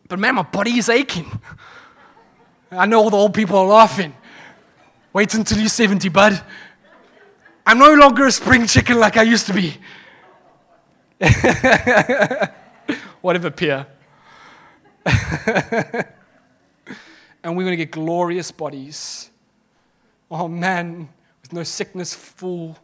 But 0.08 0.20
man, 0.20 0.36
my 0.36 0.44
body 0.44 0.78
is 0.78 0.90
aching. 0.90 1.40
I 2.72 2.86
know 2.86 3.00
all 3.00 3.10
the 3.10 3.18
old 3.18 3.34
people 3.34 3.58
are 3.58 3.66
laughing. 3.66 4.14
Wait 5.14 5.34
until 5.34 5.58
you're 5.60 5.70
70, 5.70 6.10
bud. 6.10 6.44
I'm 7.66 7.80
no 7.80 7.94
longer 7.94 8.26
a 8.26 8.32
spring 8.32 8.68
chicken 8.68 9.00
like 9.00 9.18
I 9.18 9.24
used 9.24 9.48
to 9.48 9.54
be. 9.54 9.78
Whatever, 13.22 13.52
Pierre. 13.52 13.88
and 17.44 17.56
we're 17.56 17.64
going 17.64 17.72
to 17.72 17.78
get 17.78 17.92
glorious 17.92 18.52
bodies. 18.52 19.30
Oh 20.30 20.48
man, 20.48 21.10
with 21.42 21.54
no 21.54 21.64
sickness, 21.64 22.14
full 22.14 22.78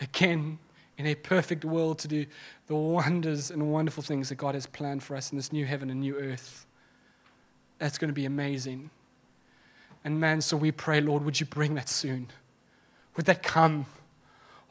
again 0.00 0.58
in 0.98 1.06
a 1.06 1.14
perfect 1.14 1.64
world 1.64 1.98
to 2.00 2.08
do 2.08 2.26
the 2.66 2.74
wonders 2.74 3.50
and 3.50 3.72
wonderful 3.72 4.02
things 4.02 4.28
that 4.28 4.34
God 4.36 4.54
has 4.54 4.66
planned 4.66 5.02
for 5.02 5.16
us 5.16 5.30
in 5.32 5.36
this 5.36 5.52
new 5.52 5.64
heaven 5.64 5.90
and 5.90 6.00
new 6.00 6.16
earth. 6.16 6.66
That's 7.78 7.98
going 7.98 8.08
to 8.08 8.14
be 8.14 8.26
amazing. 8.26 8.90
And 10.04 10.20
man, 10.20 10.40
so 10.40 10.56
we 10.56 10.72
pray, 10.72 11.00
Lord, 11.00 11.24
would 11.24 11.40
you 11.40 11.46
bring 11.46 11.74
that 11.74 11.88
soon? 11.88 12.28
Would 13.16 13.26
that 13.26 13.42
come? 13.42 13.86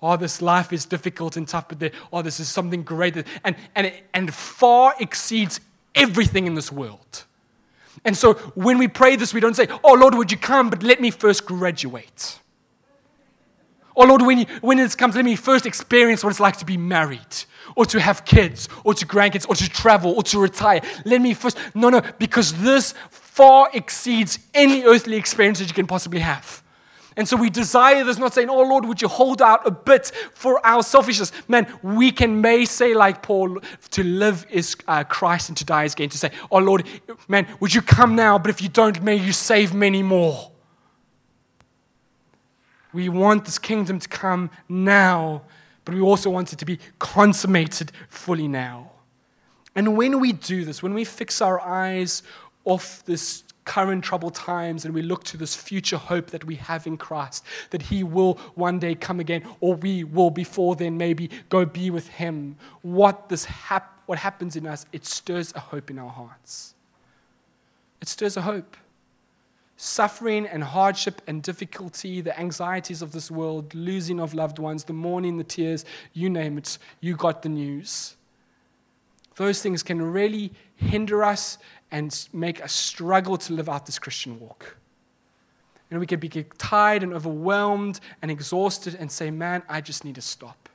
oh, 0.01 0.17
this 0.17 0.41
life 0.41 0.71
is 0.71 0.85
difficult 0.85 1.37
and 1.37 1.47
tough, 1.47 1.67
but 1.67 1.79
there, 1.79 1.91
oh, 2.11 2.21
this 2.21 2.39
is 2.39 2.47
something 2.47 2.83
great. 2.83 3.15
And, 3.43 3.55
and, 3.75 3.91
and 4.13 4.33
far 4.33 4.95
exceeds 4.99 5.59
everything 5.95 6.47
in 6.47 6.55
this 6.55 6.71
world. 6.71 7.25
And 8.05 8.15
so 8.15 8.35
when 8.55 8.77
we 8.77 8.87
pray 8.87 9.15
this, 9.15 9.33
we 9.33 9.39
don't 9.39 9.55
say, 9.55 9.67
oh, 9.83 9.93
Lord, 9.93 10.15
would 10.15 10.31
you 10.31 10.37
come, 10.37 10.69
but 10.69 10.83
let 10.83 11.01
me 11.01 11.11
first 11.11 11.45
graduate. 11.45 12.39
Oh, 13.95 14.05
Lord, 14.05 14.21
when, 14.21 14.45
when 14.61 14.79
it 14.79 14.97
comes, 14.97 15.15
let 15.15 15.25
me 15.25 15.35
first 15.35 15.65
experience 15.65 16.23
what 16.23 16.29
it's 16.29 16.39
like 16.39 16.57
to 16.57 16.65
be 16.65 16.77
married, 16.77 17.19
or 17.75 17.85
to 17.85 17.99
have 17.99 18.25
kids, 18.25 18.69
or 18.83 18.93
to 18.93 19.05
grandkids, 19.05 19.47
or 19.49 19.55
to 19.55 19.69
travel, 19.69 20.13
or 20.13 20.23
to 20.23 20.39
retire. 20.39 20.81
Let 21.05 21.21
me 21.21 21.33
first. 21.33 21.57
No, 21.75 21.89
no, 21.89 22.01
because 22.17 22.53
this 22.61 22.93
far 23.09 23.69
exceeds 23.73 24.39
any 24.53 24.83
earthly 24.83 25.17
experience 25.17 25.59
that 25.59 25.67
you 25.67 25.73
can 25.73 25.87
possibly 25.87 26.19
have. 26.19 26.63
And 27.19 27.27
so 27.27 27.35
we 27.35 27.49
desire 27.49 28.05
this, 28.05 28.17
not 28.17 28.33
saying, 28.33 28.49
Oh 28.49 28.61
Lord, 28.61 28.85
would 28.85 29.01
you 29.01 29.09
hold 29.09 29.41
out 29.41 29.67
a 29.67 29.71
bit 29.71 30.11
for 30.33 30.65
our 30.65 30.81
selfishness? 30.81 31.33
Man, 31.49 31.67
we 31.83 32.11
can 32.11 32.39
may 32.39 32.63
say, 32.63 32.93
like 32.93 33.21
Paul, 33.21 33.59
to 33.91 34.03
live 34.03 34.45
is 34.49 34.77
uh, 34.87 35.03
Christ 35.03 35.49
and 35.49 35.57
to 35.57 35.65
die 35.65 35.83
is 35.83 35.95
gain. 35.95 36.07
To 36.09 36.17
say, 36.17 36.31
Oh 36.49 36.59
Lord, 36.59 36.85
man, 37.27 37.45
would 37.59 37.73
you 37.73 37.81
come 37.81 38.15
now? 38.15 38.39
But 38.39 38.51
if 38.51 38.61
you 38.61 38.69
don't, 38.69 39.03
may 39.03 39.17
you 39.17 39.33
save 39.33 39.73
many 39.73 40.01
more. 40.01 40.49
We 42.93 43.09
want 43.09 43.45
this 43.45 43.59
kingdom 43.59 43.99
to 43.99 44.07
come 44.07 44.49
now, 44.67 45.43
but 45.85 45.93
we 45.93 46.01
also 46.01 46.29
want 46.29 46.53
it 46.53 46.59
to 46.59 46.65
be 46.65 46.79
consummated 46.97 47.91
fully 48.09 48.47
now. 48.47 48.91
And 49.75 49.95
when 49.95 50.19
we 50.19 50.33
do 50.33 50.65
this, 50.65 50.81
when 50.81 50.93
we 50.93 51.05
fix 51.05 51.41
our 51.41 51.59
eyes 51.61 52.23
off 52.65 53.03
this 53.05 53.43
current 53.65 54.03
troubled 54.03 54.33
times 54.33 54.83
and 54.83 54.95
we 54.95 55.03
look 55.03 55.23
to 55.23 55.37
this 55.37 55.55
future 55.55 55.97
hope 55.97 56.31
that 56.31 56.43
we 56.43 56.55
have 56.55 56.87
in 56.87 56.97
Christ, 56.97 57.45
that 57.69 57.83
He 57.83 58.03
will 58.03 58.33
one 58.55 58.79
day 58.79 58.95
come 58.95 59.19
again, 59.19 59.43
or 59.59 59.75
we 59.75 60.03
will 60.03 60.31
before 60.31 60.75
then 60.75 60.97
maybe 60.97 61.29
go 61.49 61.65
be 61.65 61.91
with 61.91 62.07
Him, 62.07 62.57
what, 62.81 63.29
this 63.29 63.45
hap- 63.45 64.01
what 64.07 64.17
happens 64.17 64.55
in 64.55 64.65
us, 64.65 64.87
it 64.91 65.05
stirs 65.05 65.53
a 65.55 65.59
hope 65.59 65.91
in 65.91 65.99
our 65.99 66.09
hearts. 66.09 66.73
It 68.01 68.07
stirs 68.07 68.37
a 68.37 68.41
hope. 68.41 68.75
Suffering 69.81 70.45
and 70.45 70.61
hardship 70.61 71.21
and 71.25 71.41
difficulty, 71.41 72.19
the 72.19 72.37
anxieties 72.37 73.01
of 73.01 73.13
this 73.13 73.31
world, 73.31 73.73
losing 73.73 74.19
of 74.19 74.33
loved 74.33 74.59
ones, 74.59 74.83
the 74.83 74.91
mourning, 74.91 75.37
the 75.37 75.43
tears, 75.45 75.85
you 76.11 76.29
name 76.29 76.57
it, 76.57 76.77
you 76.99 77.15
got 77.15 77.43
the 77.43 77.47
news. 77.47 78.17
those 79.37 79.61
things 79.61 79.81
can 79.81 80.01
really 80.01 80.51
hinder 80.75 81.23
us 81.23 81.59
and 81.91 82.27
make 82.33 82.61
us 82.61 82.73
struggle 82.73 83.37
to 83.37 83.53
live 83.53 83.69
out 83.69 83.85
this 83.85 83.97
Christian 83.97 84.37
walk. 84.37 84.75
And 85.89 85.97
we 85.97 86.05
can 86.05 86.19
be 86.19 86.27
tired 86.57 87.01
and 87.01 87.13
overwhelmed 87.13 88.01
and 88.21 88.29
exhausted 88.29 88.95
and 88.99 89.09
say, 89.09 89.31
Man, 89.31 89.63
I 89.69 89.79
just 89.79 90.03
need 90.03 90.15
to 90.15 90.21
stop. 90.21 90.67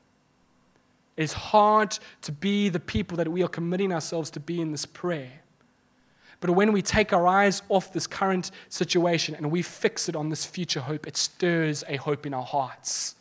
It's 1.19 1.35
hard 1.35 1.99
to 2.23 2.33
be 2.33 2.71
the 2.71 2.81
people 2.81 3.19
that 3.19 3.29
we 3.29 3.43
are 3.43 3.49
committing 3.49 3.93
ourselves 3.93 4.31
to 4.31 4.41
be 4.41 4.63
in 4.63 4.73
this 4.73 4.87
prayer. 4.87 5.44
But 6.41 6.51
when 6.51 6.73
we 6.73 6.83
take 6.83 7.13
our 7.13 7.27
eyes 7.27 7.63
off 7.69 7.93
this 7.93 8.07
current 8.07 8.51
situation 8.69 9.35
and 9.35 9.51
we 9.51 9.63
fix 9.63 10.09
it 10.09 10.17
on 10.17 10.29
this 10.29 10.45
future 10.45 10.81
hope, 10.81 11.07
it 11.07 11.17
stirs 11.17 11.85
a 11.89 11.97
hope 11.97 12.27
in 12.27 12.35
our 12.35 12.45
hearts. 12.45 13.15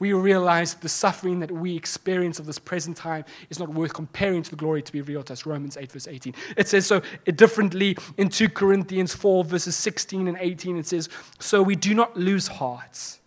We 0.00 0.12
realize 0.12 0.74
the 0.74 0.88
suffering 0.88 1.40
that 1.40 1.50
we 1.50 1.74
experience 1.74 2.38
of 2.38 2.46
this 2.46 2.58
present 2.58 2.96
time 2.96 3.24
is 3.50 3.58
not 3.58 3.68
worth 3.68 3.94
comparing 3.94 4.44
to 4.44 4.50
the 4.50 4.56
glory 4.56 4.80
to 4.80 4.92
be 4.92 5.00
revealed 5.00 5.26
to 5.26 5.32
us. 5.32 5.44
Romans 5.44 5.76
8, 5.76 5.90
verse 5.90 6.06
18. 6.06 6.34
It 6.56 6.68
says 6.68 6.86
so 6.86 7.02
differently 7.24 7.96
in 8.16 8.28
2 8.28 8.48
Corinthians 8.50 9.12
4, 9.14 9.44
verses 9.44 9.74
16 9.74 10.28
and 10.28 10.36
18. 10.40 10.76
It 10.76 10.86
says, 10.86 11.08
So 11.40 11.62
we 11.62 11.74
do 11.74 11.94
not 11.94 12.16
lose 12.16 12.46
hearts, 12.46 13.18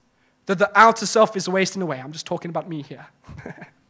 that 0.45 0.59
the 0.59 0.71
outer 0.79 1.05
self 1.05 1.35
is 1.35 1.49
wasting 1.49 1.81
away. 1.81 1.99
I'm 1.99 2.13
just 2.13 2.25
talking 2.25 2.49
about 2.49 2.69
me 2.69 2.83
here. 2.83 3.07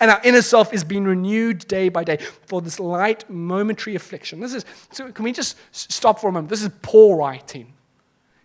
and 0.00 0.10
our 0.10 0.20
inner 0.24 0.42
self 0.42 0.72
is 0.72 0.84
being 0.84 1.04
renewed 1.04 1.66
day 1.68 1.88
by 1.88 2.04
day 2.04 2.18
for 2.46 2.60
this 2.60 2.80
light 2.80 3.28
momentary 3.28 3.96
affliction. 3.96 4.40
This 4.40 4.54
is 4.54 4.64
so 4.92 5.10
can 5.12 5.24
we 5.24 5.32
just 5.32 5.56
stop 5.72 6.20
for 6.20 6.28
a 6.28 6.32
moment? 6.32 6.50
This 6.50 6.62
is 6.62 6.70
Paul 6.82 7.16
writing. 7.16 7.72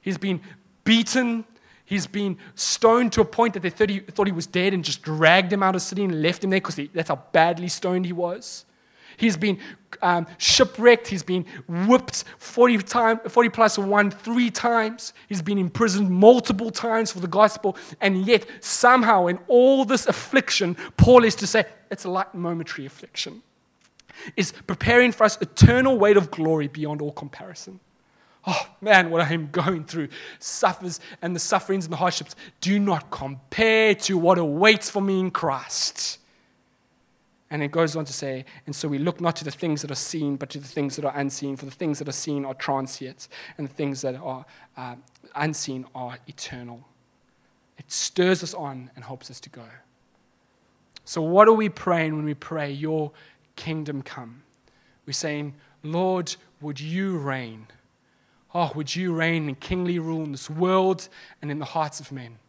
He's 0.02 0.18
been 0.18 0.42
beaten, 0.84 1.46
he's 1.86 2.08
been 2.08 2.38
stoned 2.56 3.14
to 3.14 3.22
a 3.22 3.26
point 3.26 3.54
that 3.54 3.62
they 3.62 3.70
thought 3.70 3.90
he, 3.90 4.00
thought 4.00 4.28
he 4.28 4.34
was 4.34 4.48
dead 4.48 4.74
and 4.74 4.84
just 4.84 5.02
dragged 5.02 5.52
him 5.52 5.64
out 5.64 5.76
of 5.76 5.82
the 5.82 5.86
city 5.86 6.04
and 6.04 6.22
left 6.22 6.44
him 6.44 6.50
there 6.50 6.60
because 6.60 6.80
that's 6.94 7.10
how 7.10 7.24
badly 7.32 7.68
stoned 7.68 8.06
he 8.06 8.14
was. 8.14 8.66
He's 9.18 9.38
been 9.38 9.60
um, 10.02 10.28
shipwrecked. 10.38 11.08
He's 11.08 11.24
been 11.24 11.46
whipped 11.68 12.24
40, 12.38 12.78
time, 12.80 13.20
40 13.28 13.50
plus 13.50 13.78
one, 13.78 14.12
three 14.12 14.50
times. 14.50 15.14
He's 15.30 15.42
been 15.42 15.58
imprisoned 15.58 16.10
multiple 16.10 16.72
times 16.72 17.12
for 17.12 17.20
the 17.20 17.28
gospel. 17.28 17.78
And 18.02 18.26
yet, 18.26 18.46
somehow, 18.60 19.28
in 19.28 19.40
all 19.48 19.86
this 19.86 20.06
affliction, 20.06 20.76
Paul 20.98 21.24
is 21.24 21.36
to 21.36 21.48
say 21.48 21.66
it's 21.90 22.06
a 22.06 22.10
light 22.10 22.34
momentary 22.34 22.86
affliction, 22.86 23.42
is 24.36 24.52
preparing 24.68 25.12
for 25.12 25.24
us 25.24 25.38
eternal 25.42 25.98
weight 25.98 26.18
of 26.18 26.32
glory 26.32 26.68
beyond 26.68 27.02
all 27.02 27.12
comparison. 27.12 27.80
Oh 28.46 28.68
man, 28.82 29.10
what 29.10 29.22
I 29.22 29.32
am 29.32 29.50
going 29.52 29.86
through 29.86 30.10
suffers 30.40 31.00
and 31.22 31.34
the 31.34 31.40
sufferings 31.40 31.86
and 31.86 31.94
the 31.94 31.98
hardships 31.98 32.36
do 32.60 32.78
not 32.78 33.10
compare 33.10 33.96
to 33.96 34.18
what 34.18 34.38
awaits 34.38 34.90
for 34.90 35.02
me 35.02 35.20
in 35.22 35.32
Christ. 35.32 36.20
And 37.54 37.62
it 37.62 37.72
goes 37.72 37.96
on 37.96 38.04
to 38.06 38.14
say, 38.14 38.46
and 38.66 38.76
so 38.76 38.88
we 38.88 38.98
look 38.98 39.22
not 39.22 39.36
to 39.36 39.44
the 39.46 39.52
things 39.52 39.84
that 39.84 39.92
are 39.92 39.96
seen, 39.96 40.38
but 40.38 40.50
to 40.50 40.58
the 40.58 40.68
things 40.68 40.96
that 40.96 41.06
are 41.06 41.16
unseen. 41.16 41.56
For 41.56 41.66
the 41.66 41.72
things 41.72 42.00
that 42.00 42.10
are 42.10 42.12
seen 42.12 42.46
are 42.46 42.56
transient, 42.56 43.28
and 43.60 43.70
the 43.70 43.72
things 43.72 44.02
that 44.02 44.16
are 44.16 44.44
uh, 44.76 44.96
unseen 45.36 45.86
are 45.94 46.18
eternal. 46.26 46.84
It 47.78 47.92
stirs 47.92 48.42
us 48.42 48.56
on 48.56 48.90
and 48.96 49.06
helps 49.06 49.30
us 49.30 49.40
to 49.42 49.50
go. 49.52 49.68
So, 51.06 51.22
what 51.22 51.48
are 51.48 51.54
we 51.54 51.70
praying 51.70 52.16
when 52.16 52.26
we 52.26 52.34
pray, 52.34 52.72
Your 52.72 53.12
kingdom 53.56 54.02
come? 54.02 54.42
We're 55.06 55.14
saying, 55.14 55.54
Lord, 55.84 56.36
would 56.60 56.80
you 56.80 57.20
reign? 57.20 57.68
Oh, 58.56 58.72
would 58.74 58.96
you 58.96 59.14
reign 59.14 59.48
in 59.48 59.54
kingly 59.56 60.00
rule 60.00 60.24
in 60.24 60.32
this 60.32 60.50
world 60.50 61.08
and 61.40 61.52
in 61.52 61.60
the 61.60 61.66
hearts 61.66 62.00
of 62.00 62.12
men? 62.12 62.40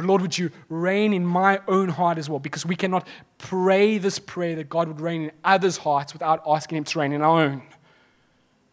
But 0.00 0.06
Lord, 0.06 0.22
would 0.22 0.38
you 0.38 0.50
reign 0.70 1.12
in 1.12 1.26
my 1.26 1.60
own 1.68 1.90
heart 1.90 2.16
as 2.16 2.30
well? 2.30 2.38
Because 2.38 2.64
we 2.64 2.74
cannot 2.74 3.06
pray 3.36 3.98
this 3.98 4.18
prayer 4.18 4.56
that 4.56 4.70
God 4.70 4.88
would 4.88 4.98
reign 4.98 5.24
in 5.24 5.32
others' 5.44 5.76
hearts 5.76 6.14
without 6.14 6.42
asking 6.46 6.78
Him 6.78 6.84
to 6.84 6.98
reign 7.00 7.12
in 7.12 7.20
our 7.20 7.42
own. 7.42 7.60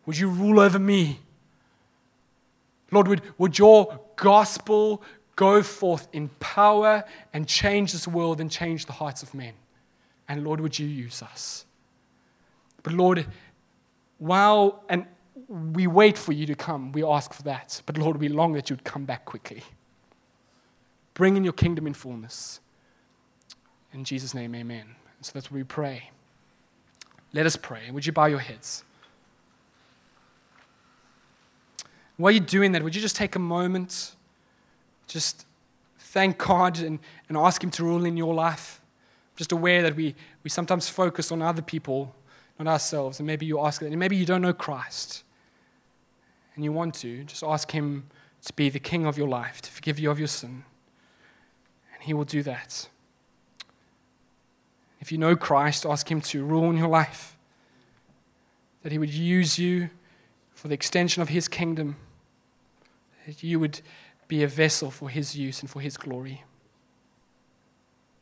Would 0.05 0.17
you 0.17 0.29
rule 0.29 0.61
over 0.61 0.79
me? 0.79 1.19
Lord, 2.91 3.09
would, 3.09 3.21
would 3.37 3.59
your 3.59 3.99
gospel 4.15 5.03
go 5.35 5.61
forth 5.61 6.07
in 6.13 6.29
power 6.39 7.03
and 7.33 7.45
change 7.45 7.91
this 7.91 8.07
world 8.07 8.39
and 8.39 8.49
change 8.49 8.85
the 8.85 8.93
hearts 8.93 9.21
of 9.21 9.33
men? 9.33 9.51
And 10.29 10.45
Lord, 10.45 10.61
would 10.61 10.79
you 10.79 10.87
use 10.87 11.21
us? 11.21 11.65
But 12.83 12.93
Lord, 12.93 13.27
while 14.17 14.81
and 14.87 15.05
we 15.49 15.87
wait 15.87 16.17
for 16.17 16.31
you 16.31 16.45
to 16.45 16.55
come, 16.55 16.93
we 16.93 17.03
ask 17.03 17.33
for 17.33 17.43
that. 17.43 17.81
But 17.85 17.97
Lord, 17.97 18.15
we 18.15 18.29
long 18.29 18.53
that 18.53 18.69
you'd 18.69 18.85
come 18.85 19.03
back 19.03 19.25
quickly. 19.25 19.61
Bring 21.17 21.35
in 21.35 21.43
your 21.43 21.53
kingdom 21.53 21.87
in 21.87 21.95
fullness. 21.95 22.59
In 23.91 24.03
Jesus' 24.03 24.35
name, 24.35 24.53
amen. 24.53 24.85
So 25.21 25.31
that's 25.33 25.49
what 25.49 25.57
we 25.57 25.63
pray. 25.63 26.11
Let 27.33 27.47
us 27.47 27.55
pray. 27.55 27.89
Would 27.91 28.05
you 28.05 28.11
bow 28.11 28.25
your 28.25 28.39
heads? 28.39 28.83
While 32.17 32.31
you're 32.31 32.45
doing 32.45 32.71
that, 32.73 32.83
would 32.83 32.95
you 32.95 33.01
just 33.01 33.15
take 33.15 33.35
a 33.35 33.39
moment, 33.39 34.15
just 35.07 35.45
thank 35.97 36.37
God 36.37 36.79
and, 36.79 36.99
and 37.29 37.37
ask 37.37 37.63
Him 37.63 37.71
to 37.71 37.83
rule 37.83 38.05
in 38.05 38.15
your 38.15 38.35
life? 38.35 38.79
just 39.37 39.51
aware 39.51 39.83
that 39.83 39.95
we, 39.95 40.15
we 40.43 40.49
sometimes 40.49 40.89
focus 40.89 41.31
on 41.31 41.41
other 41.41 41.61
people, 41.61 42.13
not 42.59 42.67
ourselves. 42.67 43.19
And 43.19 43.27
maybe 43.27 43.45
you 43.45 43.59
ask 43.61 43.79
that. 43.81 43.87
And 43.87 43.97
maybe 43.97 44.17
you 44.17 44.25
don't 44.25 44.41
know 44.41 44.51
Christ 44.51 45.23
and 46.55 46.63
you 46.63 46.73
want 46.73 46.95
to. 46.95 47.23
Just 47.23 47.43
ask 47.43 47.71
Him 47.71 48.07
to 48.45 48.53
be 48.53 48.69
the 48.69 48.79
King 48.79 49.05
of 49.05 49.17
your 49.17 49.27
life, 49.27 49.61
to 49.61 49.71
forgive 49.71 49.99
you 49.99 50.11
of 50.11 50.19
your 50.19 50.27
sin. 50.27 50.63
He 52.07 52.13
will 52.13 52.23
do 52.23 52.41
that. 52.43 52.87
If 55.01 55.11
you 55.11 55.17
know 55.17 55.35
Christ, 55.35 55.85
ask 55.85 56.09
Him 56.09 56.21
to 56.21 56.45
rule 56.45 56.69
in 56.69 56.77
your 56.77 56.87
life, 56.87 57.35
that 58.81 58.93
He 58.93 58.97
would 58.97 59.09
use 59.09 59.59
you 59.59 59.89
for 60.53 60.69
the 60.69 60.73
extension 60.73 61.21
of 61.21 61.27
His 61.27 61.49
kingdom, 61.49 61.97
that 63.25 63.43
you 63.43 63.59
would 63.59 63.81
be 64.29 64.41
a 64.41 64.47
vessel 64.47 64.89
for 64.89 65.09
His 65.09 65.35
use 65.35 65.59
and 65.59 65.69
for 65.69 65.81
His 65.81 65.97
glory. 65.97 66.45